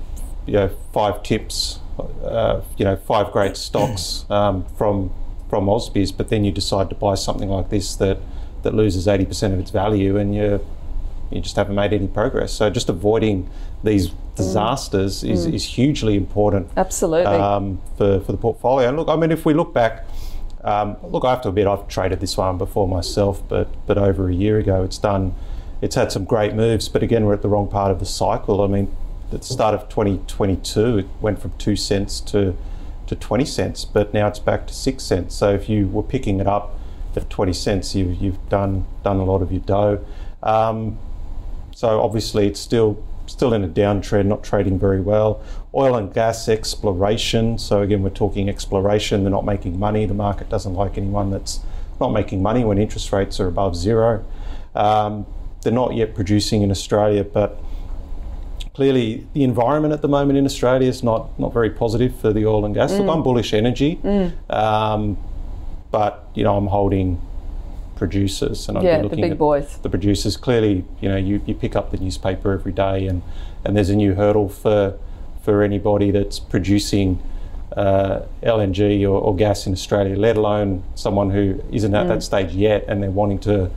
you 0.47 0.55
know 0.55 0.71
five 0.93 1.23
tips, 1.23 1.79
uh, 2.25 2.61
you 2.77 2.85
know, 2.85 2.97
five 2.97 3.31
great 3.31 3.57
stocks 3.57 4.25
um, 4.31 4.65
from 4.77 5.13
from 5.49 5.67
Ausbiz, 5.67 6.17
but 6.17 6.29
then 6.29 6.45
you 6.45 6.51
decide 6.53 6.89
to 6.91 6.97
buy 6.97 7.15
something 7.15 7.49
like 7.49 7.71
this 7.71 7.95
that 7.97 8.19
that 8.63 8.75
loses 8.75 9.07
80% 9.07 9.53
of 9.53 9.59
its 9.59 9.71
value 9.71 10.17
and 10.17 10.35
you 10.35 10.61
you 11.31 11.41
just 11.41 11.57
haven't 11.57 11.75
made 11.75 11.93
any 11.93 12.09
progress. 12.09 12.53
So 12.53 12.71
just 12.71 12.89
avoiding 12.89 13.49
these 13.85 14.09
mm. 14.09 14.15
disasters 14.35 15.23
mm. 15.23 15.31
is, 15.31 15.47
mm. 15.47 15.55
is 15.55 15.65
hugely 15.65 16.17
important. 16.17 16.69
Absolutely. 16.77 17.33
Um, 17.33 17.81
for, 17.97 18.21
for 18.21 18.33
the 18.33 18.39
portfolio. 18.39 18.89
And 18.89 18.97
look, 18.99 19.09
I 19.09 19.17
mean, 19.17 19.31
if 19.31 19.47
we 19.47 19.55
look 19.55 19.73
back, 19.73 20.07
um, 20.65 20.97
look, 21.05 21.25
I 21.25 21.31
have 21.31 21.41
to 21.43 21.49
admit 21.49 21.67
I've 21.67 21.87
traded 21.89 22.21
this 22.21 22.37
one 22.37 22.59
before 22.59 22.87
myself, 22.87 23.43
but 23.49 23.69
but 23.87 23.97
over 23.97 24.29
a 24.29 24.35
year 24.35 24.59
ago, 24.59 24.83
it's 24.83 24.99
done, 24.99 25.35
it's 25.81 25.95
had 25.95 26.13
some 26.13 26.25
great 26.25 26.55
moves. 26.55 26.89
But 26.89 27.03
again, 27.03 27.25
we're 27.25 27.35
at 27.35 27.43
the 27.43 27.49
wrong 27.49 27.69
part 27.69 27.91
of 27.91 27.99
the 27.99 28.07
cycle. 28.07 28.61
I 28.61 28.67
mean, 28.67 28.95
at 29.33 29.41
the 29.41 29.47
start 29.47 29.75
of 29.75 29.89
2022, 29.89 30.99
it 30.99 31.07
went 31.21 31.41
from 31.41 31.53
two 31.59 31.77
cents 31.77 32.21
to 32.23 32.57
to 33.07 33.17
20 33.17 33.45
cents, 33.45 33.85
but 33.85 34.15
now 34.15 34.29
it's 34.29 34.39
back 34.39 34.69
to 34.69 34.73
6 34.73 35.03
cents. 35.03 35.35
So 35.35 35.53
if 35.53 35.69
you 35.69 35.89
were 35.89 36.03
picking 36.03 36.39
it 36.39 36.47
up 36.47 36.79
at 37.17 37.31
20 37.31 37.53
cents, 37.53 37.95
you've, 37.95 38.21
you've 38.21 38.49
done, 38.49 38.87
done 39.03 39.19
a 39.19 39.25
lot 39.25 39.43
of 39.43 39.53
your 39.53 39.61
dough. 39.63 40.05
Um, 40.43 40.99
so 41.75 42.01
obviously 42.01 42.47
it's 42.47 42.61
still 42.61 43.03
still 43.27 43.55
in 43.55 43.63
a 43.63 43.69
downtrend, 43.69 44.27
not 44.27 44.43
trading 44.43 44.79
very 44.79 45.01
well. 45.01 45.41
Oil 45.75 45.95
and 45.95 46.13
gas 46.13 46.49
exploration. 46.49 47.59
So 47.59 47.81
again, 47.81 48.03
we're 48.03 48.11
talking 48.11 48.49
exploration. 48.49 49.23
They're 49.23 49.31
not 49.31 49.45
making 49.45 49.79
money. 49.79 50.05
The 50.05 50.15
market 50.15 50.49
doesn't 50.49 50.75
like 50.75 50.99
anyone 50.99 51.31
that's 51.31 51.61
not 52.01 52.09
making 52.09 52.43
money 52.43 52.65
when 52.65 52.79
interest 52.79 53.13
rates 53.13 53.39
are 53.39 53.47
above 53.47 53.77
zero. 53.77 54.25
Um, 54.75 55.27
they're 55.63 55.73
not 55.73 55.95
yet 55.95 56.15
producing 56.15 56.63
in 56.63 56.71
Australia, 56.71 57.23
but 57.23 57.63
clearly 58.75 59.27
the 59.35 59.45
environment 59.45 59.93
at 59.93 60.03
the 60.03 60.09
moment 60.09 60.39
in 60.39 60.45
Australia 60.45 60.89
is 60.89 61.03
not 61.03 61.39
not 61.39 61.53
very 61.53 61.71
positive 61.71 62.19
for 62.19 62.33
the 62.33 62.47
oil 62.47 62.65
and 62.65 62.75
gas. 62.75 62.93
Mm. 62.93 62.99
Look, 63.01 63.17
I'm 63.17 63.23
bullish 63.23 63.53
energy, 63.53 63.97
mm. 64.03 64.33
um, 64.51 65.19
but 65.91 66.29
you 66.35 66.45
know 66.45 66.57
I'm 66.57 66.69
holding 66.69 67.21
producers 67.97 68.69
and 68.69 68.79
I've 68.79 68.85
yeah, 68.85 68.97
been 68.97 69.03
looking 69.05 69.17
the 69.17 69.23
big 69.23 69.33
at 69.33 69.39
boys. 69.39 69.79
the 69.79 69.91
producers. 69.91 70.37
Clearly, 70.37 70.85
you 71.01 71.09
know 71.09 71.17
you, 71.17 71.43
you 71.47 71.55
pick 71.55 71.77
up 71.77 71.91
the 71.91 71.99
newspaper 71.99 72.53
every 72.53 72.73
day 72.73 73.07
and 73.07 73.23
and 73.65 73.77
there's 73.77 73.91
a 73.91 73.97
new 73.97 74.15
hurdle 74.15 74.49
for 74.49 74.99
for 75.43 75.63
anybody 75.63 76.11
that's 76.11 76.39
producing. 76.39 77.23
Uh, 77.77 78.27
LNG 78.43 79.03
or, 79.03 79.21
or, 79.21 79.37
gas 79.37 79.65
in 79.65 79.73
Australia, 79.73 80.17
let 80.17 80.37
alone 80.37 80.83
someone 80.97 81.31
who 81.31 81.63
isn't 81.71 81.95
at 81.95 82.07
mm. 82.07 82.09
that 82.09 82.21
stage 82.21 82.53
yet 82.53 82.85
and 82.89 83.01
they're 83.01 83.13
wanting 83.13 83.39
to 83.39 83.71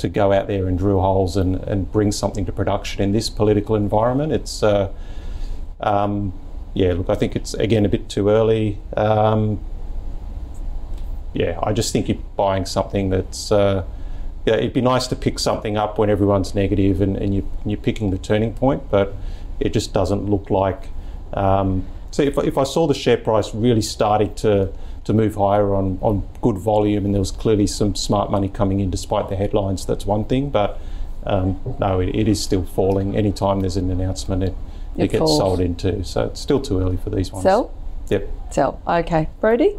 to 0.00 0.08
go 0.08 0.32
out 0.32 0.46
there 0.46 0.66
and 0.66 0.78
drill 0.78 1.00
holes 1.00 1.36
and, 1.36 1.56
and 1.64 1.90
bring 1.92 2.10
something 2.10 2.46
to 2.46 2.52
production 2.52 3.02
in 3.02 3.12
this 3.12 3.28
political 3.28 3.76
environment. 3.76 4.32
It's, 4.32 4.62
uh, 4.62 4.90
um, 5.80 6.32
yeah, 6.72 6.94
look, 6.94 7.10
I 7.10 7.14
think 7.14 7.36
it's 7.36 7.52
again 7.54 7.84
a 7.84 7.88
bit 7.88 8.08
too 8.08 8.30
early. 8.30 8.78
Um, 8.96 9.60
yeah, 11.34 11.58
I 11.62 11.72
just 11.72 11.92
think 11.92 12.08
you're 12.08 12.18
buying 12.36 12.66
something 12.66 13.10
that's. 13.10 13.52
Uh, 13.52 13.84
yeah, 14.46 14.54
it'd 14.54 14.72
be 14.72 14.80
nice 14.80 15.06
to 15.08 15.16
pick 15.16 15.38
something 15.38 15.76
up 15.76 15.98
when 15.98 16.08
everyone's 16.08 16.54
negative 16.54 17.02
and, 17.02 17.14
and 17.16 17.34
you, 17.34 17.46
you're 17.66 17.78
picking 17.78 18.10
the 18.10 18.16
turning 18.16 18.54
point, 18.54 18.90
but 18.90 19.14
it 19.60 19.74
just 19.74 19.92
doesn't 19.92 20.30
look 20.30 20.48
like. 20.48 20.88
Um, 21.34 21.86
so 22.10 22.22
if, 22.22 22.38
if 22.38 22.56
I 22.56 22.64
saw 22.64 22.86
the 22.86 22.94
share 22.94 23.18
price 23.18 23.54
really 23.54 23.82
starting 23.82 24.34
to 24.36 24.72
to 25.04 25.14
move 25.14 25.34
higher 25.34 25.74
on, 25.74 25.98
on 26.02 26.28
good 26.42 26.58
volume, 26.58 27.04
and 27.06 27.14
there 27.14 27.20
was 27.20 27.30
clearly 27.30 27.66
some 27.66 27.94
smart 27.94 28.30
money 28.30 28.48
coming 28.48 28.80
in 28.80 28.90
despite 28.90 29.28
the 29.28 29.36
headlines. 29.36 29.86
That's 29.86 30.04
one 30.04 30.24
thing, 30.24 30.50
but 30.50 30.78
um, 31.24 31.58
no, 31.78 32.00
it, 32.00 32.14
it 32.14 32.28
is 32.28 32.42
still 32.42 32.64
falling. 32.64 33.16
Anytime 33.16 33.60
there's 33.60 33.76
an 33.76 33.90
announcement, 33.90 34.42
it, 34.42 34.54
it, 34.96 35.04
it 35.04 35.10
gets 35.12 35.18
falls. 35.18 35.38
sold 35.38 35.60
into. 35.60 36.04
So 36.04 36.26
it's 36.26 36.40
still 36.40 36.60
too 36.60 36.80
early 36.80 36.96
for 36.98 37.10
these 37.10 37.32
ones. 37.32 37.44
Sell? 37.44 37.72
Yep. 38.08 38.28
Sell. 38.50 38.82
Okay. 38.86 39.28
Brodie? 39.40 39.76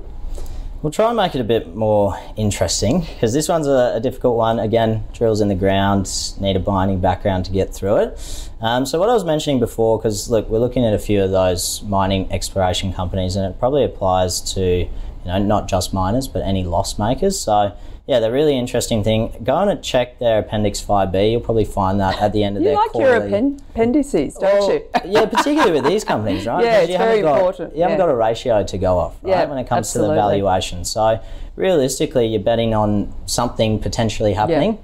We'll 0.82 0.92
try 0.92 1.10
and 1.10 1.18
make 1.18 1.36
it 1.36 1.42
a 1.42 1.44
bit 1.44 1.76
more 1.76 2.20
interesting 2.36 3.02
because 3.02 3.34
this 3.34 3.48
one's 3.48 3.68
a, 3.68 3.94
a, 3.98 4.00
difficult 4.00 4.36
one. 4.36 4.58
Again, 4.58 5.04
drills 5.14 5.40
in 5.40 5.48
the 5.48 5.54
ground, 5.54 6.12
need 6.40 6.56
a 6.56 6.60
binding 6.60 7.00
background 7.00 7.46
to 7.46 7.52
get 7.52 7.72
through 7.72 7.98
it. 7.98 8.50
Um, 8.62 8.88
so, 8.88 9.00
what 9.00 9.08
I 9.08 9.14
was 9.14 9.24
mentioning 9.24 9.60
before, 9.60 10.00
because 10.00 10.28
look, 10.32 10.50
we're 10.50 10.58
looking 10.58 10.84
at 10.84 10.96
a 10.96 10.98
few 10.98 11.22
of 11.22 11.30
those 11.30 11.84
mining 11.84 12.32
exploration 12.32 12.94
companies, 12.94 13.36
and 13.36 13.46
it 13.46 13.60
probably 13.60 13.84
applies 13.84 14.42
to 14.56 14.62
you 14.64 14.90
know, 15.24 15.38
not 15.38 15.68
just 15.68 15.94
miners, 15.94 16.28
but 16.28 16.42
any 16.42 16.64
loss 16.64 16.98
makers. 16.98 17.40
So 17.40 17.78
yeah, 18.12 18.20
the 18.20 18.30
really 18.30 18.58
interesting 18.58 19.06
thing. 19.06 19.34
Go 19.42 19.56
on 19.56 19.70
and 19.70 19.82
check 19.82 20.20
their 20.20 20.40
Appendix 20.40 20.82
5B. 20.82 21.32
You'll 21.32 21.40
probably 21.40 21.64
find 21.64 21.98
that 22.02 22.22
at 22.22 22.34
the 22.34 22.44
end 22.44 22.58
of 22.58 22.62
you 22.62 22.68
their 22.68 22.76
like 22.76 22.90
quarterly. 22.90 23.30
your 23.30 23.54
appendices, 23.70 24.34
don't 24.34 24.60
well, 24.60 24.74
you? 24.74 24.86
yeah, 25.06 25.26
particularly 25.28 25.72
with 25.72 25.86
these 25.86 26.04
companies, 26.04 26.46
right? 26.46 26.62
Yeah, 26.62 26.82
it's 26.82 26.92
you 26.92 26.98
very 26.98 27.22
got, 27.22 27.38
important. 27.38 27.74
You 27.74 27.84
haven't 27.84 28.00
yeah. 28.00 28.06
got 28.06 28.12
a 28.12 28.16
ratio 28.16 28.66
to 28.66 28.78
go 28.78 28.98
off, 28.98 29.16
right? 29.22 29.30
Yeah, 29.30 29.46
when 29.46 29.58
it 29.60 29.66
comes 29.66 29.88
absolutely. 29.88 30.18
to 30.18 30.22
the 30.22 30.28
valuation. 30.28 30.84
So 30.84 31.24
realistically, 31.56 32.28
you're 32.28 32.42
betting 32.42 32.74
on 32.74 33.14
something 33.28 33.80
potentially 33.80 34.34
happening. 34.34 34.74
Yeah. 34.74 34.80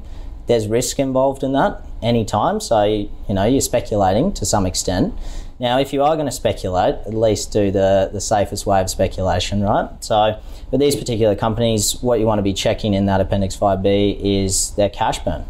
There's 0.46 0.70
risk 0.70 0.98
involved 0.98 1.44
in 1.44 1.52
that 1.52 1.82
anytime. 2.02 2.62
So 2.62 2.86
you 2.86 3.10
know 3.28 3.44
you're 3.44 3.60
speculating 3.60 4.32
to 4.36 4.46
some 4.46 4.66
extent. 4.66 5.14
Now, 5.60 5.80
if 5.80 5.92
you 5.92 6.04
are 6.04 6.16
going 6.16 6.28
to 6.28 6.32
speculate, 6.32 6.96
at 7.08 7.14
least 7.14 7.52
do 7.52 7.72
the, 7.72 8.10
the 8.14 8.22
safest 8.22 8.66
way 8.66 8.80
of 8.80 8.90
speculation, 8.90 9.62
right? 9.62 9.90
So, 10.04 10.40
with 10.70 10.80
these 10.80 10.96
particular 10.96 11.36
companies, 11.36 11.98
what 12.02 12.20
you 12.20 12.26
want 12.26 12.40
to 12.40 12.44
be 12.44 12.54
checking 12.54 12.94
in 12.94 13.06
that 13.08 13.22
Appendix 13.22 13.56
5B 13.56 14.20
is 14.22 14.72
their 14.72 14.90
cash 14.90 15.20
burn. 15.20 15.46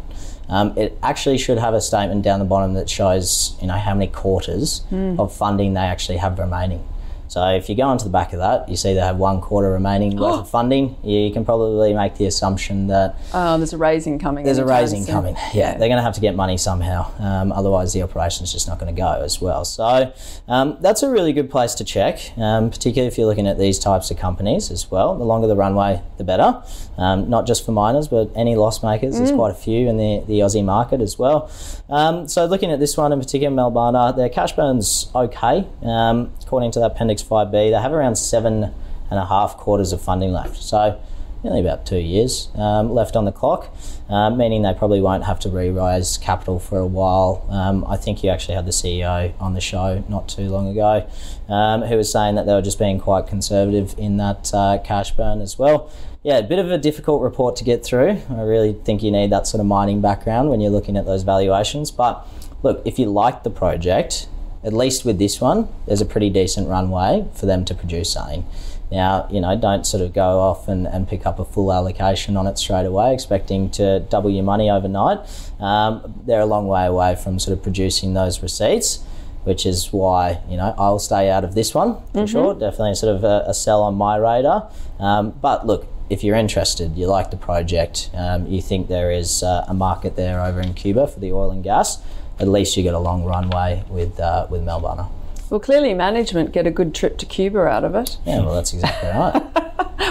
Um, 0.48 0.76
it 0.78 0.98
actually 1.02 1.36
should 1.36 1.58
have 1.58 1.74
a 1.74 1.80
statement 1.80 2.22
down 2.22 2.38
the 2.38 2.46
bottom 2.46 2.72
that 2.74 2.88
shows, 2.88 3.54
you 3.60 3.66
know, 3.66 3.76
how 3.76 3.92
many 3.94 4.10
quarters 4.10 4.82
mm. 4.90 5.18
of 5.18 5.34
funding 5.34 5.74
they 5.74 5.80
actually 5.80 6.16
have 6.18 6.38
remaining. 6.38 6.86
So 7.28 7.46
if 7.50 7.68
you 7.68 7.74
go 7.74 7.84
onto 7.84 8.04
the 8.04 8.10
back 8.10 8.32
of 8.32 8.38
that, 8.38 8.68
you 8.68 8.76
see 8.76 8.94
they 8.94 9.00
have 9.00 9.16
one 9.16 9.40
quarter 9.40 9.70
remaining 9.70 10.16
worth 10.16 10.40
of 10.40 10.50
funding. 10.58 10.96
You 11.04 11.32
can 11.32 11.44
probably 11.44 11.94
make 11.94 12.16
the 12.16 12.26
assumption 12.26 12.86
that 12.88 13.16
oh, 13.32 13.58
there's 13.58 13.72
a 13.72 13.78
raising 13.78 14.18
coming. 14.18 14.44
There's 14.44 14.58
a 14.58 14.64
raising 14.64 15.04
soon. 15.04 15.14
coming. 15.14 15.34
Yeah, 15.36 15.50
yeah, 15.54 15.70
they're 15.78 15.88
going 15.88 15.98
to 15.98 16.02
have 16.02 16.14
to 16.14 16.20
get 16.20 16.34
money 16.34 16.56
somehow. 16.56 17.12
Um, 17.18 17.52
otherwise, 17.52 17.92
the 17.92 18.02
operation's 18.02 18.52
just 18.52 18.66
not 18.66 18.78
going 18.78 18.94
to 18.94 18.98
go 18.98 19.22
as 19.22 19.40
well. 19.40 19.64
So 19.64 20.12
um, 20.48 20.78
that's 20.80 21.02
a 21.02 21.10
really 21.10 21.32
good 21.32 21.50
place 21.50 21.74
to 21.74 21.84
check, 21.84 22.18
um, 22.38 22.70
particularly 22.70 23.08
if 23.08 23.18
you're 23.18 23.26
looking 23.26 23.46
at 23.46 23.58
these 23.58 23.78
types 23.78 24.10
of 24.10 24.18
companies 24.18 24.70
as 24.70 24.90
well. 24.90 25.16
The 25.16 25.24
longer 25.24 25.46
the 25.46 25.56
runway, 25.56 26.02
the 26.16 26.24
better. 26.24 26.62
Um, 26.98 27.30
not 27.30 27.46
just 27.46 27.64
for 27.64 27.70
miners, 27.70 28.08
but 28.08 28.30
any 28.34 28.56
loss 28.56 28.82
makers. 28.82 29.14
Mm. 29.14 29.18
There's 29.18 29.32
quite 29.32 29.52
a 29.52 29.54
few 29.54 29.88
in 29.88 29.96
the, 29.98 30.24
the 30.26 30.40
Aussie 30.40 30.64
market 30.64 31.00
as 31.00 31.16
well. 31.16 31.48
Um, 31.88 32.26
so 32.26 32.44
looking 32.44 32.72
at 32.72 32.80
this 32.80 32.96
one 32.96 33.12
in 33.12 33.20
particular, 33.20 33.54
Melbana, 33.54 34.16
their 34.16 34.28
cash 34.28 34.56
burn's 34.56 35.08
okay. 35.14 35.64
Um, 35.82 36.32
according 36.42 36.72
to 36.72 36.80
that 36.80 36.92
Appendix 36.92 37.22
5B, 37.22 37.52
they 37.52 37.80
have 37.80 37.92
around 37.92 38.16
seven 38.16 38.74
and 39.10 39.18
a 39.18 39.26
half 39.26 39.56
quarters 39.56 39.92
of 39.92 40.02
funding 40.02 40.32
left. 40.32 40.56
So 40.56 41.00
nearly 41.42 41.60
about 41.60 41.86
two 41.86 41.98
years 41.98 42.48
um, 42.56 42.90
left 42.90 43.14
on 43.16 43.24
the 43.24 43.32
clock, 43.32 43.72
uh, 44.08 44.30
meaning 44.30 44.62
they 44.62 44.74
probably 44.74 45.00
won't 45.00 45.24
have 45.24 45.38
to 45.40 45.48
re-raise 45.48 46.18
capital 46.18 46.58
for 46.58 46.78
a 46.78 46.86
while. 46.86 47.46
Um, 47.48 47.84
I 47.86 47.96
think 47.96 48.24
you 48.24 48.30
actually 48.30 48.56
had 48.56 48.66
the 48.66 48.72
CEO 48.72 49.32
on 49.40 49.54
the 49.54 49.60
show 49.60 50.04
not 50.08 50.28
too 50.28 50.48
long 50.48 50.68
ago 50.68 51.08
um, 51.48 51.82
who 51.82 51.96
was 51.96 52.10
saying 52.10 52.34
that 52.34 52.46
they 52.46 52.52
were 52.52 52.62
just 52.62 52.78
being 52.78 52.98
quite 52.98 53.26
conservative 53.26 53.94
in 53.98 54.16
that 54.16 54.52
uh, 54.52 54.78
cash 54.84 55.12
burn 55.12 55.40
as 55.40 55.58
well. 55.58 55.90
Yeah, 56.28 56.36
a 56.36 56.42
bit 56.42 56.58
of 56.58 56.70
a 56.70 56.76
difficult 56.76 57.22
report 57.22 57.56
to 57.56 57.64
get 57.64 57.82
through. 57.82 58.20
I 58.28 58.42
really 58.42 58.74
think 58.74 59.02
you 59.02 59.10
need 59.10 59.32
that 59.32 59.46
sort 59.46 59.62
of 59.62 59.66
mining 59.66 60.02
background 60.02 60.50
when 60.50 60.60
you're 60.60 60.70
looking 60.70 60.98
at 60.98 61.06
those 61.06 61.22
valuations. 61.22 61.90
But 61.90 62.28
look, 62.62 62.82
if 62.84 62.98
you 62.98 63.06
like 63.06 63.44
the 63.44 63.50
project, 63.50 64.28
at 64.62 64.74
least 64.74 65.06
with 65.06 65.18
this 65.18 65.40
one, 65.40 65.70
there's 65.86 66.02
a 66.02 66.04
pretty 66.04 66.28
decent 66.28 66.68
runway 66.68 67.26
for 67.32 67.46
them 67.46 67.64
to 67.64 67.74
produce 67.74 68.12
something. 68.12 68.44
Now, 68.92 69.26
you 69.30 69.40
know, 69.40 69.58
don't 69.58 69.86
sort 69.86 70.02
of 70.02 70.12
go 70.12 70.40
off 70.40 70.68
and, 70.68 70.86
and 70.86 71.08
pick 71.08 71.24
up 71.24 71.38
a 71.38 71.46
full 71.46 71.72
allocation 71.72 72.36
on 72.36 72.46
it 72.46 72.58
straight 72.58 72.84
away, 72.84 73.14
expecting 73.14 73.70
to 73.70 74.00
double 74.00 74.28
your 74.28 74.44
money 74.44 74.68
overnight. 74.68 75.20
Um, 75.58 76.22
they're 76.26 76.40
a 76.40 76.44
long 76.44 76.68
way 76.68 76.84
away 76.84 77.16
from 77.16 77.38
sort 77.38 77.56
of 77.56 77.62
producing 77.62 78.12
those 78.12 78.42
receipts, 78.42 79.02
which 79.44 79.64
is 79.64 79.94
why, 79.94 80.42
you 80.46 80.58
know, 80.58 80.74
I'll 80.76 80.98
stay 80.98 81.30
out 81.30 81.44
of 81.44 81.54
this 81.54 81.72
one 81.72 81.94
for 81.94 82.18
mm-hmm. 82.18 82.26
sure. 82.26 82.52
Definitely 82.52 82.96
sort 82.96 83.16
of 83.16 83.24
a, 83.24 83.44
a, 83.46 83.54
sell 83.54 83.82
on 83.82 83.94
my 83.94 84.16
radar. 84.16 84.70
Um, 84.98 85.30
but 85.30 85.66
look, 85.66 85.88
if 86.10 86.24
you're 86.24 86.36
interested, 86.36 86.96
you 86.96 87.06
like 87.06 87.30
the 87.30 87.36
project, 87.36 88.10
um, 88.14 88.46
you 88.46 88.62
think 88.62 88.88
there 88.88 89.10
is 89.10 89.42
uh, 89.42 89.64
a 89.68 89.74
market 89.74 90.16
there 90.16 90.40
over 90.40 90.60
in 90.60 90.74
Cuba 90.74 91.06
for 91.06 91.20
the 91.20 91.32
oil 91.32 91.50
and 91.50 91.62
gas, 91.62 92.02
at 92.38 92.48
least 92.48 92.76
you 92.76 92.82
get 92.82 92.94
a 92.94 92.98
long 92.98 93.24
runway 93.24 93.84
with 93.88 94.18
uh, 94.20 94.46
with 94.50 94.62
Melbana. 94.62 95.10
Well, 95.50 95.60
clearly 95.60 95.94
management 95.94 96.52
get 96.52 96.66
a 96.66 96.70
good 96.70 96.94
trip 96.94 97.18
to 97.18 97.26
Cuba 97.26 97.60
out 97.60 97.84
of 97.84 97.94
it. 97.94 98.18
Yeah, 98.26 98.40
well, 98.40 98.54
that's 98.54 98.72
exactly 98.72 99.08
right. 99.08 99.68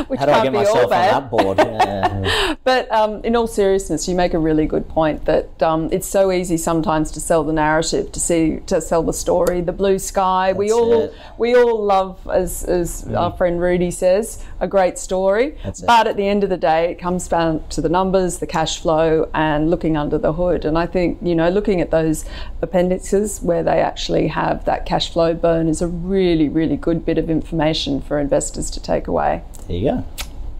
Which 0.07 0.19
How 0.19 0.25
do 0.25 0.31
I 0.31 0.43
get 0.43 0.53
myself 0.53 0.83
on 0.83 0.89
that 0.89 1.29
board? 1.29 1.57
Yeah. 1.67 2.55
but 2.63 2.91
um, 2.91 3.23
in 3.23 3.35
all 3.35 3.47
seriousness, 3.47 4.07
you 4.07 4.15
make 4.15 4.33
a 4.33 4.39
really 4.39 4.65
good 4.65 4.87
point 4.87 5.25
that 5.25 5.61
um, 5.61 5.89
it's 5.91 6.07
so 6.07 6.31
easy 6.31 6.57
sometimes 6.57 7.11
to 7.11 7.19
sell 7.19 7.43
the 7.43 7.53
narrative, 7.53 8.11
to 8.11 8.19
see, 8.19 8.59
to 8.67 8.81
sell 8.81 9.03
the 9.03 9.13
story, 9.13 9.61
the 9.61 9.71
blue 9.71 9.99
sky. 9.99 10.47
That's 10.47 10.57
we 10.57 10.71
all, 10.71 11.03
it. 11.03 11.13
we 11.37 11.55
all 11.55 11.83
love, 11.83 12.27
as, 12.27 12.63
as 12.63 13.05
mm. 13.05 13.17
our 13.17 13.35
friend 13.37 13.61
Rudy 13.61 13.91
says, 13.91 14.43
a 14.59 14.67
great 14.67 14.97
story. 14.97 15.57
But 15.85 16.07
at 16.07 16.17
the 16.17 16.27
end 16.27 16.43
of 16.43 16.49
the 16.49 16.57
day, 16.57 16.91
it 16.91 16.99
comes 16.99 17.27
down 17.27 17.67
to 17.69 17.81
the 17.81 17.89
numbers, 17.89 18.39
the 18.39 18.47
cash 18.47 18.79
flow, 18.79 19.29
and 19.33 19.69
looking 19.69 19.97
under 19.97 20.17
the 20.17 20.33
hood. 20.33 20.65
And 20.65 20.77
I 20.77 20.85
think 20.85 21.19
you 21.21 21.35
know, 21.35 21.49
looking 21.49 21.81
at 21.81 21.91
those 21.91 22.25
appendixes 22.61 23.41
where 23.41 23.63
they 23.63 23.81
actually 23.81 24.27
have 24.27 24.65
that 24.65 24.85
cash 24.85 25.11
flow 25.11 25.33
burn 25.33 25.67
is 25.67 25.81
a 25.81 25.87
really, 25.87 26.49
really 26.49 26.77
good 26.77 27.05
bit 27.05 27.17
of 27.17 27.29
information 27.29 28.01
for 28.01 28.19
investors 28.19 28.69
to 28.71 28.81
take 28.81 29.07
away. 29.07 29.43
There 29.67 29.77
you 29.77 29.91
go. 29.91 30.05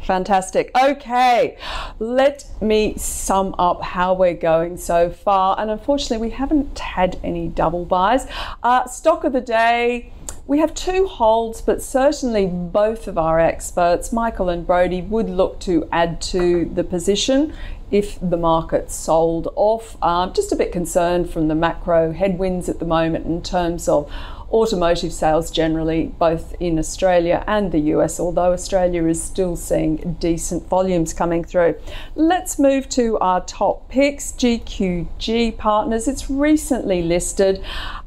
Fantastic. 0.07 0.71
Okay, 0.81 1.57
let 1.99 2.45
me 2.61 2.95
sum 2.97 3.53
up 3.59 3.81
how 3.81 4.13
we're 4.13 4.33
going 4.33 4.77
so 4.77 5.09
far. 5.09 5.59
And 5.59 5.69
unfortunately, 5.69 6.25
we 6.29 6.33
haven't 6.33 6.79
had 6.79 7.19
any 7.25 7.49
double 7.49 7.83
buys. 7.83 8.25
Uh, 8.63 8.87
stock 8.87 9.25
of 9.25 9.33
the 9.33 9.41
day. 9.41 10.13
We 10.47 10.59
have 10.59 10.73
two 10.73 11.07
holds, 11.07 11.59
but 11.59 11.81
certainly 11.81 12.45
both 12.47 13.09
of 13.09 13.17
our 13.17 13.37
experts, 13.37 14.13
Michael 14.13 14.47
and 14.47 14.65
Brodie, 14.65 15.01
would 15.01 15.29
look 15.29 15.59
to 15.61 15.89
add 15.91 16.21
to 16.21 16.63
the 16.73 16.85
position 16.85 17.53
if 17.91 18.17
the 18.21 18.37
market 18.37 18.89
sold 18.89 19.49
off. 19.57 20.01
Um, 20.01 20.31
just 20.31 20.53
a 20.53 20.55
bit 20.55 20.71
concerned 20.71 21.29
from 21.29 21.49
the 21.49 21.55
macro 21.55 22.13
headwinds 22.13 22.69
at 22.69 22.79
the 22.79 22.85
moment 22.85 23.25
in 23.25 23.41
terms 23.43 23.89
of 23.89 24.09
automotive 24.51 25.11
sales 25.11 25.51
generally, 25.51 26.13
both 26.19 26.55
in 26.59 26.79
Australia 26.79 27.43
and 27.47 27.71
the 27.71 27.79
US, 27.95 28.19
although 28.19 28.53
Australia 28.53 29.05
is 29.05 29.21
still 29.21 29.55
seeing 29.55 30.17
decent 30.19 30.67
volumes 30.67 31.13
coming 31.13 31.43
through. 31.43 31.75
Let's 32.15 32.57
move 32.57 32.87
to 32.89 33.17
our 33.19 33.41
top 33.45 33.89
picks 33.89 34.31
GQG 34.31 35.57
Partners. 35.57 36.07
It's 36.07 36.29
recently 36.29 37.01
listed. 37.01 37.63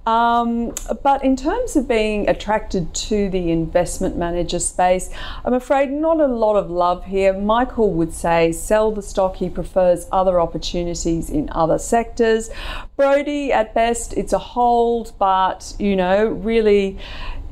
Um, 0.07 0.75
but 1.03 1.23
in 1.23 1.37
terms 1.37 1.77
of 1.77 1.87
being 1.87 2.29
attracted 2.29 2.95
to 2.95 3.29
the 3.29 3.51
investment 3.51 4.17
manager 4.17 4.59
space, 4.59 5.11
I'm 5.45 5.53
afraid 5.53 5.91
not 5.91 6.21
a 6.21 6.27
lot 6.27 6.57
of 6.57 6.71
love 6.71 7.05
here. 7.05 7.33
Michael 7.33 7.93
would 7.93 8.15
say 8.15 8.51
sell 8.51 8.91
the 8.91 9.03
stock, 9.03 9.37
he 9.37 9.51
prefers 9.51 10.07
other 10.11 10.41
opportunities 10.41 11.29
in 11.29 11.51
other 11.53 11.79
sectors. 11.79 12.51
Brodie, 12.97 13.53
at 13.53 13.75
best, 13.75 14.15
it's 14.15 14.33
a 14.33 14.39
hold, 14.39 15.13
but 15.19 15.75
you 15.79 15.97
know, 15.97 16.30
really 16.33 16.99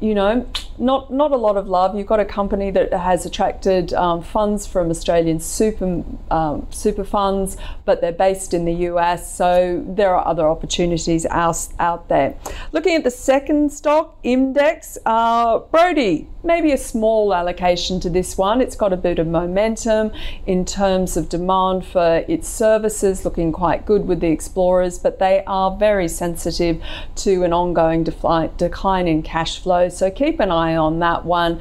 you 0.00 0.14
know, 0.14 0.46
not 0.78 1.12
not 1.12 1.32
a 1.32 1.36
lot 1.36 1.56
of 1.56 1.68
love. 1.68 1.96
You've 1.96 2.06
got 2.06 2.20
a 2.20 2.24
company 2.24 2.70
that 2.70 2.92
has 2.92 3.26
attracted 3.26 3.92
um, 3.94 4.22
funds 4.22 4.66
from 4.66 4.90
Australian 4.90 5.40
super 5.40 6.04
um, 6.30 6.66
super 6.70 7.04
funds, 7.04 7.56
but 7.84 8.00
they're 8.00 8.12
based 8.12 8.54
in 8.54 8.64
the 8.64 8.74
US, 8.90 9.34
so 9.36 9.82
there 9.86 10.14
are 10.14 10.26
other 10.26 10.48
opportunities 10.48 11.26
out, 11.26 11.68
out 11.78 12.08
there. 12.08 12.36
Looking 12.72 12.94
at 12.94 13.04
the 13.04 13.10
second 13.10 13.72
stock, 13.72 14.22
Imdex, 14.22 14.98
uh, 15.04 15.58
Brodie, 15.58 16.28
maybe 16.44 16.72
a 16.72 16.78
small 16.78 17.34
allocation 17.34 17.98
to 18.00 18.10
this 18.10 18.38
one. 18.38 18.60
It's 18.60 18.76
got 18.76 18.92
a 18.92 18.96
bit 18.96 19.18
of 19.18 19.26
momentum 19.26 20.12
in 20.46 20.64
terms 20.64 21.16
of 21.16 21.28
demand 21.28 21.84
for 21.84 22.24
its 22.28 22.48
services, 22.48 23.24
looking 23.24 23.50
quite 23.50 23.84
good 23.84 24.06
with 24.06 24.20
the 24.20 24.28
explorers, 24.28 24.98
but 24.98 25.18
they 25.18 25.42
are 25.46 25.76
very 25.76 26.08
sensitive 26.08 26.80
to 27.16 27.42
an 27.42 27.52
ongoing 27.52 28.04
decline 28.04 29.08
in 29.08 29.22
cash 29.22 29.60
flow 29.60 29.87
so 29.92 30.10
keep 30.10 30.40
an 30.40 30.50
eye 30.50 30.76
on 30.76 30.98
that 31.00 31.24
one 31.24 31.60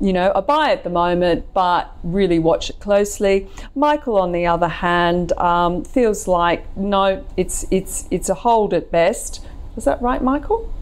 you 0.00 0.12
know, 0.12 0.30
a 0.32 0.42
buy 0.42 0.72
at 0.72 0.84
the 0.84 0.90
moment, 0.90 1.46
but 1.54 1.90
really 2.02 2.38
watch 2.38 2.70
it 2.70 2.78
closely. 2.80 3.48
Michael, 3.74 4.18
on 4.18 4.32
the 4.32 4.46
other 4.46 4.68
hand, 4.68 5.32
um, 5.38 5.84
feels 5.84 6.28
like 6.28 6.64
no, 6.76 7.24
it's 7.36 7.64
it's 7.70 8.06
it's 8.10 8.28
a 8.28 8.34
hold 8.34 8.74
at 8.74 8.90
best. 8.90 9.44
Is 9.76 9.84
that 9.84 10.00
right, 10.02 10.22
Michael? 10.22 10.72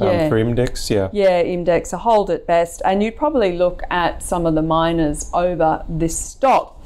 Um, 0.00 0.08
yeah. 0.08 0.28
for 0.28 0.36
Imdex, 0.36 0.90
yeah. 0.90 1.10
Yeah, 1.12 1.42
Imdex, 1.42 1.92
a 1.92 1.98
hold 1.98 2.30
at 2.30 2.46
best. 2.46 2.80
And 2.84 3.02
you'd 3.02 3.16
probably 3.16 3.56
look 3.56 3.82
at 3.90 4.22
some 4.22 4.46
of 4.46 4.54
the 4.54 4.62
miners 4.62 5.30
over 5.34 5.84
this 5.88 6.18
stock. 6.18 6.78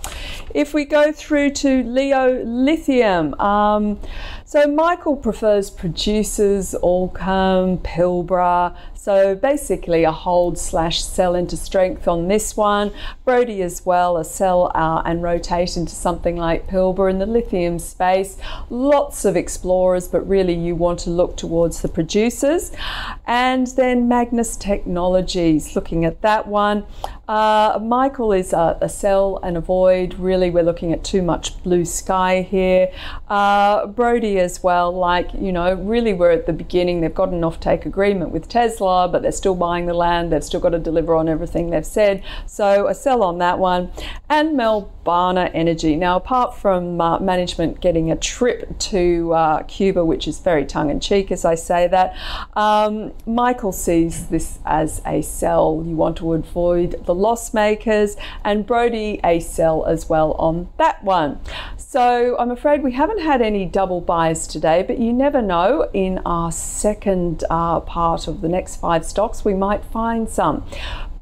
If 0.55 0.75
we 0.75 0.85
go 0.85 1.13
through 1.13 1.51
to 1.51 1.83
Leo 1.85 2.43
Lithium, 2.45 3.35
um, 3.35 4.01
so 4.45 4.67
Michael 4.67 5.17
prefers 5.17 5.71
producers, 5.71 6.75
Allkem, 6.83 7.79
Pilbara, 7.79 8.77
so 9.07 9.37
basically 9.37 10.03
a 10.03 10.11
hold 10.11 10.59
slash 10.59 11.05
sell 11.05 11.37
into 11.37 11.57
strength 11.57 12.09
on 12.09 12.27
this 12.27 12.57
one. 12.57 12.93
Brodie 13.25 13.63
as 13.63 13.87
well, 13.87 14.17
a 14.17 14.25
sell 14.25 14.73
uh, 14.75 15.01
and 15.05 15.23
rotate 15.23 15.77
into 15.77 15.95
something 15.95 16.37
like 16.37 16.67
Pilbara 16.67 17.11
in 17.11 17.21
the 17.21 17.27
lithium 17.27 17.79
space. 17.79 18.37
Lots 18.69 19.25
of 19.25 19.37
explorers, 19.37 20.09
but 20.09 20.29
really 20.29 20.55
you 20.55 20.75
want 20.75 20.99
to 21.01 21.11
look 21.11 21.37
towards 21.37 21.83
the 21.83 21.89
producers. 21.89 22.73
And 23.29 23.69
then 23.69 24.09
Magnis 24.09 24.59
Technologies, 24.59 25.77
looking 25.77 26.05
at 26.05 26.23
that 26.23 26.49
one. 26.49 26.85
Uh, 27.29 27.81
Michael 27.83 28.33
is 28.33 28.53
a, 28.53 28.79
sell 28.89 29.41
and 29.43 29.57
avoid. 29.57 30.15
Really, 30.15 30.49
we're 30.49 30.63
looking 30.63 30.93
at 30.93 31.03
too 31.03 31.23
much 31.23 31.61
blue 31.65 31.85
sky 31.85 32.43
here. 32.43 32.93
Uh, 33.29 33.87
Brodie 33.87 34.39
as 34.39 34.63
well, 34.63 34.93
like, 34.93 35.33
you 35.35 35.51
know, 35.51 35.75
really 35.75 36.13
we're 36.13 36.31
at 36.31 36.47
the 36.47 36.53
beginning. 36.53 37.01
They've 37.01 37.13
got 37.13 37.31
an 37.31 37.41
offtake 37.41 37.85
agreement 37.85 38.31
with 38.31 38.49
Tesla, 38.49 39.09
but 39.09 39.23
they're 39.23 39.33
still 39.33 39.57
buying 39.57 39.87
the 39.87 39.95
land. 39.95 40.33
They've 40.33 40.45
still 40.45 40.61
got 40.61 40.71
to 40.71 40.79
deliver 40.79 41.17
on 41.17 41.29
everything 41.29 41.71
they've 41.71 41.85
said. 41.85 42.23
So 42.47 42.87
a 42.87 42.95
sell 42.95 43.25
on 43.25 43.39
that 43.39 43.59
one. 43.59 43.91
And 44.29 44.57
Melbana 44.57 45.51
Energy. 45.53 45.97
Now, 45.97 46.17
apart 46.17 46.57
from 46.57 47.01
uh, 47.01 47.19
management 47.19 47.81
getting 47.81 48.13
a 48.13 48.17
trip 48.17 48.79
to 48.79 49.33
uh, 49.33 49.63
Cuba, 49.65 50.05
which 50.05 50.29
is 50.29 50.39
very 50.39 50.65
tongue 50.65 50.91
in 50.91 51.01
cheek 51.01 51.33
as 51.33 51.45
I 51.45 51.57
say 51.57 51.89
that, 51.89 52.17
um, 52.55 53.13
Michael 53.27 53.73
sees 53.73 54.29
this 54.29 54.61
as 54.65 55.03
a 55.05 55.23
sell. 55.23 55.83
You 55.85 55.97
want 55.97 56.19
to 56.19 56.33
avoid 56.33 57.05
the 57.05 57.16
loss 57.17 57.55
makers, 57.55 58.17
and 58.45 58.67
Brodie 58.67 59.21
a 59.25 59.41
sell 59.41 59.85
as 59.87 60.09
well 60.09 60.33
on 60.33 60.69
that 60.77 61.03
one. 61.03 61.41
So 61.77 62.37
I'm 62.39 62.51
afraid 62.51 62.83
we 62.83 62.93
haven't 62.93 63.21
had 63.21 63.41
any 63.41 63.65
double 63.65 64.01
buys 64.01 64.47
today, 64.47 64.83
but 64.83 64.99
you 64.99 65.13
never 65.13 65.41
know. 65.41 65.89
In 65.93 66.21
our 66.27 66.53
second 66.53 67.45
uh, 67.49 67.81
part 67.81 68.29
of 68.29 68.41
the 68.41 68.49
next 68.49 68.77
five 68.77 69.05
stocks, 69.05 69.45
we 69.45 69.55
might 69.55 69.85
find 69.85 70.29
some. 70.29 70.65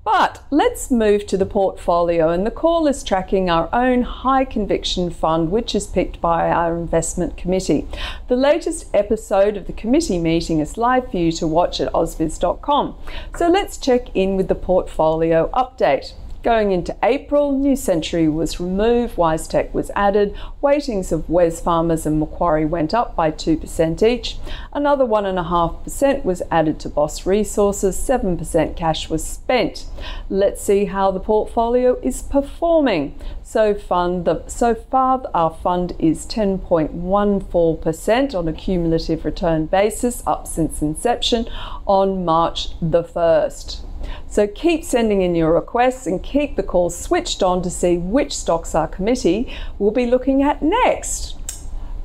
But 0.04 0.42
let's 0.50 0.90
move 0.90 1.26
to 1.28 1.38
the 1.38 1.46
portfolio, 1.46 2.28
and 2.28 2.46
the 2.46 2.50
call 2.50 2.86
is 2.86 3.02
tracking 3.02 3.48
our 3.48 3.70
own 3.72 4.02
high 4.02 4.44
conviction 4.44 5.08
fund, 5.08 5.50
which 5.50 5.74
is 5.74 5.86
picked 5.86 6.20
by 6.20 6.50
our 6.50 6.76
investment 6.76 7.38
committee. 7.38 7.88
The 8.28 8.36
latest 8.36 8.86
episode 8.92 9.56
of 9.56 9.66
the 9.66 9.72
committee 9.72 10.18
meeting 10.18 10.60
is 10.60 10.76
live 10.76 11.10
for 11.10 11.16
you 11.16 11.32
to 11.32 11.46
watch 11.46 11.80
at 11.80 11.90
ausbiz.com. 11.94 12.96
So 13.36 13.48
let's 13.48 13.78
check 13.78 14.14
in 14.14 14.36
with 14.36 14.48
the 14.48 14.54
portfolio 14.54 15.48
update. 15.54 16.12
Going 16.44 16.70
into 16.72 16.94
April, 17.02 17.58
New 17.58 17.74
Century 17.74 18.28
was 18.28 18.60
removed, 18.60 19.16
WiseTech 19.16 19.72
was 19.72 19.90
added, 19.96 20.36
weightings 20.62 21.10
of 21.10 21.26
Wesfarmers 21.26 22.04
and 22.04 22.20
Macquarie 22.20 22.66
went 22.66 22.92
up 22.92 23.16
by 23.16 23.30
2% 23.30 24.02
each. 24.02 24.36
Another 24.70 25.06
1.5% 25.06 26.22
was 26.22 26.42
added 26.50 26.78
to 26.80 26.90
Boss 26.90 27.24
Resources, 27.24 27.96
7% 27.96 28.76
cash 28.76 29.08
was 29.08 29.24
spent. 29.24 29.86
Let's 30.28 30.60
see 30.60 30.84
how 30.84 31.10
the 31.10 31.18
portfolio 31.18 31.98
is 32.02 32.20
performing. 32.20 33.18
So, 33.42 33.74
fund 33.74 34.26
the, 34.26 34.46
so 34.46 34.74
far, 34.74 35.22
our 35.32 35.56
fund 35.62 35.96
is 35.98 36.26
10.14% 36.26 38.34
on 38.34 38.48
a 38.48 38.52
cumulative 38.52 39.24
return 39.24 39.64
basis, 39.64 40.22
up 40.26 40.46
since 40.46 40.82
inception 40.82 41.46
on 41.86 42.26
March 42.26 42.78
the 42.82 43.02
1st. 43.02 43.80
So 44.28 44.46
keep 44.46 44.84
sending 44.84 45.22
in 45.22 45.34
your 45.34 45.52
requests 45.52 46.06
and 46.06 46.22
keep 46.22 46.56
the 46.56 46.62
calls 46.62 46.96
switched 46.98 47.42
on 47.42 47.62
to 47.62 47.70
see 47.70 47.96
which 47.96 48.36
stocks 48.36 48.74
our 48.74 48.88
committee 48.88 49.52
will 49.78 49.90
be 49.90 50.06
looking 50.06 50.42
at 50.42 50.62
next. 50.62 51.36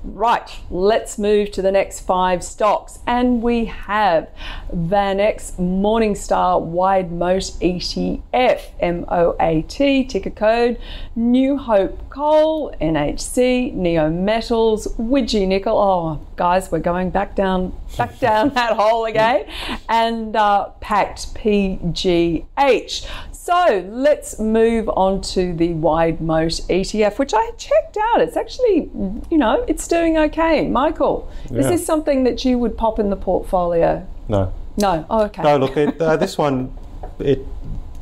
Right, 0.03 0.49
let's 0.69 1.17
move 1.17 1.51
to 1.51 1.61
the 1.61 1.71
next 1.71 2.01
five 2.01 2.41
stocks. 2.43 2.99
And 3.05 3.41
we 3.41 3.65
have 3.65 4.29
VanEck 4.73 5.51
Morningstar 5.59 6.61
Wide 6.61 7.11
Moat 7.11 7.51
ETF, 7.61 8.61
MOAT, 8.81 10.09
ticker 10.09 10.29
code, 10.29 10.79
New 11.15 11.57
Hope 11.57 12.09
Coal, 12.09 12.73
NHC, 12.81 13.75
Neometals, 13.75 14.95
Widgie 14.95 15.47
Nickel. 15.47 15.77
Oh, 15.77 16.25
guys, 16.37 16.71
we're 16.71 16.79
going 16.79 17.09
back 17.09 17.35
down, 17.35 17.73
back 17.97 18.19
down 18.19 18.49
that 18.53 18.77
hole 18.77 19.05
again. 19.05 19.45
And 19.89 20.33
uh, 20.35 20.69
Pact 20.79 21.35
PGH. 21.35 23.09
So 23.49 23.83
let's 23.89 24.37
move 24.37 24.87
on 24.89 25.21
to 25.21 25.55
the 25.55 25.73
Wide 25.73 26.21
Moat 26.21 26.51
ETF, 26.69 27.17
which 27.17 27.33
I 27.33 27.49
checked 27.57 27.97
out. 27.97 28.21
It's 28.21 28.37
actually, 28.37 28.91
you 29.31 29.39
know, 29.39 29.65
it's 29.67 29.87
doing 29.87 30.19
okay. 30.19 30.67
Michael, 30.67 31.31
yeah. 31.49 31.61
is 31.61 31.67
this 31.67 31.83
something 31.83 32.25
that 32.25 32.45
you 32.45 32.59
would 32.59 32.77
pop 32.77 32.99
in 32.99 33.09
the 33.09 33.15
portfolio? 33.15 34.07
No. 34.27 34.53
No. 34.77 35.03
Oh, 35.09 35.23
okay. 35.23 35.41
No, 35.41 35.57
look, 35.57 35.77
it, 35.77 35.99
uh, 35.99 36.15
this 36.15 36.37
one, 36.37 36.77
it, 37.17 37.43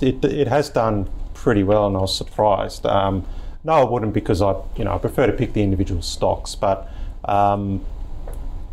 it 0.01 0.21
it 0.25 0.49
has 0.49 0.69
done 0.69 1.09
pretty 1.33 1.63
well, 1.63 1.87
and 1.87 1.95
I 1.95 2.01
was 2.01 2.17
surprised. 2.17 2.85
Um, 2.85 3.25
no, 3.63 3.71
I 3.71 3.85
wouldn't 3.85 4.11
because 4.11 4.41
I, 4.41 4.53
you 4.75 4.83
know, 4.83 4.95
I 4.95 4.97
prefer 4.97 5.27
to 5.27 5.33
pick 5.33 5.53
the 5.53 5.63
individual 5.63 6.01
stocks. 6.01 6.55
But, 6.55 6.91
um, 7.23 7.85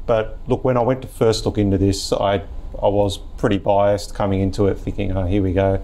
but 0.06 0.40
look, 0.48 0.64
when 0.64 0.76
I 0.76 0.82
went 0.82 1.02
to 1.02 1.08
first 1.08 1.46
look 1.46 1.56
into 1.56 1.78
this, 1.78 2.12
I 2.12 2.42
I 2.82 2.88
was 2.88 3.18
pretty 3.36 3.58
biased 3.58 4.12
coming 4.12 4.40
into 4.40 4.66
it, 4.66 4.76
thinking, 4.76 5.16
oh, 5.16 5.24
here 5.24 5.40
we 5.40 5.52
go 5.52 5.80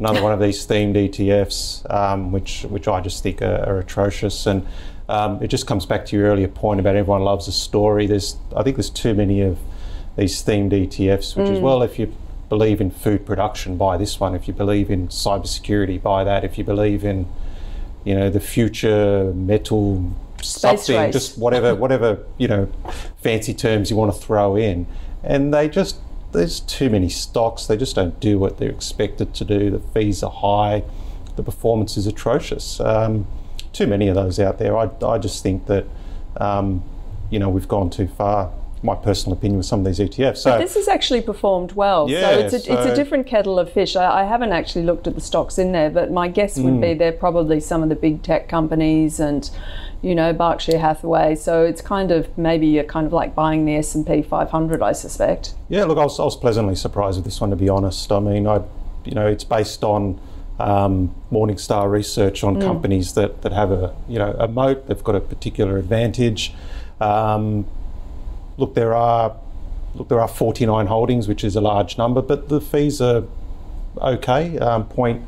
another 0.00 0.22
one 0.22 0.32
of 0.32 0.40
these 0.40 0.66
themed 0.66 0.96
ETFs, 0.96 1.88
um, 1.94 2.32
which 2.32 2.62
which 2.62 2.88
I 2.88 3.00
just 3.00 3.22
think 3.22 3.40
are, 3.42 3.64
are 3.68 3.78
atrocious. 3.78 4.46
And 4.46 4.66
um, 5.08 5.42
it 5.42 5.48
just 5.48 5.66
comes 5.66 5.86
back 5.86 6.06
to 6.06 6.16
your 6.16 6.26
earlier 6.26 6.48
point 6.48 6.80
about 6.80 6.96
everyone 6.96 7.22
loves 7.22 7.46
a 7.46 7.52
story. 7.52 8.06
There's 8.06 8.36
I 8.56 8.62
think 8.62 8.76
there's 8.76 8.90
too 8.90 9.14
many 9.14 9.42
of 9.42 9.58
these 10.16 10.42
themed 10.42 10.72
ETFs, 10.72 11.36
which 11.36 11.46
mm. 11.46 11.52
is 11.52 11.60
well 11.60 11.82
if 11.82 11.98
you 11.98 12.12
believe 12.48 12.80
in 12.80 12.90
food 12.90 13.24
production, 13.24 13.76
buy 13.76 13.96
this 13.96 14.18
one. 14.18 14.34
If 14.34 14.48
you 14.48 14.54
believe 14.54 14.90
in 14.90 15.08
cybersecurity, 15.08 16.02
buy 16.02 16.24
that. 16.24 16.44
If 16.44 16.58
you 16.58 16.64
believe 16.64 17.04
in 17.04 17.28
you 18.04 18.14
know 18.14 18.30
the 18.30 18.40
future 18.40 19.32
metal 19.34 20.12
Space 20.42 20.60
something, 20.60 20.96
race. 20.96 21.12
just 21.12 21.38
whatever 21.38 21.74
whatever 21.74 22.24
you 22.38 22.48
know 22.48 22.68
fancy 23.22 23.52
terms 23.52 23.90
you 23.90 23.96
want 23.96 24.14
to 24.14 24.18
throw 24.18 24.56
in, 24.56 24.86
and 25.22 25.52
they 25.52 25.68
just 25.68 25.96
there's 26.32 26.60
too 26.60 26.88
many 26.90 27.08
stocks. 27.08 27.66
They 27.66 27.76
just 27.76 27.94
don't 27.96 28.18
do 28.20 28.38
what 28.38 28.58
they're 28.58 28.70
expected 28.70 29.34
to 29.34 29.44
do. 29.44 29.70
The 29.70 29.80
fees 29.80 30.22
are 30.22 30.30
high, 30.30 30.84
the 31.36 31.42
performance 31.42 31.96
is 31.96 32.06
atrocious. 32.06 32.80
Um, 32.80 33.26
too 33.72 33.86
many 33.86 34.08
of 34.08 34.14
those 34.14 34.38
out 34.40 34.58
there. 34.58 34.76
I, 34.76 34.90
I 35.02 35.18
just 35.18 35.42
think 35.42 35.66
that 35.66 35.86
um, 36.36 36.82
you 37.30 37.38
know 37.38 37.48
we've 37.48 37.68
gone 37.68 37.90
too 37.90 38.08
far 38.08 38.52
my 38.82 38.94
personal 38.94 39.36
opinion 39.36 39.58
with 39.58 39.66
some 39.66 39.80
of 39.80 39.84
these 39.84 39.98
ETFs. 39.98 40.38
So 40.38 40.56
This 40.56 40.74
has 40.74 40.88
actually 40.88 41.20
performed 41.20 41.72
well. 41.72 42.08
Yeah, 42.08 42.20
so 42.20 42.38
it's 42.38 42.52
a, 42.54 42.56
it's 42.56 42.86
a 42.86 42.94
different 42.96 43.26
kettle 43.26 43.58
of 43.58 43.70
fish. 43.70 43.94
I, 43.94 44.22
I 44.22 44.24
haven't 44.24 44.52
actually 44.52 44.84
looked 44.86 45.06
at 45.06 45.14
the 45.14 45.20
stocks 45.20 45.58
in 45.58 45.72
there, 45.72 45.90
but 45.90 46.10
my 46.10 46.28
guess 46.28 46.58
would 46.58 46.72
Hmm. 46.74 46.80
be 46.80 46.94
they're 46.94 47.12
probably 47.12 47.60
some 47.60 47.82
of 47.82 47.90
the 47.90 47.94
big 47.94 48.22
tech 48.22 48.48
companies 48.48 49.20
and, 49.20 49.50
you 50.02 50.14
know, 50.14 50.32
Berkshire 50.32 50.78
Hathaway. 50.78 51.34
So 51.34 51.64
it's 51.64 51.82
kind 51.82 52.10
of 52.10 52.36
maybe 52.38 52.66
you're 52.66 52.84
kind 52.84 53.06
of 53.06 53.12
like 53.12 53.34
buying 53.34 53.64
the 53.66 53.76
S 53.76 53.94
and 53.94 54.06
P 54.06 54.22
500, 54.22 54.82
I 54.82 54.92
suspect. 54.92 55.54
Yeah, 55.68 55.84
look, 55.84 55.98
I 55.98 56.04
was, 56.04 56.18
I 56.18 56.24
was 56.24 56.36
pleasantly 56.36 56.74
surprised 56.74 57.18
with 57.18 57.24
this 57.24 57.40
one, 57.40 57.50
to 57.50 57.56
be 57.56 57.68
honest. 57.68 58.10
I 58.10 58.18
mean, 58.18 58.46
I, 58.46 58.62
you 59.04 59.12
know, 59.12 59.26
it's 59.26 59.44
based 59.44 59.84
on 59.84 60.20
um, 60.58 61.14
Morningstar 61.30 61.90
research 61.90 62.44
on 62.44 62.60
companies 62.60 63.14
that, 63.14 63.42
that 63.42 63.52
have 63.52 63.70
a, 63.72 63.94
you 64.08 64.18
know, 64.18 64.32
a 64.38 64.48
moat. 64.48 64.86
They've 64.86 65.04
got 65.04 65.16
a 65.16 65.20
particular 65.20 65.78
advantage. 65.78 66.54
Um, 67.00 67.66
look, 68.56 68.74
there 68.74 68.94
are, 68.94 69.36
look, 69.94 70.08
there 70.08 70.20
are 70.20 70.28
49 70.28 70.86
holdings, 70.86 71.28
which 71.28 71.44
is 71.44 71.56
a 71.56 71.60
large 71.60 71.98
number, 71.98 72.22
but 72.22 72.48
the 72.48 72.60
fees 72.60 73.00
are 73.00 73.24
okay. 73.98 74.58
Um, 74.58 74.86
point, 74.86 75.24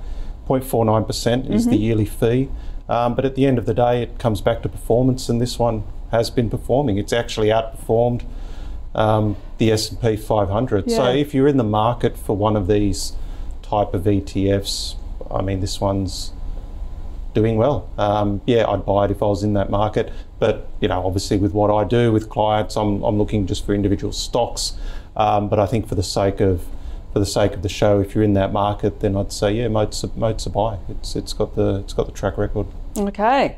0.49% 0.46 1.50
is 1.50 1.66
the 1.66 1.76
yearly 1.76 2.04
fee. 2.04 2.48
Um, 2.89 3.14
but 3.14 3.24
at 3.24 3.35
the 3.35 3.47
end 3.47 3.59
of 3.59 3.66
the 3.66 3.74
day, 3.74 4.03
it 4.03 4.18
comes 4.18 4.41
back 4.41 4.62
to 4.62 4.68
performance, 4.68 5.28
and 5.28 5.41
this 5.41 5.59
one 5.59 5.85
has 6.11 6.30
been 6.30 6.51
performing. 6.51 6.99
It's 6.99 7.12
actually 7.12 7.49
outperformed 7.49 8.24
um, 8.95 9.37
the 9.59 9.72
S&P 9.72 10.16
500. 10.16 10.91
So 10.91 11.11
if 11.11 11.33
you're 11.35 11.49
in 11.49 11.57
the 11.57 11.64
market 11.64 12.18
for 12.18 12.37
one 12.37 12.57
of 12.57 12.66
these 12.66 13.14
type 13.62 13.95
of 13.95 14.03
ETFs, 14.03 14.97
I 15.30 15.41
mean, 15.41 15.61
this 15.61 15.80
one's 15.80 16.33
doing 17.35 17.57
well. 17.57 17.89
Um, 17.97 18.43
yeah, 18.47 18.68
I'd 18.68 18.85
buy 18.85 19.07
it 19.07 19.11
if 19.11 19.22
I 19.22 19.26
was 19.26 19.43
in 19.43 19.55
that 19.55 19.70
market. 19.70 20.12
But 20.39 20.68
you 20.80 20.89
know, 20.89 21.05
obviously, 21.07 21.39
with 21.39 21.53
what 21.53 21.70
I 21.70 21.85
do 21.85 22.12
with 22.12 22.28
clients, 22.28 22.76
I'm, 22.76 23.03
I'm 23.03 23.16
looking 23.16 23.47
just 23.47 23.64
for 23.64 23.74
individual 23.74 24.12
stocks. 24.12 24.74
Um, 25.16 25.49
but 25.49 25.59
I 25.59 25.66
think 25.66 25.89
for 25.89 25.95
the 25.95 26.03
sake 26.03 26.41
of 26.41 26.66
for 27.12 27.18
the 27.18 27.26
sake 27.26 27.52
of 27.52 27.62
the 27.62 27.68
show, 27.68 28.00
if 28.00 28.14
you're 28.14 28.24
in 28.24 28.34
that 28.34 28.52
market, 28.52 29.00
then 29.00 29.16
I'd 29.16 29.32
say 29.32 29.52
yeah, 29.52 29.68
Moat's 29.68 30.02
a, 30.02 30.08
Moat's 30.16 30.46
a 30.46 30.50
buy. 30.50 30.78
It's 30.88 31.14
it's 31.14 31.32
got 31.32 31.54
the 31.54 31.76
it's 31.76 31.92
got 31.92 32.06
the 32.06 32.12
track 32.12 32.38
record. 32.38 32.66
Okay. 32.96 33.56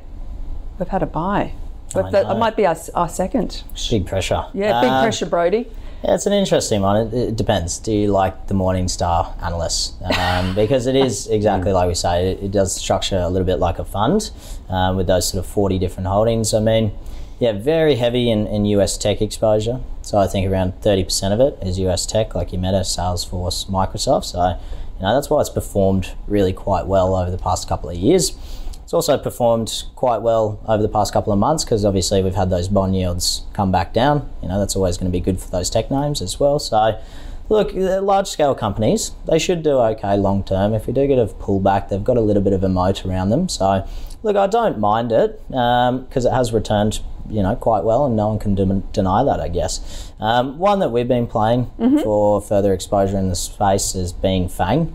We've 0.78 0.88
had 0.88 1.02
a 1.02 1.06
buy. 1.06 1.52
But 1.92 2.10
that 2.10 2.26
know. 2.26 2.36
might 2.36 2.56
be 2.56 2.66
our, 2.66 2.76
our 2.94 3.08
second. 3.08 3.62
Big 3.88 4.06
pressure. 4.06 4.46
Yeah, 4.52 4.80
big 4.80 4.90
Um, 4.90 5.04
pressure, 5.04 5.26
Brodie. 5.26 5.68
Yeah, 6.02 6.14
it's 6.14 6.26
an 6.26 6.32
interesting 6.32 6.82
one. 6.82 7.06
It, 7.06 7.14
it 7.14 7.36
depends. 7.36 7.78
Do 7.78 7.92
you 7.92 8.08
like 8.08 8.48
the 8.48 8.54
Morningstar 8.54 9.40
analysts? 9.40 9.94
Um, 10.18 10.54
because 10.56 10.88
it 10.88 10.96
is 10.96 11.28
exactly 11.28 11.72
like 11.72 11.86
we 11.86 11.94
say, 11.94 12.32
it, 12.32 12.42
it 12.42 12.50
does 12.50 12.74
structure 12.74 13.18
a 13.18 13.28
little 13.28 13.46
bit 13.46 13.60
like 13.60 13.78
a 13.78 13.84
fund 13.84 14.32
um, 14.68 14.96
with 14.96 15.06
those 15.06 15.28
sort 15.28 15.44
of 15.44 15.50
40 15.50 15.78
different 15.78 16.08
holdings. 16.08 16.52
I 16.52 16.58
mean, 16.58 16.92
yeah, 17.38 17.52
very 17.52 17.94
heavy 17.94 18.28
in, 18.28 18.48
in 18.48 18.64
US 18.66 18.98
tech 18.98 19.22
exposure. 19.22 19.80
So 20.04 20.18
I 20.18 20.26
think 20.26 20.50
around 20.50 20.80
30% 20.82 21.32
of 21.32 21.40
it 21.40 21.58
is 21.66 21.78
US 21.78 22.04
tech, 22.04 22.34
like 22.34 22.52
your 22.52 22.60
Meta, 22.60 22.80
Salesforce, 22.80 23.70
Microsoft. 23.70 24.24
So, 24.24 24.60
you 24.96 25.02
know, 25.02 25.14
that's 25.14 25.30
why 25.30 25.40
it's 25.40 25.48
performed 25.48 26.12
really 26.26 26.52
quite 26.52 26.86
well 26.86 27.16
over 27.16 27.30
the 27.30 27.38
past 27.38 27.66
couple 27.66 27.88
of 27.88 27.96
years. 27.96 28.36
It's 28.82 28.92
also 28.92 29.16
performed 29.16 29.84
quite 29.96 30.18
well 30.18 30.60
over 30.68 30.82
the 30.82 30.90
past 30.90 31.14
couple 31.14 31.32
of 31.32 31.38
months 31.38 31.64
because 31.64 31.86
obviously 31.86 32.22
we've 32.22 32.34
had 32.34 32.50
those 32.50 32.68
bond 32.68 32.94
yields 32.94 33.46
come 33.54 33.72
back 33.72 33.94
down. 33.94 34.28
You 34.42 34.48
know, 34.48 34.58
that's 34.58 34.76
always 34.76 34.98
going 34.98 35.10
to 35.10 35.18
be 35.18 35.24
good 35.24 35.40
for 35.40 35.50
those 35.50 35.70
tech 35.70 35.90
names 35.90 36.20
as 36.20 36.38
well. 36.38 36.58
So, 36.58 37.00
look, 37.48 37.70
large 37.72 38.28
scale 38.28 38.54
companies, 38.54 39.12
they 39.26 39.38
should 39.38 39.62
do 39.62 39.78
okay 39.78 40.18
long 40.18 40.44
term. 40.44 40.74
If 40.74 40.86
we 40.86 40.92
do 40.92 41.06
get 41.06 41.18
a 41.18 41.24
pullback, 41.24 41.88
they've 41.88 42.04
got 42.04 42.18
a 42.18 42.20
little 42.20 42.42
bit 42.42 42.52
of 42.52 42.62
a 42.62 42.68
moat 42.68 43.06
around 43.06 43.30
them. 43.30 43.48
So, 43.48 43.88
look, 44.22 44.36
I 44.36 44.46
don't 44.46 44.78
mind 44.78 45.12
it 45.12 45.40
um, 45.54 46.02
because 46.02 46.26
it 46.26 46.32
has 46.32 46.52
returned, 46.52 47.00
you 47.28 47.42
know, 47.42 47.56
quite 47.56 47.84
well 47.84 48.06
and 48.06 48.16
no 48.16 48.28
one 48.28 48.38
can 48.38 48.54
de- 48.54 48.82
deny 48.92 49.24
that, 49.24 49.40
I 49.40 49.48
guess. 49.48 50.12
Um, 50.20 50.58
one 50.58 50.78
that 50.80 50.90
we've 50.90 51.08
been 51.08 51.26
playing 51.26 51.70
for 52.02 52.40
further 52.40 52.72
exposure 52.72 53.18
in 53.18 53.28
the 53.28 53.34
space 53.34 53.94
is 53.94 54.12
being 54.12 54.48
Fang. 54.48 54.94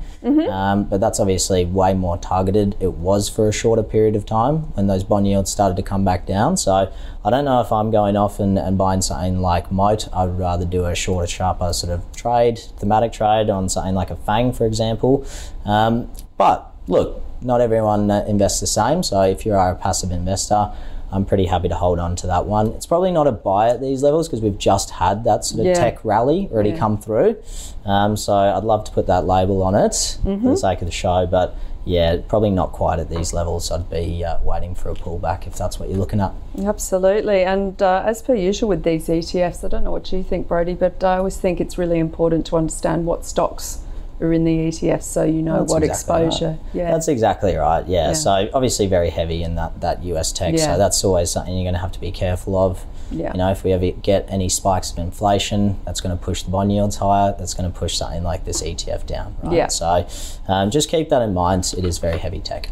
Um, 0.49 0.83
but 0.85 0.99
that's 0.99 1.19
obviously 1.19 1.65
way 1.65 1.93
more 1.93 2.17
targeted. 2.17 2.75
It 2.79 2.93
was 2.93 3.29
for 3.29 3.47
a 3.47 3.51
shorter 3.53 3.83
period 3.83 4.15
of 4.15 4.25
time 4.25 4.73
when 4.75 4.87
those 4.87 5.03
bond 5.03 5.27
yields 5.27 5.51
started 5.51 5.75
to 5.77 5.83
come 5.83 6.03
back 6.05 6.25
down. 6.25 6.57
So 6.57 6.91
I 7.23 7.29
don't 7.29 7.45
know 7.45 7.61
if 7.61 7.71
I'm 7.71 7.91
going 7.91 8.15
off 8.17 8.39
and, 8.39 8.57
and 8.57 8.77
buying 8.77 9.01
something 9.01 9.39
like 9.41 9.71
Moat. 9.71 10.07
I'd 10.13 10.37
rather 10.37 10.65
do 10.65 10.85
a 10.85 10.95
shorter, 10.95 11.27
sharper 11.27 11.73
sort 11.73 11.93
of 11.93 12.01
trade, 12.15 12.59
thematic 12.77 13.11
trade 13.13 13.49
on 13.49 13.69
something 13.69 13.95
like 13.95 14.09
a 14.11 14.15
Fang, 14.15 14.53
for 14.53 14.65
example. 14.65 15.25
Um, 15.65 16.11
but 16.37 16.73
look, 16.87 17.21
not 17.41 17.61
everyone 17.61 18.09
uh, 18.11 18.25
invests 18.27 18.59
the 18.59 18.67
same. 18.67 19.03
So 19.03 19.21
if 19.21 19.45
you 19.45 19.53
are 19.53 19.71
a 19.71 19.75
passive 19.75 20.11
investor, 20.11 20.71
I'm 21.11 21.25
pretty 21.25 21.45
happy 21.45 21.69
to 21.69 21.75
hold 21.75 21.99
on 21.99 22.15
to 22.17 22.27
that 22.27 22.45
one. 22.45 22.67
It's 22.73 22.85
probably 22.85 23.11
not 23.11 23.25
a 23.27 23.31
buy 23.31 23.69
at 23.69 23.81
these 23.81 24.03
levels 24.03 24.27
because 24.27 24.41
we've 24.41 24.57
just 24.57 24.91
had 24.91 25.23
that 25.23 25.43
sort 25.45 25.61
of 25.61 25.65
Yeah. 25.67 25.73
tech 25.73 26.03
rally 26.05 26.49
already 26.51 26.69
Yeah. 26.69 26.77
come 26.77 26.97
through. 26.97 27.37
Um, 27.85 28.15
so 28.15 28.33
I'd 28.35 28.63
love 28.63 28.83
to 28.85 28.91
put 28.91 29.07
that 29.07 29.25
label 29.25 29.63
on 29.63 29.73
it 29.75 30.17
for 30.23 30.35
the 30.37 30.55
sake 30.57 30.81
of 30.81 30.87
the 30.87 30.91
show, 30.91 31.25
but 31.25 31.55
yeah, 31.85 32.17
probably 32.27 32.51
not 32.51 32.71
quite 32.71 32.99
at 32.99 33.09
these 33.09 33.33
levels. 33.33 33.71
I'd 33.71 33.89
be 33.89 34.23
uh, 34.23 34.37
waiting 34.43 34.75
for 34.75 34.89
a 34.89 34.93
pullback 34.93 35.47
if 35.47 35.55
that's 35.55 35.79
what 35.79 35.89
you're 35.89 35.97
looking 35.97 36.19
at. 36.21 36.31
Absolutely. 36.63 37.43
And 37.43 37.81
uh, 37.81 38.03
as 38.05 38.21
per 38.21 38.35
usual 38.35 38.69
with 38.69 38.83
these 38.83 39.07
ETFs, 39.07 39.63
I 39.63 39.69
don't 39.69 39.83
know 39.83 39.91
what 39.91 40.11
you 40.11 40.21
think, 40.21 40.47
Brodie, 40.47 40.75
but 40.75 41.03
I 41.03 41.17
always 41.17 41.37
think 41.37 41.59
it's 41.59 41.77
really 41.79 41.97
important 41.97 42.45
to 42.47 42.57
understand 42.57 43.05
what 43.07 43.25
stocks 43.25 43.79
are 44.21 44.33
in 44.33 44.43
the 44.43 44.67
ETFs 44.67 45.03
so 45.03 45.23
you 45.23 45.41
know 45.41 45.59
That's 45.59 45.73
what 45.73 45.83
exactly 45.83 46.13
right. 46.13 46.25
exposure. 46.27 46.59
Yeah. 46.73 46.91
That's 46.91 47.07
exactly 47.07 47.55
right. 47.55 47.87
Yeah. 47.87 48.07
Yeah. 48.07 48.13
So 48.13 48.49
obviously 48.53 48.87
very 48.87 49.09
heavy 49.09 49.43
in 49.43 49.55
that 49.55 49.81
that 49.81 50.03
US 50.03 50.31
tech. 50.31 50.53
Yeah. 50.53 50.65
So 50.65 50.77
that's 50.77 51.03
always 51.03 51.31
something 51.31 51.53
you're 51.53 51.63
going 51.63 51.73
to 51.73 51.79
have 51.79 51.91
to 51.93 52.01
be 52.01 52.11
careful 52.11 52.57
of. 52.57 52.85
Yeah. 53.11 53.31
You 53.31 53.39
know, 53.39 53.51
if 53.51 53.63
we 53.63 53.71
ever 53.71 53.91
get 53.91 54.25
any 54.29 54.49
spikes 54.49 54.91
of 54.91 54.99
inflation, 54.99 55.79
that's 55.83 55.99
going 55.99 56.15
to 56.15 56.23
push 56.23 56.43
the 56.43 56.51
bond 56.51 56.71
yields 56.71 56.97
higher. 56.97 57.33
That's 57.37 57.53
going 57.53 57.71
to 57.71 57.77
push 57.77 57.95
something 57.97 58.23
like 58.23 58.45
this 58.45 58.61
ETF 58.61 59.07
down. 59.07 59.35
Right. 59.41 59.55
Yeah. 59.55 59.67
So 59.67 60.07
um, 60.47 60.69
just 60.69 60.89
keep 60.89 61.09
that 61.09 61.21
in 61.21 61.33
mind. 61.33 61.73
It 61.77 61.85
is 61.85 61.97
very 61.97 62.19
heavy 62.19 62.39
tech. 62.39 62.69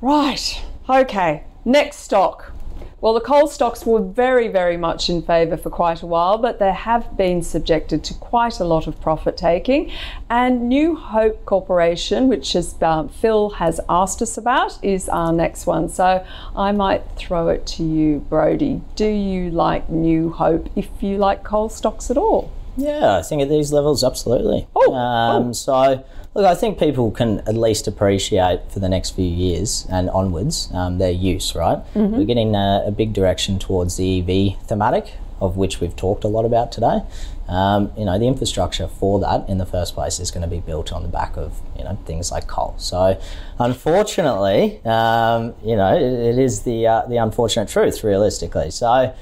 Right. 0.00 0.62
Okay. 0.88 1.44
Next 1.64 1.96
stock. 1.98 2.52
Well, 3.04 3.12
the 3.12 3.20
coal 3.20 3.48
stocks 3.48 3.84
were 3.84 4.00
very, 4.00 4.48
very 4.48 4.78
much 4.78 5.10
in 5.10 5.20
favour 5.20 5.58
for 5.58 5.68
quite 5.68 6.00
a 6.00 6.06
while, 6.06 6.38
but 6.38 6.58
they 6.58 6.72
have 6.72 7.18
been 7.18 7.42
subjected 7.42 8.02
to 8.04 8.14
quite 8.14 8.60
a 8.60 8.64
lot 8.64 8.86
of 8.86 8.98
profit 8.98 9.36
taking. 9.36 9.92
And 10.30 10.70
New 10.70 10.96
Hope 10.96 11.44
Corporation, 11.44 12.28
which 12.28 12.56
is, 12.56 12.80
um, 12.80 13.10
Phil 13.10 13.50
has 13.50 13.78
asked 13.90 14.22
us 14.22 14.38
about, 14.38 14.82
is 14.82 15.10
our 15.10 15.34
next 15.34 15.66
one. 15.66 15.90
So 15.90 16.24
I 16.56 16.72
might 16.72 17.02
throw 17.14 17.48
it 17.48 17.66
to 17.76 17.84
you, 17.84 18.20
Brodie. 18.20 18.80
Do 18.96 19.06
you 19.06 19.50
like 19.50 19.90
New 19.90 20.30
Hope 20.30 20.70
if 20.74 20.88
you 21.02 21.18
like 21.18 21.44
coal 21.44 21.68
stocks 21.68 22.10
at 22.10 22.16
all? 22.16 22.50
Yeah, 22.74 23.18
I 23.18 23.22
think 23.22 23.42
at 23.42 23.50
these 23.50 23.70
levels, 23.70 24.02
absolutely. 24.02 24.66
Oh, 24.74 24.94
um, 24.94 25.48
oh. 25.48 25.52
so 25.52 26.02
look, 26.34 26.44
I 26.44 26.54
think 26.54 26.78
people 26.78 27.10
can 27.10 27.40
at 27.40 27.56
least 27.56 27.86
appreciate 27.86 28.60
for 28.70 28.80
the 28.80 28.88
next 28.88 29.10
few 29.10 29.24
years 29.24 29.86
and 29.90 30.10
onwards 30.10 30.68
um, 30.72 30.98
their 30.98 31.10
use. 31.12 31.54
Right, 31.54 31.78
Mm-hmm. 31.94 32.16
we're 32.16 32.24
getting 32.24 32.54
a, 32.54 32.84
a 32.86 32.90
big 32.90 33.12
direction 33.12 33.58
towards 33.58 33.96
the 33.96 34.20
EV 34.20 34.66
thematic, 34.66 35.12
of 35.40 35.56
which 35.56 35.80
we've 35.80 35.94
talked 35.96 36.24
a 36.24 36.28
lot 36.28 36.44
about 36.44 36.72
today. 36.72 37.00
Um, 37.46 37.92
you 37.96 38.04
know, 38.06 38.18
the 38.18 38.26
infrastructure 38.26 38.88
for 38.88 39.20
that 39.20 39.48
in 39.50 39.58
the 39.58 39.66
first 39.66 39.94
place 39.94 40.18
is 40.18 40.30
going 40.30 40.42
to 40.42 40.48
be 40.48 40.60
built 40.60 40.92
on 40.92 41.02
the 41.02 41.08
back 41.08 41.36
of 41.36 41.60
you 41.76 41.84
know 41.84 41.98
things 42.06 42.32
like 42.32 42.46
coal. 42.46 42.74
So, 42.78 43.20
unfortunately, 43.58 44.80
um, 44.84 45.54
you 45.62 45.76
know, 45.76 45.94
it, 45.94 46.02
it 46.02 46.38
is 46.38 46.62
the 46.62 46.86
uh, 46.86 47.02
the 47.06 47.16
unfortunate 47.18 47.68
truth, 47.68 48.02
realistically. 48.04 48.70
So. 48.70 49.14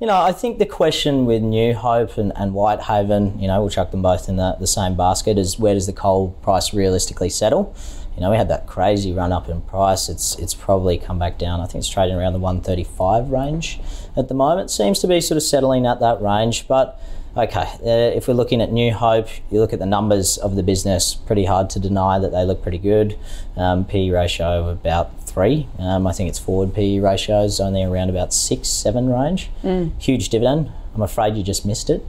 You 0.00 0.06
know, 0.06 0.16
I 0.16 0.30
think 0.30 0.60
the 0.60 0.66
question 0.66 1.26
with 1.26 1.42
New 1.42 1.74
Hope 1.74 2.18
and, 2.18 2.32
and 2.36 2.52
Whitehaven, 2.52 3.40
you 3.40 3.48
know, 3.48 3.60
we'll 3.60 3.68
chuck 3.68 3.90
them 3.90 4.00
both 4.00 4.28
in 4.28 4.36
the, 4.36 4.56
the 4.60 4.66
same 4.66 4.96
basket, 4.96 5.36
is 5.36 5.58
where 5.58 5.74
does 5.74 5.86
the 5.86 5.92
coal 5.92 6.36
price 6.40 6.72
realistically 6.72 7.30
settle? 7.30 7.74
You 8.14 8.20
know, 8.20 8.30
we 8.30 8.36
had 8.36 8.48
that 8.48 8.68
crazy 8.68 9.12
run 9.12 9.32
up 9.32 9.48
in 9.48 9.60
price. 9.62 10.08
It's 10.08 10.38
it's 10.38 10.54
probably 10.54 10.98
come 10.98 11.18
back 11.18 11.36
down. 11.36 11.60
I 11.60 11.66
think 11.66 11.82
it's 11.82 11.88
trading 11.88 12.16
around 12.16 12.32
the 12.32 12.38
135 12.38 13.30
range 13.30 13.80
at 14.16 14.28
the 14.28 14.34
moment. 14.34 14.70
Seems 14.70 15.00
to 15.00 15.08
be 15.08 15.20
sort 15.20 15.36
of 15.36 15.42
settling 15.42 15.84
at 15.84 15.98
that 15.98 16.22
range. 16.22 16.68
But 16.68 17.00
okay, 17.36 17.62
uh, 17.62 18.16
if 18.16 18.28
we're 18.28 18.34
looking 18.34 18.60
at 18.60 18.70
New 18.70 18.92
Hope, 18.92 19.28
you 19.50 19.58
look 19.58 19.72
at 19.72 19.80
the 19.80 19.86
numbers 19.86 20.38
of 20.38 20.54
the 20.54 20.62
business, 20.62 21.14
pretty 21.14 21.44
hard 21.44 21.70
to 21.70 21.80
deny 21.80 22.20
that 22.20 22.30
they 22.30 22.44
look 22.44 22.62
pretty 22.62 22.78
good. 22.78 23.18
Um, 23.56 23.84
PE 23.84 24.10
ratio 24.10 24.60
of 24.60 24.68
about 24.68 25.17
three. 25.30 25.68
Um, 25.78 26.06
I 26.06 26.12
think 26.12 26.28
its 26.28 26.38
forward 26.38 26.74
PE 26.74 26.98
ratio 27.00 27.42
is 27.44 27.60
only 27.60 27.82
around 27.82 28.10
about 28.10 28.32
six, 28.32 28.68
seven 28.68 29.08
range. 29.08 29.50
Huge 29.98 30.28
dividend. 30.28 30.70
I'm 30.94 31.02
afraid 31.02 31.36
you 31.36 31.42
just 31.42 31.64
missed 31.64 31.90
it. 31.90 32.04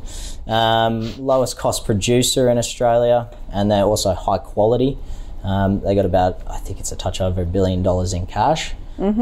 Um, 0.48 1.14
lowest 1.24 1.58
cost 1.58 1.86
producer 1.86 2.50
in 2.50 2.58
Australia, 2.58 3.30
and 3.52 3.70
they're 3.70 3.84
also 3.84 4.14
high 4.14 4.40
quality. 4.40 4.98
Um, 5.44 5.82
they 5.82 5.94
got 5.96 6.06
about, 6.06 6.42
I 6.48 6.58
think 6.58 6.80
it's 6.80 6.92
a 6.92 6.96
touch 6.96 7.22
over 7.22 7.42
a 7.44 7.46
billion 7.46 7.84
dollars 7.84 8.14
in 8.14 8.26
cash. 8.26 8.74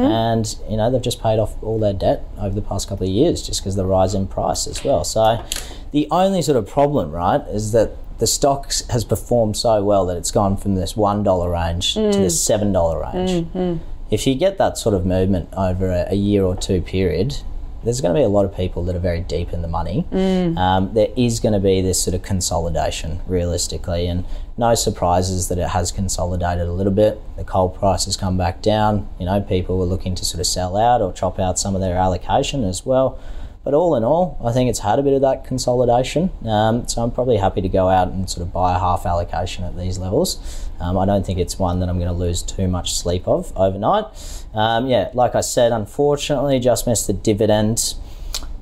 And 0.02 0.56
you 0.70 0.76
know 0.78 0.90
they've 0.90 1.02
just 1.02 1.22
paid 1.22 1.38
off 1.38 1.62
all 1.62 1.78
their 1.80 1.94
debt 1.94 2.24
over 2.40 2.56
the 2.56 2.64
past 2.64 2.88
couple 2.90 3.06
of 3.06 3.14
years, 3.14 3.46
just 3.46 3.62
because 3.62 3.76
the 3.76 3.86
rise 3.86 4.16
in 4.16 4.26
price 4.28 4.66
as 4.68 4.84
well. 4.84 5.04
So 5.04 5.44
the 5.92 6.08
only 6.10 6.42
sort 6.42 6.58
of 6.58 6.68
problem, 6.68 7.12
right, 7.12 7.42
is 7.50 7.74
that 7.74 7.92
the 8.20 8.28
stock 8.28 8.72
has 8.90 9.06
performed 9.06 9.58
so 9.58 9.84
well 9.84 10.06
that 10.08 10.18
it's 10.18 10.32
gone 10.32 10.58
from 10.58 10.76
this 10.76 10.96
one 10.96 11.24
dollar 11.24 11.52
range 11.52 11.94
to 11.94 12.02
this 12.02 12.36
mm. 12.36 12.46
seven 12.46 12.72
dollar 12.72 13.02
range. 13.02 13.32
Mm-hmm. 13.32 13.84
If 14.10 14.26
you 14.26 14.36
get 14.36 14.58
that 14.58 14.78
sort 14.78 14.96
of 14.96 15.06
movement 15.06 15.50
over 15.54 15.92
a, 15.92 16.08
a 16.10 16.16
year 16.16 16.44
or 16.44 16.56
two 16.56 16.82
period, 16.82 17.38
there's 17.84 18.02
going 18.02 18.14
to 18.14 18.20
be 18.20 18.24
a 18.24 18.30
lot 18.30 18.44
of 18.44 18.56
people 18.56 18.84
that 18.86 18.96
are 18.96 19.00
very 19.00 19.22
deep 19.22 19.54
in 19.54 19.62
the 19.62 19.68
money. 19.68 20.06
Mm. 20.12 20.58
Um, 20.58 20.94
there 20.94 21.10
is 21.16 21.40
going 21.40 21.54
to 21.54 21.60
be 21.60 21.82
this 21.82 22.02
sort 22.02 22.16
of 22.16 22.22
consolidation, 22.24 23.22
realistically, 23.28 24.08
and 24.08 24.26
no 24.58 24.76
surprises 24.76 25.48
that 25.50 25.58
it 25.58 25.70
has 25.70 25.92
consolidated 25.92 26.68
a 26.68 26.74
little 26.74 26.92
bit. 26.92 27.22
The 27.38 27.44
coal 27.44 27.70
price 27.70 28.06
has 28.06 28.18
come 28.18 28.38
back 28.38 28.62
down. 28.62 29.08
You 29.20 29.26
know, 29.26 29.42
people 29.42 29.78
were 29.78 29.86
looking 29.86 30.16
to 30.16 30.26
sort 30.26 30.40
of 30.40 30.48
sell 30.48 30.76
out 30.76 31.02
or 31.02 31.14
chop 31.14 31.40
out 31.40 31.60
some 31.60 31.76
of 31.76 31.82
their 31.82 31.98
allocation 31.98 32.64
as 32.64 32.86
well. 32.86 33.20
But 33.68 33.74
all 33.74 33.96
in 33.96 34.06
all, 34.06 34.40
I 34.42 34.54
think 34.54 34.70
it's 34.70 34.80
had 34.80 34.98
a 34.98 35.04
bit 35.04 35.12
of 35.12 35.20
that 35.24 35.44
consolidation. 35.44 36.32
Um, 36.46 36.88
so 36.88 37.04
I'm 37.04 37.12
probably 37.12 37.36
happy 37.36 37.60
to 37.60 37.68
go 37.68 37.90
out 37.90 38.08
and 38.08 38.30
sort 38.30 38.48
of 38.48 38.54
buy 38.54 38.74
a 38.74 38.80
half 38.80 39.06
allocation 39.06 39.66
at 39.66 39.78
these 39.78 39.98
levels. 39.98 40.70
Um, 40.80 40.98
I 40.98 41.06
don't 41.06 41.26
think 41.26 41.38
it's 41.38 41.60
one 41.60 41.82
that 41.82 41.90
I'm 41.90 41.98
going 41.98 42.08
to 42.08 42.14
lose 42.14 42.42
too 42.42 42.70
much 42.70 42.94
sleep 42.94 43.28
of 43.28 43.52
overnight. 43.58 44.06
Um, 44.54 44.88
yeah, 44.88 45.10
like 45.14 45.36
I 45.36 45.42
said, 45.42 45.74
unfortunately, 45.74 46.62
just 46.62 46.88
missed 46.88 47.08
the 47.08 47.14
dividend. 47.14 47.96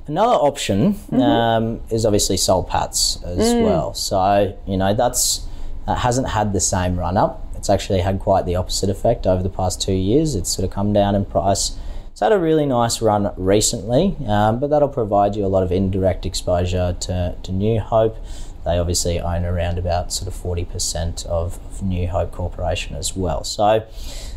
Another 0.07 0.33
option 0.33 0.97
um, 1.11 1.81
is 1.91 2.03
obviously 2.03 2.37
Soul 2.37 2.63
Patts 2.63 3.21
as 3.25 3.53
well. 3.63 3.93
So 3.93 4.57
you 4.65 4.75
know 4.75 4.95
that's 4.95 5.45
uh, 5.85 5.93
hasn't 5.93 6.29
had 6.29 6.51
the 6.51 6.59
same 6.59 6.97
run 6.97 7.15
up. 7.15 7.47
It's 7.55 7.69
actually 7.69 8.01
had 8.01 8.19
quite 8.19 8.47
the 8.47 8.55
opposite 8.55 8.89
effect 8.89 9.27
over 9.27 9.43
the 9.43 9.49
past 9.49 9.79
two 9.79 9.93
years. 9.93 10.33
It's 10.33 10.49
sort 10.49 10.67
of 10.67 10.71
come 10.71 10.93
down 10.93 11.13
in 11.13 11.25
price. 11.25 11.77
It's 12.15 12.21
had 12.21 12.31
a 12.31 12.39
really 12.39 12.65
nice 12.65 13.01
run 13.01 13.33
recently, 13.35 14.15
um, 14.25 14.61
but 14.61 14.69
that'll 14.69 14.87
provide 14.87 15.35
you 15.35 15.45
a 15.45 15.51
lot 15.51 15.63
of 15.63 15.71
indirect 15.73 16.25
exposure 16.25 16.95
to, 17.01 17.35
to 17.43 17.51
New 17.51 17.81
Hope. 17.81 18.15
They 18.63 18.77
obviously 18.77 19.19
own 19.19 19.43
around 19.43 19.77
about 19.77 20.13
sort 20.13 20.33
of 20.33 20.41
40% 20.41 21.25
of, 21.25 21.59
of 21.59 21.83
New 21.83 22.07
Hope 22.07 22.31
Corporation 22.31 22.95
as 22.95 23.17
well. 23.17 23.43
So, 23.43 23.85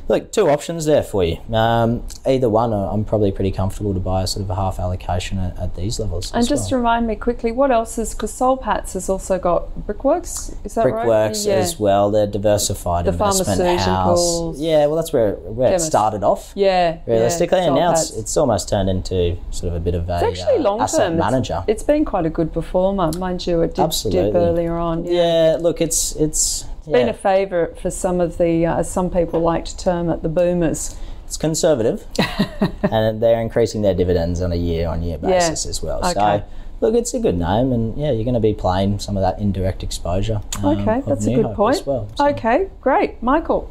look, 0.08 0.32
two 0.32 0.48
options 0.48 0.84
there 0.86 1.02
for 1.02 1.22
you. 1.24 1.36
Um, 1.54 2.04
either 2.26 2.48
one, 2.48 2.72
uh, 2.72 2.90
I'm 2.90 3.04
probably 3.04 3.30
pretty 3.32 3.52
comfortable 3.52 3.94
to 3.94 4.00
buy 4.00 4.22
a 4.22 4.26
sort 4.26 4.44
of 4.44 4.50
a 4.50 4.54
half 4.54 4.78
allocation 4.78 5.38
at, 5.38 5.58
at 5.58 5.76
these 5.76 6.00
levels. 6.00 6.32
And 6.32 6.46
just 6.48 6.70
well. 6.70 6.78
remind 6.80 7.06
me 7.06 7.14
quickly, 7.16 7.52
what 7.52 7.70
else 7.70 7.98
is 7.98 8.14
because 8.14 8.32
Soul 8.32 8.56
Patts 8.56 8.94
has 8.94 9.08
also 9.08 9.38
got 9.38 9.86
Brickworks. 9.86 10.54
Is 10.64 10.74
that 10.74 10.84
right? 10.86 10.92
Brickworks 10.92 11.46
Yeah. 11.46 11.54
as 11.56 11.78
well. 11.78 12.10
They're 12.10 12.26
diversified 12.26 13.04
The 13.04 13.12
investment 13.12 13.80
house. 13.80 14.58
Yeah, 14.58 14.86
well, 14.86 14.96
that's 14.96 15.12
where 15.12 15.32
where 15.34 15.74
it 15.74 15.80
started 15.80 16.22
off. 16.24 16.52
Yeah, 16.54 16.98
Realistically, 17.06 17.58
yeah, 17.58 17.66
and 17.66 17.74
now 17.74 17.92
it's, 17.92 18.10
it's 18.10 18.36
almost 18.36 18.68
turned 18.68 18.88
into 18.88 19.36
sort 19.50 19.70
of 19.70 19.74
a 19.76 19.80
bit 19.80 19.94
of 19.94 20.08
a 20.08 20.14
It's 20.16 20.40
actually 20.40 20.58
uh, 20.58 20.62
long 20.62 20.80
asset 20.80 21.00
term. 21.00 21.12
It's- 21.14 21.30
manager. 21.30 21.64
it's 21.66 21.82
been 21.82 22.04
quite 22.04 22.26
a 22.26 22.30
good 22.30 22.52
performer, 22.52 23.10
mind 23.18 23.46
you. 23.46 23.62
It 23.62 23.74
did 23.74 23.82
Absolutely. 23.82 24.32
dip 24.32 24.34
earlier 24.34 24.76
on. 24.76 25.04
Yeah. 25.04 25.12
yeah, 25.52 25.56
look, 25.60 25.80
it's 25.80 26.14
it's 26.16 26.64
Been 26.92 27.06
yeah, 27.06 27.12
a 27.12 27.14
favourite 27.14 27.78
for 27.78 27.90
some 27.90 28.20
of 28.20 28.38
the, 28.38 28.64
uh, 28.66 28.78
as 28.78 28.90
some 28.90 29.10
people 29.10 29.40
like 29.40 29.64
to 29.66 29.76
term 29.76 30.08
it, 30.08 30.22
the 30.22 30.28
boomers. 30.28 30.96
it's 31.26 31.36
conservative, 31.36 32.06
and 32.82 33.22
they're 33.22 33.40
increasing 33.40 33.82
their 33.82 33.94
dividends 33.94 34.40
on 34.40 34.52
a 34.52 34.56
year 34.56 34.88
on 34.88 35.02
year 35.02 35.18
Yeah. 35.22 35.28
basis 35.28 35.66
as 35.66 35.82
well. 35.82 35.98
Okay. 35.98 36.12
So. 36.14 36.44
Look, 36.80 36.94
it's 36.94 37.12
a 37.12 37.18
good 37.18 37.36
name, 37.36 37.72
and 37.72 37.98
yeah, 37.98 38.12
you're 38.12 38.24
going 38.24 38.34
to 38.34 38.40
be 38.40 38.54
playing 38.54 39.00
some 39.00 39.16
of 39.16 39.20
that 39.22 39.38
indirect 39.40 39.82
exposure. 39.82 40.40
um, 40.62 40.78
Okay, 40.78 40.98
of 41.00 41.06
that's 41.06 41.26
a 41.26 41.34
good 41.34 41.44
Hope 41.46 41.56
point. 41.56 41.76
As 41.76 41.86
well. 41.86 42.08
So- 42.16 42.26
Okay, 42.28 42.68
great. 42.80 43.22
Michael. 43.22 43.68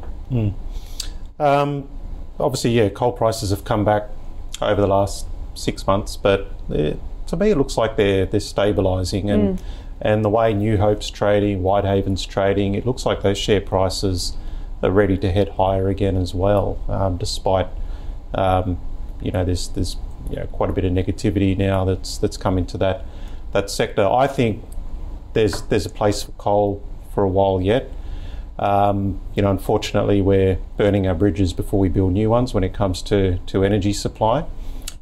Um, 1.40 1.88
obviously, 2.38 2.70
yeah, 2.72 2.88
coal 2.90 3.12
prices 3.12 3.50
have 3.50 3.64
come 3.64 3.84
back 3.84 4.08
over 4.60 4.80
the 4.80 4.86
last 4.86 5.26
six 5.54 5.86
months, 5.86 6.16
but 6.16 6.50
to 6.68 7.36
me, 7.36 7.50
it 7.50 7.56
looks 7.58 7.76
like 7.76 7.96
they're 7.96 8.26
they're 8.26 8.40
stabilising, 8.40 9.30
and 9.32 9.60
and 10.00 10.24
the 10.24 10.28
way 10.28 10.54
New 10.54 10.78
Hope's 10.78 11.10
trading, 11.10 11.62
Whitehaven's 11.62 12.24
trading, 12.24 12.74
it 12.74 12.86
looks 12.86 13.04
like 13.04 13.22
those 13.22 13.38
share 13.38 13.60
prices 13.60 14.36
are 14.82 14.90
ready 14.90 15.18
to 15.18 15.30
head 15.30 15.50
higher 15.50 15.88
again 15.88 16.16
as 16.16 16.34
well, 16.34 16.78
um, 16.88 17.16
despite 17.16 17.68
um, 18.34 18.78
you 19.20 19.30
know 19.30 19.44
there's 19.44 19.68
there's 19.68 19.96
you 20.30 20.36
know, 20.36 20.46
quite 20.46 20.70
a 20.70 20.72
bit 20.72 20.84
of 20.84 20.92
negativity 20.92 21.56
now 21.56 21.84
that's 21.84 22.18
that's 22.18 22.36
come 22.36 22.58
into 22.58 22.78
that 22.78 23.04
that 23.52 23.70
sector. 23.70 24.06
I 24.06 24.26
think 24.26 24.62
there's 25.32 25.62
there's 25.62 25.86
a 25.86 25.90
place 25.90 26.22
for 26.22 26.32
coal 26.32 26.82
for 27.14 27.24
a 27.24 27.28
while 27.28 27.60
yet. 27.60 27.90
Um, 28.58 29.20
you 29.34 29.42
know, 29.42 29.50
unfortunately, 29.50 30.20
we're 30.20 30.58
burning 30.76 31.06
our 31.06 31.14
bridges 31.14 31.52
before 31.52 31.78
we 31.78 31.88
build 31.88 32.12
new 32.12 32.28
ones 32.28 32.54
when 32.54 32.64
it 32.64 32.74
comes 32.74 33.02
to, 33.02 33.38
to 33.38 33.62
energy 33.62 33.92
supply. 33.92 34.44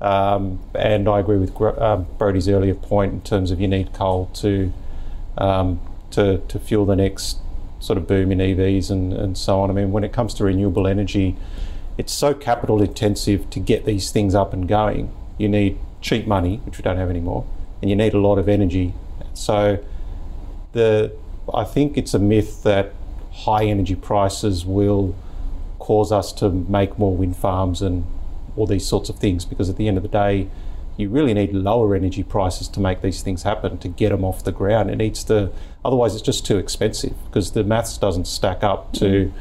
Um, 0.01 0.61
and 0.74 1.09
I 1.09 1.20
agree 1.20 1.38
with 1.38 1.55
Gro- 1.55 1.78
um, 1.78 2.07
Brodie's 2.18 2.49
earlier 2.51 2.74
point 2.74 3.12
in 3.14 3.20
terms 3.22 3.51
of 3.51 3.61
you 3.61 3.68
need 3.68 3.94
coal 3.94 4.26
to 4.34 4.72
um, 5.39 5.80
to, 6.11 6.39
to 6.49 6.59
fuel 6.59 6.87
the 6.87 6.97
next 6.97 7.39
sort 7.78 7.99
of 7.99 8.07
boom 8.07 8.32
in 8.32 8.39
EVs 8.39 8.91
and, 8.91 9.12
and 9.12 9.37
so 9.37 9.61
on. 9.61 9.70
I 9.70 9.72
mean, 9.72 9.93
when 9.93 10.05
it 10.05 10.12
comes 10.12 10.34
to 10.34 10.45
renewable 10.45 10.87
energy, 10.87 11.37
it's 11.99 12.12
so 12.12 12.34
capital 12.34 12.82
intensive 12.82 13.49
to 13.51 13.61
get 13.61 13.84
these 13.84 14.11
things 14.11 14.34
up 14.34 14.53
and 14.53 14.66
going. 14.68 15.12
You 15.39 15.49
need 15.49 15.78
cheap 16.01 16.26
money, 16.26 16.61
which 16.64 16.78
we 16.78 16.82
don't 16.82 16.97
have 16.97 17.11
anymore, 17.11 17.47
and 17.80 17.91
you 17.91 17.97
need 17.97 18.14
a 18.14 18.18
lot 18.18 18.39
of 18.39 18.49
energy. 18.49 18.95
So 19.34 19.82
the 20.72 21.12
I 21.53 21.64
think 21.64 21.97
it's 21.97 22.12
a 22.12 22.18
myth 22.18 22.62
that 22.64 22.93
high 23.32 23.64
energy 23.64 23.95
prices 23.95 24.64
will 24.64 25.14
cause 25.78 26.11
us 26.11 26.32
to 26.32 26.51
make 26.51 26.99
more 26.99 27.16
wind 27.16 27.37
farms 27.37 27.82
and 27.82 28.05
all 28.57 28.66
these 28.66 28.87
sorts 28.87 29.09
of 29.09 29.18
things 29.18 29.45
because 29.45 29.70
at 29.70 29.76
the 29.76 29.87
end 29.87 29.97
of 29.97 30.03
the 30.03 30.09
day 30.09 30.49
you 30.97 31.09
really 31.11 31.34
need 31.34 31.53
lower 31.53 31.94
energy 31.94 32.22
prices 32.22 32.68
to 32.68 32.80
make 32.80 33.03
these 33.03 33.22
things 33.22 33.42
happen 33.42 33.78
to 33.78 33.88
get 33.88 34.11
them 34.11 34.24
off 34.24 34.44
the 34.44 34.53
ground. 34.53 34.90
It 34.90 34.97
needs 34.97 35.24
to 35.24 35.53
otherwise 35.84 36.14
it's 36.14 36.22
just 36.22 36.47
too 36.47 36.59
expensive 36.59 37.14
because 37.26 37.53
the 37.53 37.64
maths 37.64 37.99
doesn't 37.99 38.26
stack 38.26 38.64
up 38.64 38.92
to 38.94 39.05
mm. 39.05 39.32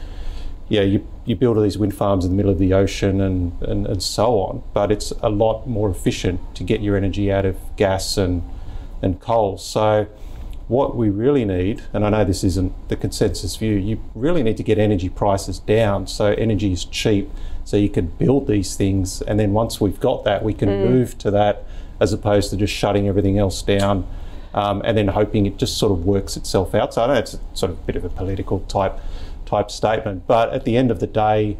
yeah 0.69 0.81
you, 0.81 1.07
you 1.25 1.35
build 1.35 1.57
all 1.57 1.63
these 1.63 1.77
wind 1.77 1.95
farms 1.95 2.25
in 2.25 2.31
the 2.31 2.37
middle 2.37 2.51
of 2.51 2.59
the 2.59 2.73
ocean 2.73 3.19
and, 3.19 3.59
and, 3.63 3.87
and 3.87 4.03
so 4.03 4.39
on 4.39 4.61
but 4.73 4.91
it's 4.91 5.11
a 5.23 5.29
lot 5.29 5.65
more 5.65 5.89
efficient 5.89 6.39
to 6.55 6.63
get 6.63 6.81
your 6.81 6.95
energy 6.95 7.31
out 7.31 7.45
of 7.45 7.57
gas 7.77 8.17
and 8.17 8.43
and 9.01 9.21
coal. 9.21 9.57
So 9.57 10.07
what 10.67 10.95
we 10.95 11.09
really 11.09 11.45
need, 11.45 11.83
and 11.93 12.05
I 12.05 12.09
know 12.09 12.25
this 12.25 12.43
isn't 12.43 12.89
the 12.89 12.95
consensus 12.95 13.55
view, 13.55 13.75
you 13.75 14.03
really 14.15 14.43
need 14.43 14.57
to 14.57 14.63
get 14.63 14.77
energy 14.79 15.09
prices 15.09 15.59
down 15.59 16.07
so 16.07 16.33
energy 16.33 16.71
is 16.71 16.83
cheap 16.85 17.29
so 17.66 17.76
you 17.76 17.89
can 17.89 18.05
build 18.05 18.47
these 18.47 18.76
things. 18.76 19.22
And 19.24 19.39
then 19.39 19.51
once 19.51 19.82
we've 19.82 19.99
got 19.99 20.24
that, 20.24 20.43
we 20.43 20.53
can 20.53 20.70
mm. 20.70 20.89
move 20.89 21.18
to 21.18 21.32
that 21.32 21.66
as 21.99 22.13
opposed 22.13 22.51
to 22.51 22.57
just 22.57 22.74
shutting 22.74 23.07
everything 23.07 23.38
else 23.38 23.61
down 23.61 24.07
um, 24.53 24.82
and 24.86 24.97
then 24.97 25.09
hoping 25.09 25.45
it 25.45 25.57
just 25.57 25.78
sort 25.78 25.91
of 25.91 26.05
works 26.05 26.38
itself 26.38 26.74
out. 26.74 26.93
So 26.93 27.03
I 27.03 27.07
know 27.07 27.13
it's 27.13 27.34
a 27.34 27.39
sort 27.53 27.72
of 27.72 27.80
a 27.80 27.82
bit 27.82 27.95
of 27.95 28.05
a 28.05 28.09
political 28.09 28.61
type 28.61 28.99
type 29.45 29.70
statement, 29.70 30.26
but 30.26 30.51
at 30.53 30.63
the 30.66 30.76
end 30.76 30.89
of 30.89 30.99
the 30.99 31.07
day, 31.07 31.57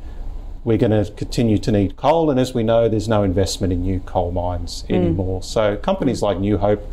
we're 0.64 0.78
going 0.78 1.04
to 1.04 1.12
continue 1.12 1.60
to 1.60 1.72
need 1.72 1.96
coal, 1.96 2.32
and 2.32 2.40
as 2.40 2.56
we 2.56 2.64
know, 2.64 2.90
there's 2.90 3.08
no 3.08 3.22
investment 3.22 3.72
in 3.72 3.84
new 3.84 4.00
coal 4.00 4.32
mines 4.32 4.84
mm. 4.90 4.96
anymore. 4.96 5.44
So 5.44 5.78
companies 5.78 6.24
like 6.24 6.40
New 6.40 6.58
Hope 6.58 6.84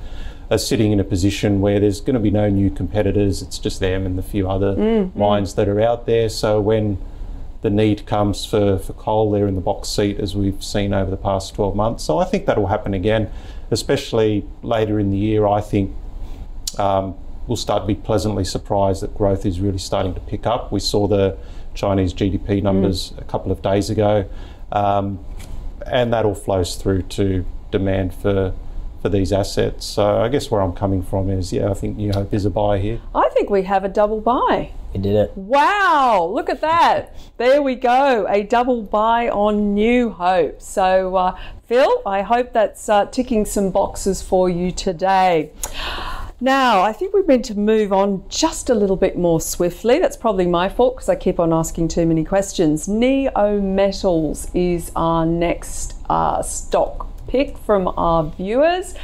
are 0.50 0.58
sitting 0.58 0.92
in 0.92 1.00
a 1.00 1.04
position 1.04 1.62
where 1.62 1.80
there's 1.80 2.00
going 2.00 2.14
to 2.14 2.20
be 2.20 2.30
no 2.30 2.50
new 2.50 2.70
competitors. 2.70 3.40
It's 3.40 3.58
just 3.58 3.80
them 3.80 4.04
and 4.04 4.18
the 4.18 4.22
few 4.22 4.50
other 4.50 4.74
mm, 4.74 5.16
mines 5.16 5.54
that 5.54 5.68
are 5.68 5.80
out 5.80 6.04
there. 6.04 6.28
So 6.28 6.60
when 6.60 6.98
the 7.62 7.70
need 7.70 8.06
comes 8.06 8.44
for, 8.44 8.78
for 8.78 8.92
coal, 8.92 9.30
they're 9.30 9.46
in 9.46 9.54
the 9.54 9.60
box 9.60 9.88
seat 9.88 10.18
as 10.18 10.36
we've 10.36 10.62
seen 10.62 10.92
over 10.92 11.10
the 11.10 11.16
past 11.16 11.54
12 11.54 11.74
months. 11.74 12.04
So 12.04 12.18
I 12.18 12.24
think 12.24 12.46
that 12.46 12.58
will 12.58 12.66
happen 12.66 12.92
again, 12.92 13.30
especially 13.70 14.44
later 14.62 14.98
in 14.98 15.10
the 15.10 15.16
year. 15.16 15.46
I 15.46 15.60
think 15.60 15.94
um, 16.78 17.14
we'll 17.46 17.56
start 17.56 17.84
to 17.84 17.86
be 17.86 17.94
pleasantly 17.94 18.44
surprised 18.44 19.02
that 19.02 19.14
growth 19.14 19.46
is 19.46 19.60
really 19.60 19.78
starting 19.78 20.12
to 20.14 20.20
pick 20.20 20.44
up. 20.44 20.72
We 20.72 20.80
saw 20.80 21.06
the 21.06 21.38
Chinese 21.74 22.12
GDP 22.12 22.62
numbers 22.62 23.14
a 23.16 23.24
couple 23.24 23.52
of 23.52 23.62
days 23.62 23.90
ago, 23.90 24.28
um, 24.72 25.24
and 25.86 26.12
that 26.12 26.24
all 26.24 26.34
flows 26.34 26.74
through 26.74 27.02
to 27.02 27.44
demand 27.70 28.12
for 28.12 28.52
for 29.02 29.08
these 29.08 29.32
assets. 29.32 29.84
So 29.84 30.22
I 30.22 30.28
guess 30.28 30.50
where 30.50 30.62
I'm 30.62 30.72
coming 30.72 31.02
from 31.02 31.28
is, 31.28 31.52
yeah, 31.52 31.70
I 31.70 31.74
think 31.74 31.96
New 31.96 32.12
Hope 32.12 32.32
is 32.32 32.44
a 32.44 32.50
buy 32.50 32.78
here. 32.78 33.00
I 33.14 33.28
think 33.30 33.50
we 33.50 33.64
have 33.64 33.84
a 33.84 33.88
double 33.88 34.20
buy. 34.20 34.70
We 34.94 35.00
did 35.00 35.16
it. 35.16 35.36
Wow, 35.36 36.30
look 36.32 36.48
at 36.48 36.60
that. 36.60 37.16
There 37.36 37.60
we 37.60 37.74
go. 37.74 38.26
A 38.28 38.44
double 38.44 38.82
buy 38.82 39.28
on 39.28 39.74
New 39.74 40.10
Hope. 40.10 40.62
So, 40.62 41.16
uh, 41.16 41.38
Phil, 41.66 42.02
I 42.06 42.22
hope 42.22 42.52
that's 42.52 42.88
uh, 42.88 43.06
ticking 43.06 43.44
some 43.44 43.70
boxes 43.70 44.22
for 44.22 44.48
you 44.48 44.70
today. 44.70 45.50
Now, 46.40 46.82
I 46.82 46.92
think 46.92 47.14
we're 47.14 47.24
meant 47.24 47.44
to 47.46 47.54
move 47.54 47.92
on 47.92 48.24
just 48.28 48.68
a 48.68 48.74
little 48.74 48.96
bit 48.96 49.16
more 49.16 49.40
swiftly. 49.40 50.00
That's 50.00 50.16
probably 50.16 50.46
my 50.46 50.68
fault 50.68 50.96
because 50.96 51.08
I 51.08 51.14
keep 51.14 51.38
on 51.38 51.52
asking 51.52 51.88
too 51.88 52.04
many 52.04 52.24
questions. 52.24 52.88
Neometals 52.88 54.50
is 54.52 54.90
our 54.96 55.24
next 55.24 55.94
uh, 56.10 56.42
stock 56.42 57.11
pick 57.32 57.56
from 57.56 57.88
our 57.96 58.24
viewers. 58.24 58.94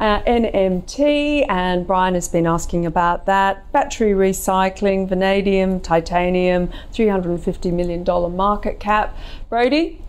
Uh, 0.00 0.20
NMT, 0.22 1.46
and 1.48 1.86
Brian 1.86 2.14
has 2.14 2.28
been 2.28 2.46
asking 2.46 2.84
about 2.84 3.26
that. 3.26 3.70
Battery 3.70 4.10
recycling, 4.10 5.08
vanadium, 5.08 5.78
titanium, 5.78 6.68
$350 6.92 7.72
million 7.72 8.04
market 8.36 8.80
cap. 8.80 9.16
Brodie? 9.48 10.02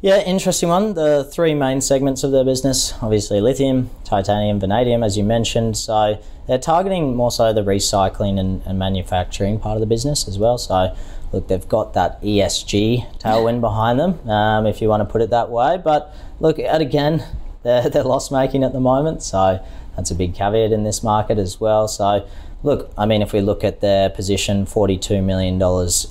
Yeah, 0.00 0.22
interesting 0.22 0.68
one. 0.68 0.94
The 0.94 1.28
three 1.30 1.54
main 1.54 1.80
segments 1.80 2.22
of 2.22 2.30
their 2.30 2.44
business 2.44 2.94
obviously 3.02 3.40
lithium, 3.40 3.90
titanium, 4.04 4.58
vanadium, 4.58 5.02
as 5.02 5.18
you 5.18 5.24
mentioned. 5.24 5.76
So 5.76 6.22
they're 6.46 6.56
targeting 6.56 7.16
more 7.16 7.30
so 7.30 7.52
the 7.52 7.62
recycling 7.62 8.38
and, 8.38 8.62
and 8.64 8.78
manufacturing 8.78 9.58
part 9.58 9.74
of 9.74 9.80
the 9.80 9.86
business 9.86 10.26
as 10.26 10.38
well. 10.38 10.56
So 10.56 10.96
look, 11.32 11.48
they've 11.48 11.68
got 11.68 11.94
that 11.94 12.22
ESG 12.22 13.18
tailwind 13.18 13.60
behind 13.60 14.00
them, 14.00 14.26
um, 14.28 14.66
if 14.66 14.80
you 14.80 14.88
want 14.88 15.02
to 15.02 15.04
put 15.04 15.20
it 15.20 15.30
that 15.30 15.50
way. 15.50 15.76
But 15.76 16.14
look, 16.40 16.58
at 16.58 16.80
again, 16.80 17.24
they're, 17.62 17.88
they're 17.88 18.04
loss 18.04 18.30
making 18.30 18.64
at 18.64 18.72
the 18.72 18.80
moment. 18.80 19.22
So 19.22 19.64
that's 19.96 20.10
a 20.10 20.14
big 20.14 20.34
caveat 20.34 20.72
in 20.72 20.84
this 20.84 21.02
market 21.02 21.38
as 21.38 21.60
well. 21.60 21.86
So 21.88 22.26
look, 22.62 22.92
I 22.96 23.06
mean, 23.06 23.22
if 23.22 23.32
we 23.32 23.40
look 23.40 23.64
at 23.64 23.80
their 23.80 24.10
position, 24.10 24.66
$42 24.66 25.22
million 25.22 25.60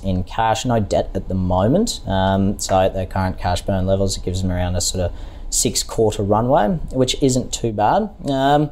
in 0.02 0.24
cash, 0.24 0.64
no 0.64 0.80
debt 0.80 1.10
at 1.14 1.28
the 1.28 1.34
moment. 1.34 2.00
Um, 2.06 2.58
so 2.58 2.80
at 2.80 2.94
their 2.94 3.06
current 3.06 3.38
cash 3.38 3.62
burn 3.62 3.86
levels, 3.86 4.16
it 4.16 4.24
gives 4.24 4.42
them 4.42 4.50
around 4.50 4.76
a 4.76 4.80
sort 4.80 5.04
of 5.04 5.12
six 5.50 5.82
quarter 5.82 6.22
runway, 6.22 6.68
which 6.92 7.20
isn't 7.22 7.52
too 7.52 7.72
bad. 7.72 8.10
Um, 8.28 8.70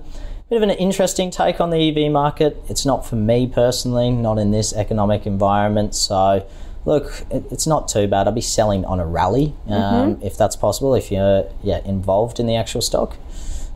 bit 0.49 0.57
of 0.57 0.63
an 0.63 0.71
interesting 0.71 1.31
take 1.31 1.61
on 1.61 1.71
the 1.71 1.77
EV 1.77 2.11
market. 2.11 2.63
It's 2.69 2.87
not 2.87 3.07
for 3.07 3.17
me 3.17 3.47
personally, 3.47 4.11
not 4.11 4.39
in 4.39 4.51
this 4.51 4.73
economic 4.73 5.27
environment. 5.27 5.95
So, 5.95 6.47
look, 6.89 7.25
it, 7.31 7.45
it's 7.53 7.67
not 7.67 7.87
too 7.87 8.09
bad. 8.09 8.27
I'll 8.27 8.33
be 8.33 8.41
selling 8.41 8.85
on 8.85 8.99
a 8.99 9.07
rally 9.07 9.55
um, 9.69 10.17
mm-hmm. 10.17 10.27
if 10.27 10.37
that's 10.37 10.57
possible. 10.57 10.95
If 10.95 11.13
you're 11.13 11.49
yeah 11.63 11.81
involved 11.85 12.41
in 12.41 12.47
the 12.47 12.57
actual 12.57 12.81
stock, 12.81 13.17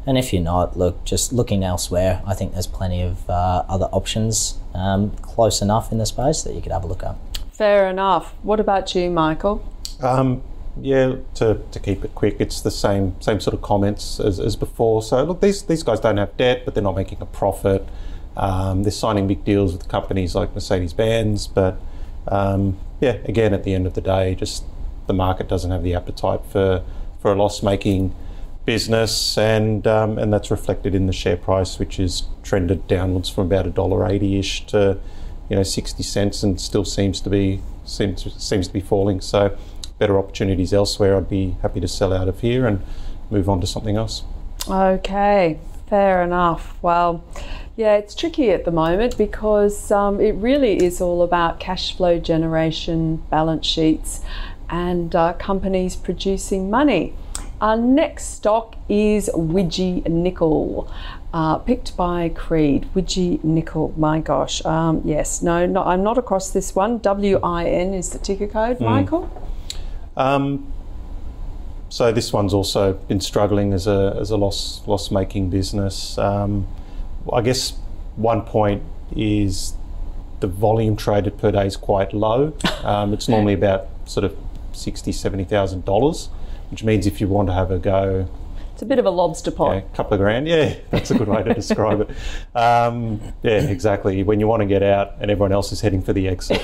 and 0.06 0.18
if 0.18 0.32
you're 0.32 0.42
not, 0.42 0.76
look, 0.76 1.04
just 1.04 1.32
looking 1.32 1.62
elsewhere. 1.62 2.22
I 2.26 2.34
think 2.34 2.54
there's 2.54 2.66
plenty 2.66 3.02
of 3.02 3.28
uh, 3.30 3.64
other 3.68 3.86
options 3.86 4.58
um, 4.74 5.10
close 5.18 5.62
enough 5.62 5.92
in 5.92 5.98
the 5.98 6.06
space 6.06 6.42
that 6.42 6.54
you 6.54 6.62
could 6.62 6.72
have 6.72 6.84
a 6.84 6.86
look 6.88 7.04
at. 7.04 7.16
Fair 7.52 7.88
enough. 7.88 8.34
What 8.42 8.58
about 8.58 8.94
you, 8.94 9.10
Michael? 9.10 9.62
Um, 10.00 10.42
yeah, 10.80 11.16
to, 11.34 11.60
to 11.70 11.78
keep 11.78 12.04
it 12.04 12.14
quick, 12.14 12.36
it's 12.40 12.62
the 12.62 12.70
same 12.70 13.20
same 13.20 13.40
sort 13.40 13.52
of 13.52 13.60
comments 13.60 14.18
as, 14.18 14.40
as 14.40 14.56
before. 14.56 15.02
So 15.02 15.22
look, 15.22 15.40
these 15.42 15.62
these 15.62 15.82
guys 15.82 16.00
don't 16.00 16.16
have 16.16 16.34
debt, 16.38 16.64
but 16.64 16.74
they're 16.74 16.82
not 16.82 16.96
making 16.96 17.20
a 17.20 17.26
profit. 17.26 17.86
Um, 18.36 18.82
they're 18.84 18.90
signing 18.90 19.26
big 19.26 19.44
deals 19.44 19.74
with 19.74 19.86
companies 19.88 20.34
like 20.34 20.54
Mercedes 20.54 20.94
Benz, 20.94 21.46
but 21.46 21.78
um, 22.28 22.78
yeah, 23.00 23.18
again, 23.24 23.52
at 23.52 23.64
the 23.64 23.74
end 23.74 23.86
of 23.86 23.94
the 23.94 24.00
day, 24.00 24.34
just 24.34 24.64
the 25.06 25.14
market 25.14 25.48
doesn't 25.48 25.70
have 25.70 25.82
the 25.82 25.94
appetite 25.94 26.40
for 26.48 26.84
for 27.20 27.32
a 27.32 27.34
loss 27.34 27.62
making 27.62 28.14
business, 28.64 29.36
and 29.36 29.86
um, 29.86 30.18
and 30.18 30.32
that's 30.32 30.50
reflected 30.50 30.94
in 30.94 31.06
the 31.06 31.12
share 31.12 31.36
price, 31.36 31.78
which 31.78 31.98
is 31.98 32.24
trended 32.42 32.86
downwards 32.86 33.28
from 33.28 33.46
about 33.46 33.66
a 33.66 33.70
dollar 33.70 34.06
eighty 34.06 34.38
ish 34.38 34.66
to 34.66 34.98
you 35.48 35.56
know 35.56 35.62
sixty 35.62 36.02
cents, 36.02 36.42
and 36.42 36.60
still 36.60 36.84
seems 36.84 37.20
to 37.20 37.30
be 37.30 37.60
seems 37.84 38.32
seems 38.42 38.68
to 38.68 38.72
be 38.72 38.80
falling. 38.80 39.20
So 39.20 39.56
better 39.98 40.18
opportunities 40.18 40.72
elsewhere, 40.72 41.16
I'd 41.16 41.28
be 41.28 41.56
happy 41.62 41.80
to 41.80 41.88
sell 41.88 42.12
out 42.12 42.28
of 42.28 42.40
here 42.40 42.66
and 42.66 42.82
move 43.30 43.48
on 43.48 43.60
to 43.60 43.66
something 43.66 43.96
else. 43.96 44.24
Okay, 44.68 45.58
fair 45.92 46.22
enough. 46.22 46.78
Well, 46.80 47.22
yeah, 47.76 47.96
it's 47.96 48.14
tricky 48.14 48.50
at 48.50 48.64
the 48.64 48.70
moment 48.70 49.18
because 49.18 49.90
um, 49.90 50.22
it 50.22 50.32
really 50.36 50.82
is 50.82 51.02
all 51.02 51.20
about 51.22 51.60
cash 51.60 51.94
flow 51.94 52.18
generation, 52.18 53.16
balance 53.28 53.66
sheets, 53.66 54.22
and 54.70 55.14
uh, 55.14 55.34
companies 55.34 55.94
producing 55.94 56.70
money. 56.70 57.12
Our 57.60 57.76
next 57.76 58.36
stock 58.36 58.74
is 58.88 59.28
Widgie 59.34 60.08
Nickel. 60.08 60.90
Uh, 61.34 61.58
picked 61.58 61.94
by 61.94 62.30
Creed, 62.30 62.88
Widgie 62.94 63.44
Nickel. 63.44 63.92
My 63.98 64.18
gosh, 64.20 64.64
um, 64.64 65.02
yes, 65.04 65.42
no, 65.42 65.66
no, 65.66 65.82
I'm 65.84 66.02
not 66.02 66.16
across 66.16 66.52
this 66.52 66.74
one. 66.74 67.02
WIN 67.04 67.92
is 67.92 68.08
the 68.08 68.18
ticker 68.18 68.46
code, 68.46 68.78
mm. 68.78 68.86
Michael. 68.86 69.30
Um, 70.16 70.72
so 71.92 72.10
this 72.10 72.32
one's 72.32 72.54
also 72.54 72.94
been 72.94 73.20
struggling 73.20 73.74
as 73.74 73.86
a 73.86 74.16
as 74.18 74.30
a 74.30 74.36
loss 74.38 74.80
loss 74.86 75.10
making 75.10 75.50
business. 75.50 76.16
Um, 76.16 76.66
I 77.30 77.42
guess 77.42 77.74
one 78.16 78.46
point 78.46 78.82
is 79.14 79.74
the 80.40 80.46
volume 80.46 80.96
traded 80.96 81.36
per 81.36 81.52
day 81.52 81.66
is 81.66 81.76
quite 81.76 82.14
low. 82.14 82.54
Um, 82.82 83.12
it's 83.12 83.28
normally 83.28 83.52
about 83.52 83.88
sort 84.06 84.24
of 84.24 84.34
sixty 84.72 85.12
seventy 85.12 85.44
thousand 85.44 85.84
dollars, 85.84 86.30
which 86.70 86.82
means 86.82 87.06
if 87.06 87.20
you 87.20 87.28
want 87.28 87.48
to 87.48 87.52
have 87.52 87.70
a 87.70 87.78
go. 87.78 88.26
It's 88.72 88.80
a 88.80 88.86
bit 88.86 88.98
of 88.98 89.04
a 89.04 89.10
lobster 89.10 89.50
pot. 89.50 89.72
Yeah, 89.72 89.78
a 89.80 89.94
couple 89.94 90.14
of 90.14 90.20
grand, 90.20 90.48
yeah, 90.48 90.76
that's 90.88 91.10
a 91.10 91.18
good 91.18 91.28
way 91.28 91.42
to 91.42 91.52
describe 91.62 92.00
it. 92.00 92.56
Um, 92.56 93.20
yeah, 93.42 93.68
exactly. 93.68 94.22
When 94.22 94.40
you 94.40 94.46
want 94.46 94.60
to 94.62 94.66
get 94.66 94.82
out 94.82 95.16
and 95.20 95.30
everyone 95.30 95.52
else 95.52 95.72
is 95.72 95.82
heading 95.82 96.00
for 96.00 96.14
the 96.14 96.26
exit. 96.26 96.62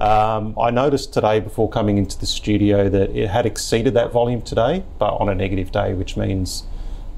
Um, 0.00 0.54
I 0.58 0.70
noticed 0.70 1.12
today 1.12 1.40
before 1.40 1.68
coming 1.68 1.98
into 1.98 2.18
the 2.18 2.24
studio 2.24 2.88
that 2.88 3.10
it 3.10 3.28
had 3.28 3.44
exceeded 3.44 3.92
that 3.94 4.12
volume 4.12 4.40
today, 4.40 4.82
but 4.98 5.12
on 5.20 5.28
a 5.28 5.34
negative 5.34 5.70
day, 5.70 5.92
which 5.92 6.16
means 6.16 6.64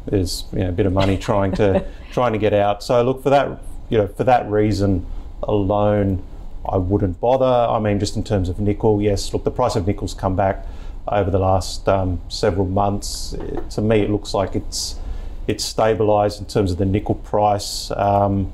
there's 0.06 0.44
you 0.52 0.58
know, 0.58 0.70
a 0.70 0.72
bit 0.72 0.86
of 0.86 0.92
money 0.92 1.16
trying 1.16 1.52
to 1.52 1.86
trying 2.10 2.32
to 2.32 2.40
get 2.40 2.52
out. 2.52 2.82
So 2.82 3.00
look 3.02 3.22
for 3.22 3.30
that, 3.30 3.60
you 3.88 3.98
know, 3.98 4.08
for 4.08 4.24
that 4.24 4.50
reason 4.50 5.06
alone, 5.44 6.24
I 6.68 6.76
wouldn't 6.76 7.20
bother. 7.20 7.44
I 7.44 7.78
mean, 7.78 8.00
just 8.00 8.16
in 8.16 8.24
terms 8.24 8.48
of 8.48 8.58
nickel, 8.58 9.00
yes. 9.00 9.32
Look, 9.32 9.44
the 9.44 9.52
price 9.52 9.76
of 9.76 9.86
nickel's 9.86 10.12
come 10.12 10.34
back 10.34 10.66
over 11.06 11.30
the 11.30 11.38
last 11.38 11.88
um, 11.88 12.20
several 12.28 12.66
months. 12.66 13.34
It, 13.34 13.70
to 13.70 13.80
me, 13.80 14.00
it 14.00 14.10
looks 14.10 14.34
like 14.34 14.56
it's 14.56 14.96
it's 15.46 15.72
stabilised 15.72 16.40
in 16.40 16.46
terms 16.46 16.72
of 16.72 16.78
the 16.78 16.84
nickel 16.84 17.14
price. 17.14 17.92
Um, 17.92 18.52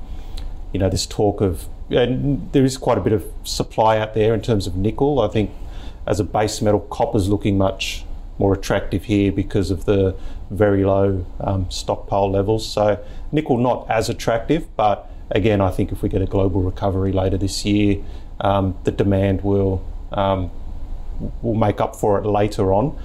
you 0.71 0.79
know, 0.79 0.89
this 0.89 1.07
talk 1.07 1.41
of 1.41 1.67
and 1.89 2.51
there 2.51 2.63
is 2.63 2.77
quite 2.77 2.97
a 2.97 3.01
bit 3.01 3.13
of 3.13 3.25
supply 3.43 3.97
out 3.97 4.13
there 4.13 4.33
in 4.33 4.41
terms 4.41 4.67
of 4.67 4.75
nickel. 4.75 5.21
I 5.21 5.27
think 5.27 5.51
as 6.05 6.19
a 6.19 6.23
base 6.23 6.61
metal, 6.61 6.79
copper's 6.81 7.29
looking 7.29 7.57
much 7.57 8.05
more 8.37 8.53
attractive 8.53 9.05
here 9.05 9.31
because 9.31 9.69
of 9.69 9.85
the 9.85 10.15
very 10.49 10.83
low 10.83 11.25
um, 11.39 11.69
stockpile 11.69 12.31
levels. 12.31 12.67
So 12.67 13.03
nickel 13.31 13.57
not 13.57 13.89
as 13.89 14.09
attractive, 14.09 14.67
but 14.75 15.09
again, 15.31 15.61
I 15.61 15.69
think 15.69 15.91
if 15.91 16.01
we 16.01 16.09
get 16.09 16.21
a 16.21 16.25
global 16.25 16.61
recovery 16.61 17.11
later 17.11 17.37
this 17.37 17.65
year, 17.65 18.03
um, 18.39 18.77
the 18.85 18.91
demand 18.91 19.41
will 19.41 19.85
um, 20.11 20.51
will 21.41 21.55
make 21.55 21.81
up 21.81 21.95
for 21.95 22.17
it 22.17 22.25
later 22.25 22.73
on. 22.73 22.97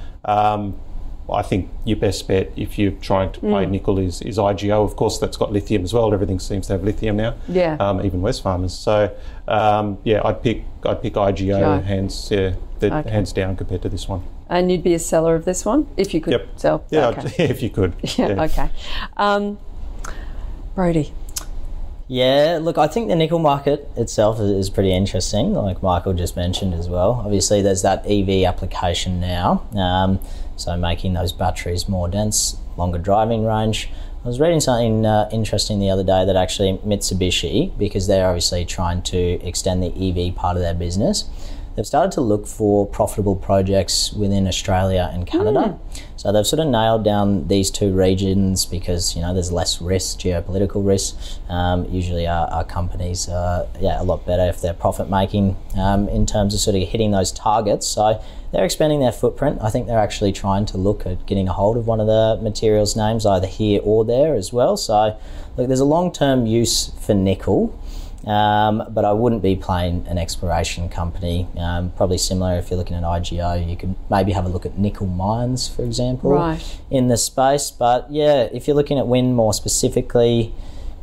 Um, 1.28 1.36
I 1.36 1.42
think 1.42 1.70
your 1.84 1.96
best 1.96 2.28
bet 2.28 2.52
if 2.56 2.78
you're 2.78 2.92
trying 2.92 3.32
to 3.32 3.40
play 3.40 3.64
mm. 3.64 3.70
nickel 3.70 3.98
is, 3.98 4.20
is 4.22 4.38
IGO. 4.38 4.84
Of 4.84 4.96
course, 4.96 5.18
that's 5.18 5.36
got 5.36 5.52
lithium 5.52 5.82
as 5.82 5.94
well. 5.94 6.12
Everything 6.12 6.38
seems 6.38 6.66
to 6.66 6.74
have 6.74 6.84
lithium 6.84 7.16
now. 7.16 7.34
Yeah. 7.48 7.76
Um, 7.80 8.04
even 8.04 8.20
Wesfarmers. 8.20 8.70
So 8.70 9.14
um, 9.48 9.98
yeah, 10.04 10.20
I'd 10.24 10.42
pick 10.42 10.64
I'd 10.84 11.02
pick 11.02 11.14
IGO 11.14 11.82
hands 11.82 12.28
yeah, 12.30 12.54
okay. 12.82 13.10
hands 13.10 13.32
down 13.32 13.56
compared 13.56 13.82
to 13.82 13.88
this 13.88 14.08
one. 14.08 14.22
And 14.48 14.70
you'd 14.70 14.84
be 14.84 14.94
a 14.94 14.98
seller 14.98 15.34
of 15.34 15.44
this 15.44 15.64
one 15.64 15.88
if 15.96 16.12
you 16.12 16.20
could 16.20 16.32
yep. 16.32 16.48
sell. 16.56 16.84
Yeah, 16.90 17.08
okay. 17.08 17.44
if 17.50 17.62
you 17.62 17.70
could. 17.70 17.94
Yeah. 18.16 18.28
yeah. 18.28 18.42
Okay. 18.42 18.70
Um, 19.16 19.58
Brodie. 20.74 21.12
Yeah, 22.06 22.58
look, 22.60 22.76
I 22.76 22.86
think 22.86 23.08
the 23.08 23.16
nickel 23.16 23.38
market 23.38 23.88
itself 23.96 24.38
is 24.38 24.68
pretty 24.68 24.92
interesting, 24.92 25.54
like 25.54 25.82
Michael 25.82 26.12
just 26.12 26.36
mentioned 26.36 26.74
as 26.74 26.86
well. 26.86 27.22
Obviously, 27.24 27.62
there's 27.62 27.80
that 27.80 28.04
EV 28.06 28.44
application 28.44 29.20
now. 29.20 29.66
So 30.56 30.76
making 30.76 31.14
those 31.14 31.32
batteries 31.32 31.88
more 31.88 32.08
dense, 32.08 32.56
longer 32.76 32.98
driving 32.98 33.44
range. 33.44 33.90
I 34.24 34.28
was 34.28 34.40
reading 34.40 34.60
something 34.60 35.04
uh, 35.04 35.28
interesting 35.32 35.80
the 35.80 35.90
other 35.90 36.04
day 36.04 36.24
that 36.24 36.34
actually 36.34 36.78
Mitsubishi, 36.78 37.76
because 37.76 38.06
they're 38.06 38.26
obviously 38.26 38.64
trying 38.64 39.02
to 39.02 39.18
extend 39.46 39.82
the 39.82 39.88
EV 39.88 40.34
part 40.34 40.56
of 40.56 40.62
their 40.62 40.72
business, 40.72 41.24
they've 41.74 41.86
started 41.86 42.12
to 42.12 42.20
look 42.20 42.46
for 42.46 42.86
profitable 42.86 43.36
projects 43.36 44.12
within 44.12 44.46
Australia 44.46 45.10
and 45.12 45.26
Canada. 45.26 45.78
Mm. 45.78 46.02
So 46.16 46.32
they've 46.32 46.46
sort 46.46 46.60
of 46.60 46.68
nailed 46.68 47.04
down 47.04 47.48
these 47.48 47.70
two 47.70 47.92
regions 47.92 48.64
because 48.64 49.14
you 49.14 49.20
know 49.20 49.34
there's 49.34 49.52
less 49.52 49.82
risk, 49.82 50.20
geopolitical 50.20 50.86
risk. 50.86 51.16
Um, 51.50 51.84
usually, 51.90 52.26
our, 52.26 52.46
our 52.48 52.64
companies 52.64 53.28
are 53.28 53.66
yeah 53.80 54.00
a 54.00 54.04
lot 54.04 54.24
better 54.24 54.44
if 54.44 54.60
they're 54.60 54.72
profit 54.72 55.10
making 55.10 55.56
um, 55.76 56.08
in 56.08 56.24
terms 56.24 56.54
of 56.54 56.60
sort 56.60 56.76
of 56.76 56.88
hitting 56.88 57.10
those 57.10 57.30
targets. 57.30 57.86
So 57.86 58.22
they're 58.52 58.64
expanding 58.64 59.00
their 59.00 59.12
footprint. 59.12 59.58
I 59.60 59.68
think 59.68 59.86
they're 59.86 59.98
actually 59.98 60.32
trying 60.32 60.64
to 60.66 60.78
look 60.78 61.04
at 61.04 61.26
getting 61.26 61.48
a 61.48 61.52
hold 61.52 61.76
of 61.76 61.86
one 61.86 62.00
of 62.00 62.06
the 62.06 62.38
materials 62.40 62.96
names 62.96 63.26
either 63.26 63.48
here 63.48 63.80
or 63.82 64.04
there 64.04 64.34
as 64.34 64.52
well. 64.52 64.76
So 64.76 65.18
look, 65.56 65.66
there's 65.66 65.80
a 65.80 65.84
long 65.84 66.12
term 66.12 66.46
use 66.46 66.92
for 67.00 67.14
nickel. 67.14 67.78
Um, 68.26 68.84
but 68.90 69.04
I 69.04 69.12
wouldn't 69.12 69.42
be 69.42 69.54
playing 69.54 70.06
an 70.08 70.16
exploration 70.16 70.88
company. 70.88 71.46
Um, 71.58 71.90
probably 71.90 72.18
similar 72.18 72.56
if 72.56 72.70
you're 72.70 72.78
looking 72.78 72.96
at 72.96 73.02
IGO, 73.02 73.68
you 73.68 73.76
could 73.76 73.94
maybe 74.10 74.32
have 74.32 74.46
a 74.46 74.48
look 74.48 74.64
at 74.64 74.78
nickel 74.78 75.06
mines, 75.06 75.68
for 75.68 75.82
example, 75.82 76.32
right. 76.32 76.80
in 76.90 77.08
the 77.08 77.16
space. 77.16 77.70
But 77.70 78.10
yeah, 78.10 78.44
if 78.44 78.66
you're 78.66 78.76
looking 78.76 78.98
at 78.98 79.06
WIN 79.06 79.34
more 79.34 79.52
specifically, 79.52 80.54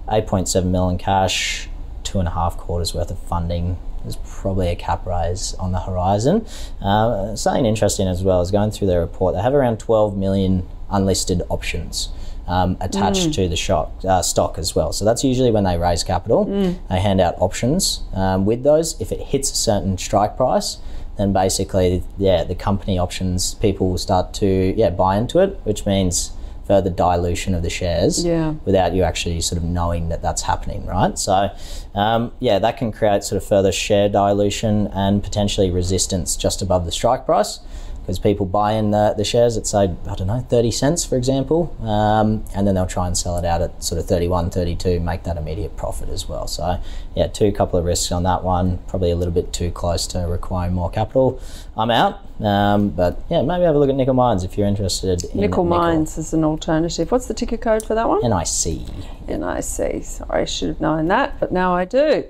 8.7 0.08 0.66
million 0.66 0.98
cash, 0.98 1.70
two 2.04 2.20
and 2.20 2.28
a 2.28 2.32
half 2.32 2.58
quarters 2.58 2.94
worth 2.94 3.12
of 3.12 3.20
funding. 3.20 3.78
There's 4.02 4.18
probably 4.26 4.70
a 4.70 4.76
cap 4.76 5.06
raise 5.06 5.54
on 5.56 5.74
the 5.74 5.80
horizon. 5.80 6.48
Uh, 6.82 7.36
something 7.36 7.68
interesting 7.68 8.08
as 8.08 8.24
well 8.24 8.42
is 8.42 8.50
going 8.50 8.72
through 8.72 8.88
their 8.88 9.00
report. 9.00 9.36
They 9.36 9.42
have 9.42 9.54
around 9.54 9.80
12 9.80 10.18
million 10.18 10.68
unlisted 10.90 11.44
options 11.50 12.10
um, 12.48 12.78
attached 12.82 13.30
mm. 13.30 13.34
to 13.36 13.48
the 13.48 13.56
shock, 13.56 13.92
uh, 14.08 14.22
stock 14.22 14.58
as 14.58 14.76
well. 14.76 14.92
So 14.94 15.06
that's 15.06 15.24
usually 15.24 15.52
when 15.52 15.64
they 15.64 15.78
raise 15.78 16.04
capital. 16.04 16.46
Mm. 16.46 16.80
They 16.90 17.00
hand 17.00 17.22
out 17.22 17.36
options 17.38 18.04
um, 18.14 18.46
with 18.46 18.64
those. 18.64 19.00
If 19.00 19.12
it 19.12 19.20
hits 19.20 19.52
a 19.52 19.56
certain 19.56 19.98
strike 19.98 20.38
price, 20.38 20.78
then 21.18 21.34
basically, 21.34 22.04
yeah, 22.18 22.44
the 22.44 22.56
company 22.56 22.98
options 22.98 23.54
people 23.56 23.90
will 23.90 23.98
start 23.98 24.34
to 24.36 24.74
yeah 24.76 24.90
buy 24.90 25.18
into 25.18 25.40
it, 25.40 25.60
which 25.64 25.86
means 25.86 26.32
further 26.66 26.90
dilution 26.90 27.54
of 27.54 27.64
the 27.64 27.70
shares 27.70 28.24
yeah. 28.24 28.54
without 28.64 28.94
you 28.94 29.04
actually 29.04 29.42
sort 29.42 29.58
of 29.58 29.64
knowing 29.64 30.10
that 30.10 30.22
that's 30.22 30.44
happening, 30.44 30.86
right? 30.86 31.18
So, 31.20 31.50
um, 31.96 32.32
yeah, 32.40 32.60
that 32.60 32.78
can 32.78 32.94
create 32.94 33.26
sort 33.26 33.42
of 33.42 33.48
further 33.48 33.74
share 33.74 34.08
dilution 34.08 34.88
and 34.88 35.22
potentially 35.22 35.70
resistance 35.70 36.38
just 36.38 36.62
above 36.62 36.86
the 36.86 36.92
strike 36.92 37.26
price. 37.26 37.60
Because 38.02 38.20
people 38.20 38.46
buy 38.46 38.74
in 38.74 38.92
the, 38.92 39.14
the 39.16 39.24
shares 39.24 39.58
at 39.58 39.68
say 39.68 39.96
I 40.08 40.16
don't 40.16 40.28
know 40.28 40.40
30 40.40 40.72
cents 40.72 41.06
for 41.06 41.18
example 41.18 41.76
um, 41.82 42.44
and 42.56 42.68
then 42.68 42.76
they'll 42.76 42.88
try 42.88 43.08
and 43.08 43.18
sell 43.18 43.38
it 43.38 43.46
out 43.46 43.62
at 43.62 43.84
sort 43.84 44.00
of 44.00 44.08
31 44.08 44.50
32 44.50 45.00
make 45.00 45.24
that 45.24 45.38
immediate 45.38 45.78
profit 45.78 46.10
as 46.10 46.28
well 46.28 46.48
so 46.48 46.80
yeah 47.16 47.28
two 47.28 47.52
couple 47.52 47.78
of 47.80 47.86
risks 47.86 48.12
on 48.12 48.24
that 48.24 48.44
one 48.44 48.80
probably 48.88 49.12
a 49.12 49.16
little 49.16 49.34
bit 49.34 49.54
too 49.54 49.72
close 49.72 50.08
to 50.08 50.20
requiring 50.20 50.74
more 50.74 50.90
capital 50.90 51.40
I'm 51.78 51.92
out 51.92 52.20
um, 52.42 52.90
but 52.90 53.22
yeah 53.30 53.42
maybe 53.42 53.64
have 53.64 53.76
a 53.76 53.80
look 53.80 53.90
at 53.90 53.96
Nickel 53.96 54.14
Mines 54.14 54.44
if 54.44 54.58
you're 54.58 54.68
interested 54.68 55.24
in 55.26 55.40
Nickel 55.40 55.66
Mines 55.66 56.18
is 56.18 56.34
an 56.34 56.44
alternative. 56.44 57.12
What's 57.12 57.28
the 57.28 57.34
ticker 57.34 57.58
code 57.58 57.86
for 57.86 57.96
that 57.96 58.08
one? 58.10 58.22
NIC 58.22 58.88
NIC. 59.28 60.04
Sorry, 60.04 60.42
I 60.42 60.46
should 60.46 60.70
have 60.70 60.82
known 60.82 61.08
that, 61.08 61.40
but 61.40 61.52
now 61.52 61.74
I 61.74 61.86
do. 61.86 62.26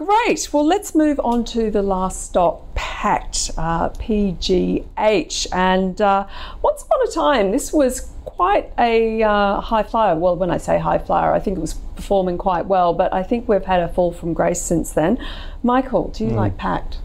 Great. 0.00 0.48
Well, 0.50 0.64
let's 0.64 0.94
move 0.94 1.20
on 1.22 1.44
to 1.44 1.70
the 1.70 1.82
last 1.82 2.22
stock, 2.22 2.74
Pact, 2.74 3.50
uh, 3.58 3.90
PGH. 3.90 5.46
And 5.52 6.00
uh, 6.00 6.26
once 6.62 6.84
upon 6.84 7.06
a 7.06 7.10
time, 7.10 7.50
this 7.50 7.70
was 7.70 8.10
quite 8.24 8.72
a 8.78 9.22
uh, 9.22 9.60
high 9.60 9.82
flyer. 9.82 10.16
Well, 10.16 10.36
when 10.36 10.50
I 10.50 10.56
say 10.56 10.78
high 10.78 10.96
flyer, 10.96 11.34
I 11.34 11.38
think 11.38 11.58
it 11.58 11.60
was 11.60 11.74
performing 11.74 12.38
quite 12.38 12.64
well, 12.64 12.94
but 12.94 13.12
I 13.12 13.22
think 13.22 13.46
we've 13.46 13.62
had 13.62 13.80
a 13.80 13.88
fall 13.88 14.10
from 14.10 14.32
grace 14.32 14.62
since 14.62 14.94
then. 14.94 15.18
Michael, 15.62 16.08
do 16.08 16.24
you 16.24 16.30
like 16.30 16.56
Pact? 16.56 16.96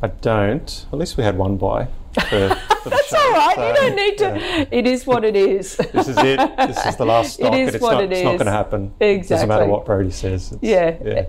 I 0.00 0.06
don't. 0.06 0.86
At 0.92 0.98
least 1.00 1.16
we 1.16 1.24
had 1.24 1.36
one 1.36 1.56
buy. 1.56 1.88
For, 2.22 2.48
for 2.82 2.90
That's 2.90 3.08
show, 3.08 3.16
all 3.18 3.32
right. 3.32 3.54
so, 3.56 3.68
you 3.68 3.74
don't 3.74 3.96
need 3.96 4.18
to. 4.18 4.24
yeah. 4.24 4.64
It 4.70 4.86
is 4.86 5.06
what 5.06 5.24
it 5.24 5.36
is. 5.36 5.76
This 5.76 6.08
is 6.08 6.16
it. 6.18 6.38
This 6.56 6.84
is 6.86 6.96
the 6.96 7.04
last 7.14 7.34
stock, 7.34 7.52
is 7.54 7.66
and 7.68 7.74
it's 7.76 7.82
what 7.82 7.92
not. 7.94 8.04
it 8.04 8.12
it's 8.12 8.22
not 8.24 8.32
going 8.32 8.46
to 8.46 8.52
happen. 8.52 8.92
Exactly. 9.00 9.28
Doesn't 9.28 9.48
matter 9.48 9.66
what 9.66 9.84
Brodie 9.84 10.10
says. 10.10 10.52
It's- 10.52 10.62
Yeah. 10.62 11.22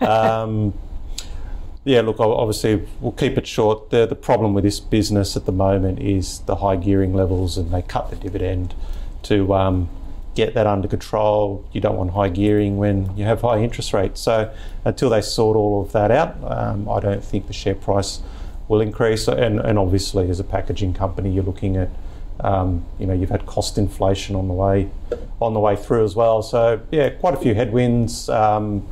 Yeah. 0.00 0.06
um, 0.42 0.74
yeah. 1.84 2.00
Look, 2.00 2.18
obviously, 2.20 2.86
we'll 3.00 3.12
keep 3.12 3.36
it 3.38 3.46
short. 3.46 3.90
The 3.90 4.06
the 4.06 4.14
problem 4.14 4.54
with 4.54 4.64
this 4.64 4.80
business 4.80 5.36
at 5.36 5.44
the 5.46 5.52
moment 5.52 6.00
is 6.00 6.40
the 6.40 6.56
high 6.56 6.76
gearing 6.76 7.14
levels, 7.14 7.56
and 7.58 7.72
they 7.72 7.82
cut 7.82 8.10
the 8.10 8.16
dividend 8.16 8.74
to 9.24 9.54
um, 9.54 9.88
get 10.34 10.54
that 10.54 10.66
under 10.66 10.88
control. 10.88 11.64
You 11.72 11.80
don't 11.80 11.96
want 11.96 12.10
high 12.12 12.28
gearing 12.28 12.76
when 12.78 13.16
you 13.16 13.24
have 13.24 13.40
high 13.42 13.62
interest 13.62 13.92
rates. 13.92 14.20
So 14.20 14.52
until 14.84 15.10
they 15.10 15.20
sort 15.20 15.56
all 15.56 15.82
of 15.82 15.92
that 15.92 16.10
out, 16.10 16.36
um, 16.44 16.88
I 16.88 17.00
don't 17.00 17.22
think 17.24 17.46
the 17.46 17.52
share 17.52 17.74
price 17.74 18.20
will 18.68 18.80
increase. 18.80 19.28
And, 19.28 19.60
and 19.60 19.78
obviously, 19.78 20.30
as 20.30 20.40
a 20.40 20.44
packaging 20.44 20.94
company, 20.94 21.30
you're 21.30 21.44
looking 21.44 21.76
at 21.76 21.90
um, 22.40 22.84
you 22.98 23.06
know 23.06 23.14
you've 23.14 23.30
had 23.30 23.46
cost 23.46 23.78
inflation 23.78 24.34
on 24.34 24.48
the 24.48 24.54
way 24.54 24.90
on 25.40 25.54
the 25.54 25.60
way 25.60 25.76
through 25.76 26.04
as 26.04 26.16
well. 26.16 26.42
So 26.42 26.80
yeah, 26.90 27.10
quite 27.10 27.34
a 27.34 27.36
few 27.36 27.54
headwinds, 27.54 28.28
um, 28.28 28.86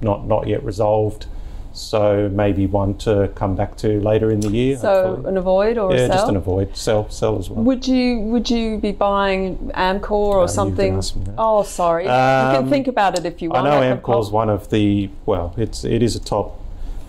not 0.00 0.26
not 0.26 0.46
yet 0.46 0.62
resolved. 0.64 1.26
So 1.74 2.28
maybe 2.30 2.66
one 2.66 2.98
to 2.98 3.30
come 3.34 3.56
back 3.56 3.78
to 3.78 3.98
later 4.00 4.30
in 4.30 4.40
the 4.40 4.50
year. 4.50 4.76
So 4.76 5.06
hopefully. 5.06 5.28
an 5.30 5.36
avoid 5.38 5.78
or 5.78 5.94
yeah, 5.94 6.00
a 6.00 6.06
sell? 6.06 6.16
just 6.16 6.28
an 6.28 6.36
avoid, 6.36 6.76
sell, 6.76 7.08
sell 7.08 7.38
as 7.38 7.48
well. 7.48 7.64
Would 7.64 7.86
you 7.86 8.18
would 8.20 8.50
you 8.50 8.76
be 8.76 8.92
buying 8.92 9.56
Amcor 9.74 10.10
or 10.10 10.42
you've 10.42 10.50
something? 10.50 11.02
Oh, 11.38 11.62
sorry. 11.62 12.04
you 12.04 12.10
can 12.10 12.64
Um, 12.64 12.68
think 12.70 12.88
about 12.88 13.18
it 13.18 13.24
if 13.24 13.40
you 13.40 13.48
want. 13.48 13.66
I 13.66 13.80
know 13.80 13.96
Amcor's 13.96 14.30
one 14.30 14.50
of 14.50 14.68
the 14.68 15.08
well, 15.24 15.54
it's 15.56 15.82
it 15.82 16.02
is 16.02 16.14
a 16.14 16.20
top, 16.20 16.60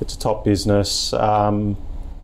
it's 0.04 0.14
a 0.16 0.20
top 0.20 0.44
business. 0.46 1.12
Um, 1.14 1.76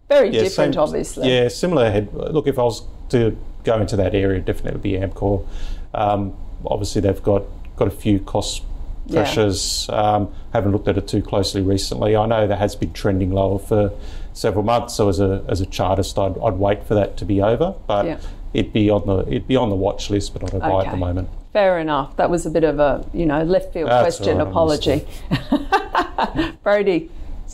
very 0.07 0.27
yeah, 0.29 0.43
different, 0.43 0.75
same- 0.75 0.83
obviously. 0.83 1.29
Yeah, 1.33 1.47
similar 1.47 1.89
head. 1.89 2.13
Look, 2.13 2.45
if 2.47 2.59
I 2.59 2.63
was 2.63 2.83
to 3.09 3.35
go 3.63 3.79
into 3.81 3.95
that 3.95 4.13
area, 4.13 4.39
definitely 4.39 4.69
it'd 4.69 4.81
be 5.11 5.15
Amcor. 5.15 5.45
Um, 5.93 6.33
obviously, 6.65 7.01
they've 7.01 7.23
got 7.23 7.43
got 7.75 7.87
a 7.87 7.91
few 7.91 8.19
cost 8.19 8.61
Yeah. 9.07 9.21
pressures. 9.21 9.87
Um, 9.91 10.29
haven't 10.53 10.71
looked 10.73 10.87
at 10.87 10.97
it 10.97 11.07
too 11.07 11.21
closely 11.21 11.61
recently. 11.61 12.15
I 12.15 12.25
know 12.27 12.45
that 12.47 12.57
has 12.59 12.75
been 12.75 12.91
trending 12.93 13.31
lower 13.31 13.57
for 13.57 13.91
several 14.33 14.63
months. 14.63 14.93
So 14.95 15.09
as 15.09 15.19
a 15.19 15.43
as 15.47 15.61
a 15.61 15.65
chartist, 15.65 16.17
I'd, 16.19 16.37
I'd 16.39 16.53
wait 16.59 16.83
for 16.83 16.93
that 16.95 17.17
to 17.17 17.25
be 17.25 17.41
over. 17.41 17.73
But 17.87 18.05
Yeah. 18.05 18.17
it'd 18.53 18.73
be 18.73 18.89
on 18.89 19.05
the 19.07 19.19
it'd 19.27 19.47
be 19.47 19.55
on 19.55 19.69
the 19.69 19.75
watch 19.75 20.09
list, 20.09 20.33
but 20.33 20.41
not 20.43 20.53
a 20.53 20.59
buy 20.59 20.85
at 20.85 20.91
the 20.91 20.97
moment. 20.97 21.29
Fair 21.53 21.79
enough. 21.79 22.15
That 22.17 22.29
was 22.29 22.45
a 22.45 22.49
bit 22.51 22.63
of 22.63 22.79
a 22.79 23.03
you 23.13 23.25
know 23.25 23.43
left 23.43 23.73
field 23.73 23.89
That's 23.89 24.17
question. 24.17 24.37
right, 24.37 24.47
Apology. 24.47 25.05
Brodie. 26.63 27.09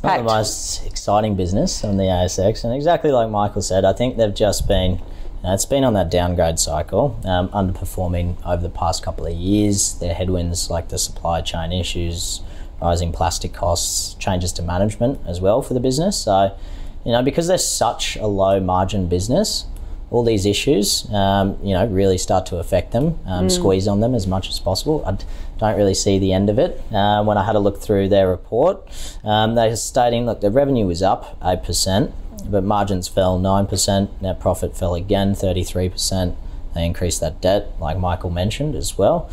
Not 0.05 0.17
the 0.17 0.23
most 0.23 0.85
exciting 0.85 1.35
business 1.35 1.83
on 1.83 1.97
the 1.97 2.03
ASX, 2.03 2.63
and 2.63 2.73
exactly 2.73 3.11
like 3.11 3.29
Michael 3.29 3.61
said, 3.61 3.85
I 3.85 3.93
think 3.93 4.17
they've 4.17 4.33
just 4.33 4.67
been, 4.67 4.91
you 4.93 4.99
know, 5.43 5.53
it's 5.53 5.65
been 5.65 5.83
on 5.83 5.93
that 5.93 6.09
downgrade 6.09 6.59
cycle, 6.59 7.19
um, 7.25 7.49
underperforming 7.49 8.35
over 8.45 8.61
the 8.61 8.69
past 8.69 9.03
couple 9.03 9.25
of 9.25 9.33
years. 9.33 9.95
Their 9.99 10.13
headwinds 10.13 10.69
like 10.69 10.89
the 10.89 10.97
supply 10.97 11.41
chain 11.41 11.71
issues, 11.71 12.41
rising 12.81 13.11
plastic 13.11 13.53
costs, 13.53 14.13
changes 14.15 14.51
to 14.53 14.61
management 14.61 15.19
as 15.25 15.41
well 15.41 15.61
for 15.61 15.73
the 15.73 15.79
business. 15.79 16.17
So, 16.17 16.55
you 17.03 17.11
know, 17.11 17.21
because 17.23 17.47
they're 17.47 17.57
such 17.57 18.15
a 18.17 18.27
low 18.27 18.59
margin 18.59 19.07
business, 19.07 19.65
all 20.11 20.23
these 20.23 20.45
issues, 20.45 21.11
um, 21.13 21.57
you 21.63 21.73
know, 21.73 21.85
really 21.87 22.17
start 22.17 22.45
to 22.47 22.57
affect 22.57 22.91
them, 22.91 23.19
um, 23.25 23.49
squeeze 23.49 23.87
on 23.87 23.99
them 24.01 24.13
as 24.13 24.27
much 24.27 24.49
as 24.49 24.59
possible. 24.59 25.03
I 25.05 25.13
d- 25.13 25.25
don't 25.57 25.77
really 25.77 25.93
see 25.93 26.19
the 26.19 26.33
end 26.33 26.49
of 26.49 26.59
it. 26.59 26.81
Uh, 26.91 27.23
when 27.23 27.37
I 27.37 27.45
had 27.45 27.55
a 27.55 27.59
look 27.59 27.79
through 27.79 28.09
their 28.09 28.29
report, 28.29 28.87
um, 29.23 29.55
they 29.55 29.69
were 29.69 29.75
stating, 29.75 30.25
look, 30.25 30.41
their 30.41 30.51
revenue 30.51 30.85
was 30.85 31.01
up 31.01 31.39
8%, 31.41 32.11
but 32.49 32.63
margins 32.63 33.07
fell 33.07 33.39
9%, 33.39 34.21
net 34.21 34.39
profit 34.39 34.75
fell 34.77 34.95
again 34.95 35.33
33%. 35.33 36.35
They 36.73 36.85
increased 36.85 37.21
that 37.21 37.41
debt, 37.41 37.69
like 37.79 37.97
Michael 37.97 38.29
mentioned 38.29 38.75
as 38.75 38.97
well. 38.97 39.29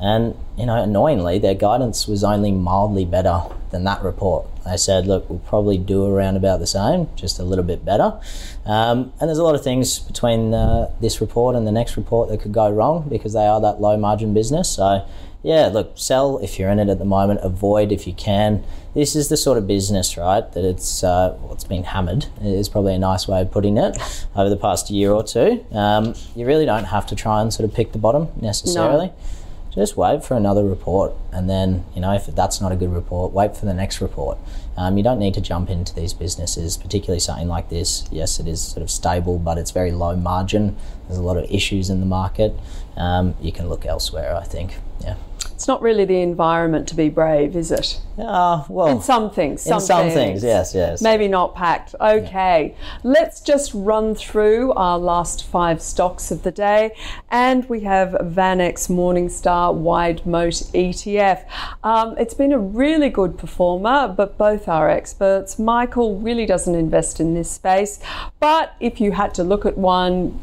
And, 0.00 0.36
you 0.56 0.64
know, 0.64 0.80
annoyingly, 0.80 1.38
their 1.38 1.54
guidance 1.54 2.06
was 2.06 2.22
only 2.22 2.52
mildly 2.52 3.04
better 3.04 3.42
than 3.70 3.84
that 3.84 4.02
report. 4.02 4.46
They 4.64 4.76
said, 4.76 5.06
look, 5.06 5.28
we'll 5.28 5.40
probably 5.40 5.76
do 5.76 6.06
around 6.06 6.36
about 6.36 6.60
the 6.60 6.66
same, 6.66 7.08
just 7.16 7.38
a 7.38 7.42
little 7.42 7.64
bit 7.64 7.84
better. 7.84 8.20
Um, 8.64 9.12
and 9.20 9.28
there's 9.28 9.38
a 9.38 9.42
lot 9.42 9.54
of 9.54 9.64
things 9.64 9.98
between 9.98 10.54
uh, 10.54 10.92
this 11.00 11.20
report 11.20 11.56
and 11.56 11.66
the 11.66 11.72
next 11.72 11.96
report 11.96 12.28
that 12.28 12.40
could 12.40 12.52
go 12.52 12.70
wrong 12.70 13.08
because 13.08 13.32
they 13.32 13.46
are 13.46 13.60
that 13.60 13.80
low 13.80 13.96
margin 13.96 14.32
business. 14.34 14.70
So, 14.70 15.04
yeah, 15.48 15.68
look, 15.68 15.92
sell 15.94 16.36
if 16.42 16.58
you're 16.58 16.68
in 16.68 16.78
it 16.78 16.90
at 16.90 16.98
the 16.98 17.06
moment, 17.06 17.40
avoid 17.42 17.90
if 17.90 18.06
you 18.06 18.12
can. 18.12 18.62
This 18.92 19.16
is 19.16 19.30
the 19.30 19.36
sort 19.38 19.56
of 19.56 19.66
business, 19.66 20.14
right, 20.18 20.44
that 20.52 20.62
it's 20.62 21.02
uh, 21.02 21.38
well, 21.40 21.54
it's 21.54 21.64
been 21.64 21.84
hammered. 21.84 22.26
Is 22.42 22.68
probably 22.68 22.94
a 22.94 22.98
nice 22.98 23.26
way 23.26 23.40
of 23.40 23.50
putting 23.50 23.78
it 23.78 23.96
over 24.36 24.50
the 24.50 24.58
past 24.58 24.90
year 24.90 25.10
or 25.10 25.24
two. 25.24 25.64
Um, 25.72 26.14
you 26.36 26.44
really 26.44 26.66
don't 26.66 26.84
have 26.84 27.06
to 27.06 27.16
try 27.16 27.40
and 27.40 27.50
sort 27.50 27.66
of 27.66 27.74
pick 27.74 27.92
the 27.92 27.98
bottom 27.98 28.28
necessarily. 28.38 29.06
No. 29.06 29.14
Just 29.74 29.96
wait 29.96 30.22
for 30.22 30.36
another 30.36 30.64
report 30.64 31.14
and 31.32 31.48
then 31.48 31.84
you 31.94 32.00
know 32.00 32.12
if 32.12 32.26
that's 32.26 32.60
not 32.60 32.72
a 32.72 32.76
good 32.76 32.92
report 32.92 33.32
wait 33.32 33.56
for 33.56 33.64
the 33.64 33.74
next 33.74 34.00
report. 34.00 34.36
Um, 34.76 34.96
you 34.96 35.04
don't 35.04 35.20
need 35.20 35.34
to 35.34 35.40
jump 35.40 35.70
into 35.70 35.94
these 35.94 36.12
businesses 36.12 36.76
particularly 36.76 37.20
something 37.20 37.48
like 37.48 37.68
this. 37.68 38.08
Yes 38.10 38.40
it 38.40 38.48
is 38.48 38.60
sort 38.60 38.82
of 38.82 38.90
stable 38.90 39.38
but 39.38 39.56
it's 39.56 39.70
very 39.70 39.92
low 39.92 40.16
margin. 40.16 40.76
There's 41.06 41.18
a 41.18 41.22
lot 41.22 41.36
of 41.36 41.48
issues 41.50 41.90
in 41.90 42.00
the 42.00 42.06
market. 42.06 42.54
Um, 42.96 43.34
you 43.40 43.52
can 43.52 43.68
look 43.68 43.86
elsewhere 43.86 44.34
i 44.34 44.44
think. 44.44 44.78
Yeah 45.00 45.14
It's 45.58 45.66
not 45.66 45.82
really 45.82 46.04
the 46.04 46.20
environment 46.20 46.86
to 46.86 46.94
be 46.94 47.08
brave, 47.08 47.56
is 47.56 47.72
it? 47.72 48.00
uh, 48.16 48.62
well 48.68 48.86
In 48.86 49.02
some 49.02 49.28
things. 49.28 49.60
Some 49.60 49.78
in 49.78 49.80
some 49.80 50.10
things 50.10 50.44
yes 50.44 50.72
yes 50.72 51.02
Maybe 51.02 51.26
not 51.26 51.56
Pact. 51.56 51.96
Okay, 52.00 52.76
let's 53.02 53.40
just 53.40 53.72
run 53.74 54.14
through 54.14 54.72
our 54.74 55.00
last 55.00 55.44
five 55.44 55.82
stocks 55.82 56.30
of 56.30 56.44
the 56.44 56.52
day. 56.52 56.94
And 57.28 57.68
we 57.68 57.80
have 57.80 58.10
VanEck 58.10 58.74
Morningstar 58.88 59.74
Wide 59.74 60.24
Moat 60.24 60.62
ETF. 60.74 61.44
Um, 61.82 62.16
it's 62.18 62.34
been 62.34 62.52
a 62.52 62.58
really 62.60 63.08
good 63.08 63.36
performer, 63.36 64.06
but 64.06 64.38
both 64.38 64.68
are 64.68 64.88
experts. 64.88 65.58
Michael 65.58 66.20
really 66.20 66.46
doesn't 66.46 66.76
invest 66.76 67.18
in 67.18 67.34
this 67.34 67.50
space. 67.50 67.98
But 68.38 68.76
if 68.78 69.00
you 69.00 69.10
had 69.10 69.34
to 69.34 69.42
look 69.42 69.66
at 69.66 69.76
one, 69.76 70.38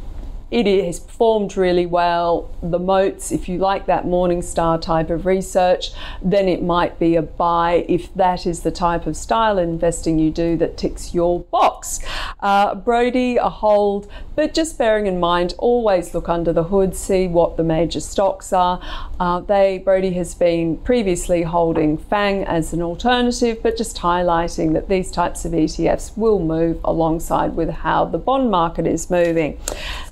it 0.52 0.86
has 0.86 1.00
performed 1.00 1.58
really 1.58 1.86
well. 1.86 2.50
The 2.62 2.80
moats, 2.80 3.32
if 3.32 3.50
you 3.50 3.58
like 3.58 3.88
that 3.88 4.06
Morningstar 4.06 4.80
type 4.80 5.10
of 5.10 5.26
research, 5.26 5.92
then 6.22 6.48
it 6.48 6.64
might 6.64 7.00
be 7.00 7.16
a 7.16 7.22
buy 7.22 7.86
if 7.90 8.14
that 8.14 8.46
is 8.46 8.62
the 8.62 8.72
type 8.72 9.08
of 9.08 9.18
style 9.18 9.58
investing 9.58 10.20
you 10.20 10.32
do 10.32 10.56
that 10.58 10.78
ticks 10.78 11.14
your 11.14 11.42
box. 11.42 12.00
Uh, 12.40 12.76
Brodie, 12.76 13.38
a 13.38 13.50
hold, 13.50 14.08
but 14.36 14.54
just 14.54 14.78
bearing 14.78 15.08
in 15.08 15.20
mind, 15.20 15.56
always 15.58 16.14
look 16.14 16.30
under 16.30 16.54
the 16.54 16.66
hood, 16.66 16.96
see 16.96 17.28
what 17.28 17.58
the 17.58 17.64
major 17.64 18.00
stocks 18.00 18.54
are. 18.54 18.80
Uh, 19.20 19.40
they 19.40 19.80
Brodie 19.80 20.14
has 20.14 20.36
been 20.36 20.78
previously 20.78 21.44
holding 21.44 21.98
Fang 21.98 22.44
as 22.46 22.72
an 22.72 22.82
alternative, 22.82 23.62
but 23.64 23.78
just 23.78 23.98
highlighting 23.98 24.74
that 24.74 24.90
these 24.90 25.10
types 25.10 25.44
of 25.46 25.54
ETFs 25.54 26.16
will 26.18 26.40
move 26.40 26.80
alongside 26.84 27.56
with 27.56 27.70
how 27.70 28.06
the 28.06 28.18
bond 28.18 28.52
market 28.52 28.86
is 28.86 29.10
moving. 29.10 29.60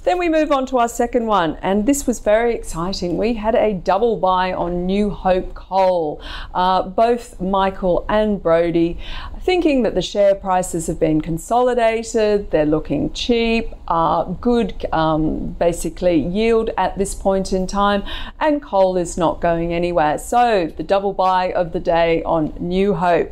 Then 0.03 0.17
we 0.17 0.27
move 0.27 0.51
on 0.51 0.65
to 0.65 0.79
our 0.79 0.89
second 0.89 1.27
one, 1.27 1.57
and 1.61 1.85
this 1.85 2.05
was 2.05 2.19
very 2.19 2.53
exciting. 2.55 3.17
We 3.17 3.35
had 3.35 3.55
a 3.55 3.73
double 3.73 4.17
buy 4.17 4.51
on 4.51 4.85
New 4.85 5.09
Hope 5.09 5.53
Coal. 5.53 6.21
Uh, 6.53 6.83
both 6.83 7.39
Michael 7.39 8.05
and 8.09 8.43
Brodie 8.43 8.99
thinking 9.43 9.83
that 9.83 9.93
the 9.93 10.01
share 10.01 10.35
prices 10.35 10.87
have 10.87 10.99
been 10.99 11.19
consolidated, 11.19 12.49
they're 12.51 12.65
looking 12.65 13.11
cheap, 13.11 13.73
uh, 13.87 14.23
good 14.23 14.85
um, 14.93 15.51
basically 15.59 16.15
yield 16.15 16.69
at 16.77 16.97
this 16.97 17.13
point 17.13 17.51
in 17.51 17.67
time, 17.67 18.03
and 18.39 18.61
coal 18.61 18.95
is 18.97 19.17
not 19.17 19.41
going 19.41 19.73
anywhere. 19.73 20.17
So 20.17 20.71
the 20.75 20.83
double 20.83 21.13
buy 21.13 21.51
of 21.51 21.73
the 21.73 21.79
day 21.79 22.23
on 22.23 22.53
New 22.59 22.93
Hope. 22.93 23.31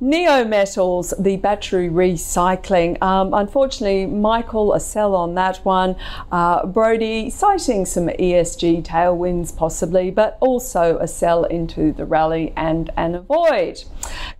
Neometals, 0.00 1.12
the 1.22 1.36
battery 1.36 1.90
recycling. 1.90 3.00
Um, 3.02 3.34
unfortunately, 3.34 4.06
Michael, 4.06 4.72
a 4.72 4.80
sell 4.80 5.14
on 5.14 5.34
that 5.34 5.58
one. 5.58 5.94
Uh, 6.32 6.64
Brodie 6.64 7.28
citing 7.28 7.84
some 7.84 8.08
ESG 8.08 8.82
tailwinds 8.82 9.54
possibly, 9.54 10.10
but 10.10 10.38
also 10.40 10.96
a 11.00 11.06
sell 11.06 11.44
into 11.44 11.92
the 11.92 12.06
rally 12.06 12.54
and 12.56 12.88
an 12.96 13.14
avoid. 13.14 13.84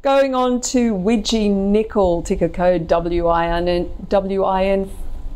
Going 0.01 0.35
on 0.35 0.63
to 0.63 0.95
Widgie 0.95 1.51
Nickel, 1.51 2.23
ticker 2.23 2.49
code 2.49 2.91
WIN, 2.91 3.91
WIN 4.11 4.91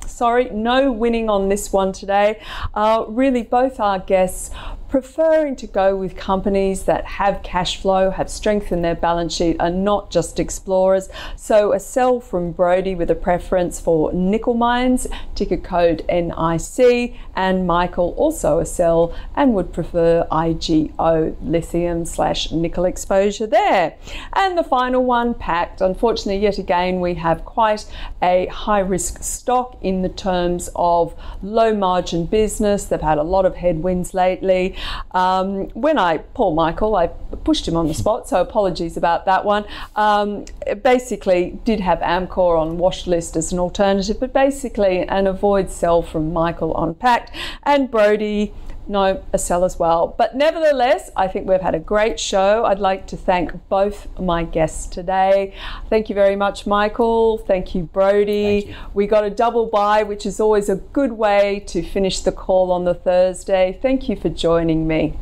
sorry, 0.07 0.49
no 0.51 0.93
winning 0.93 1.29
on 1.29 1.49
this 1.49 1.73
one 1.73 1.93
today. 1.93 2.41
Uh, 2.73 3.05
really, 3.09 3.43
both 3.43 3.81
our 3.81 3.99
guests 3.99 4.51
preferring 4.95 5.57
to 5.57 5.67
go 5.67 5.97
with 5.97 6.15
companies 6.15 6.85
that 6.85 7.05
have 7.05 7.43
cash 7.43 7.79
flow, 7.79 8.11
have 8.11 8.31
strength 8.31 8.71
in 8.71 8.81
their 8.81 8.95
balance 8.95 9.35
sheet, 9.35 9.57
are 9.59 9.69
not 9.69 10.09
just 10.09 10.39
explorers. 10.39 11.09
So 11.35 11.73
a 11.73 11.81
sell 11.81 12.21
from 12.21 12.53
Brodie 12.53 12.95
with 12.95 13.11
a 13.11 13.17
preference 13.17 13.81
for 13.81 14.13
nickel 14.13 14.55
mines, 14.55 15.09
ticker 15.35 15.57
code 15.57 16.05
NIC, 16.09 17.13
and 17.35 17.67
Michael 17.67 18.15
also 18.17 18.61
a 18.61 18.65
sell 18.65 19.13
and 19.35 19.53
would 19.55 19.73
prefer 19.73 20.29
IGO 20.31 21.35
lithium 21.43 22.05
slash 22.05 22.53
nickel 22.53 22.85
exposure 22.85 23.49
there. 23.49 23.97
And 24.35 24.57
the 24.57 24.63
final 24.63 25.05
one, 25.05 25.35
Pact. 25.35 25.81
Unfortunately, 25.81 26.41
yet 26.41 26.59
again, 26.59 27.01
we 27.01 27.15
have 27.15 27.45
quite 27.45 27.85
a 28.23 28.47
high 28.47 28.79
risk 28.79 29.25
stock 29.25 29.77
in 29.83 30.03
the 30.03 30.09
terms 30.09 30.71
of 30.77 31.17
low 31.43 31.75
margin 31.75 32.27
business. 32.27 32.85
They've 32.85 33.01
had 33.01 33.19
a 33.19 33.25
lot 33.25 33.45
of 33.45 33.57
headwinds 33.57 34.15
lately. 34.15 34.77
Um, 35.13 35.69
when 35.71 35.99
I, 35.99 36.19
Paul 36.19 36.55
Michael, 36.55 36.97
I 36.97 37.09
pushed 37.09 37.67
him 37.67 37.77
on 37.77 37.89
the 37.89 37.95
spot, 37.95 38.29
so 38.29 38.41
apologies 38.41 38.97
about 38.97 39.25
that 39.27 39.45
one. 39.45 39.65
Um, 39.97 40.45
basically, 40.83 41.59
did 41.65 41.81
have 41.81 42.01
Amcor 42.01 42.59
on 42.59 42.79
wash 42.79 43.07
list 43.07 43.37
as 43.37 43.53
an 43.53 43.59
alternative, 43.59 44.19
but 44.21 44.33
basically 44.33 45.01
an 45.09 45.27
avoid 45.27 45.71
sell 45.71 46.03
from 46.03 46.33
Michael 46.33 46.73
on 46.73 46.95
Pact 46.95 47.35
and 47.63 47.91
Brodie 47.91 48.53
no, 48.87 49.25
a 49.33 49.39
sell 49.39 49.65
as 49.65 49.79
well. 49.79 50.15
But 50.19 50.35
nevertheless, 50.35 51.11
I 51.17 51.29
think 51.29 51.49
we've 51.49 51.61
had 51.61 51.75
a 51.75 51.79
great 51.79 52.21
show. 52.21 52.65
I'd 52.65 52.79
like 52.79 53.07
to 53.09 53.17
thank 53.17 53.53
both 53.69 54.09
my 54.19 54.45
guests 54.45 54.87
today. 54.87 55.55
Thank 55.89 56.09
you 56.09 56.15
very 56.15 56.37
much, 56.37 56.67
Michael. 56.67 57.39
Thank 57.39 57.75
you, 57.75 57.85
Brodie. 57.85 58.63
Thank 58.63 58.69
you. 58.69 58.77
We 58.95 59.07
got 59.07 59.25
a 59.25 59.31
double 59.31 59.67
buy, 59.67 60.03
which 60.03 60.27
is 60.27 60.41
always 60.41 60.69
a 60.69 60.77
good 60.77 61.13
way 61.13 61.65
to 61.69 61.83
finish 61.83 62.21
the 62.21 62.33
call 62.33 62.71
on 62.71 62.85
the 62.85 62.95
Thursday. 62.95 63.79
Thank 63.81 64.09
you 64.09 64.17
for 64.17 64.29
joining 64.29 64.87
me. 64.87 65.15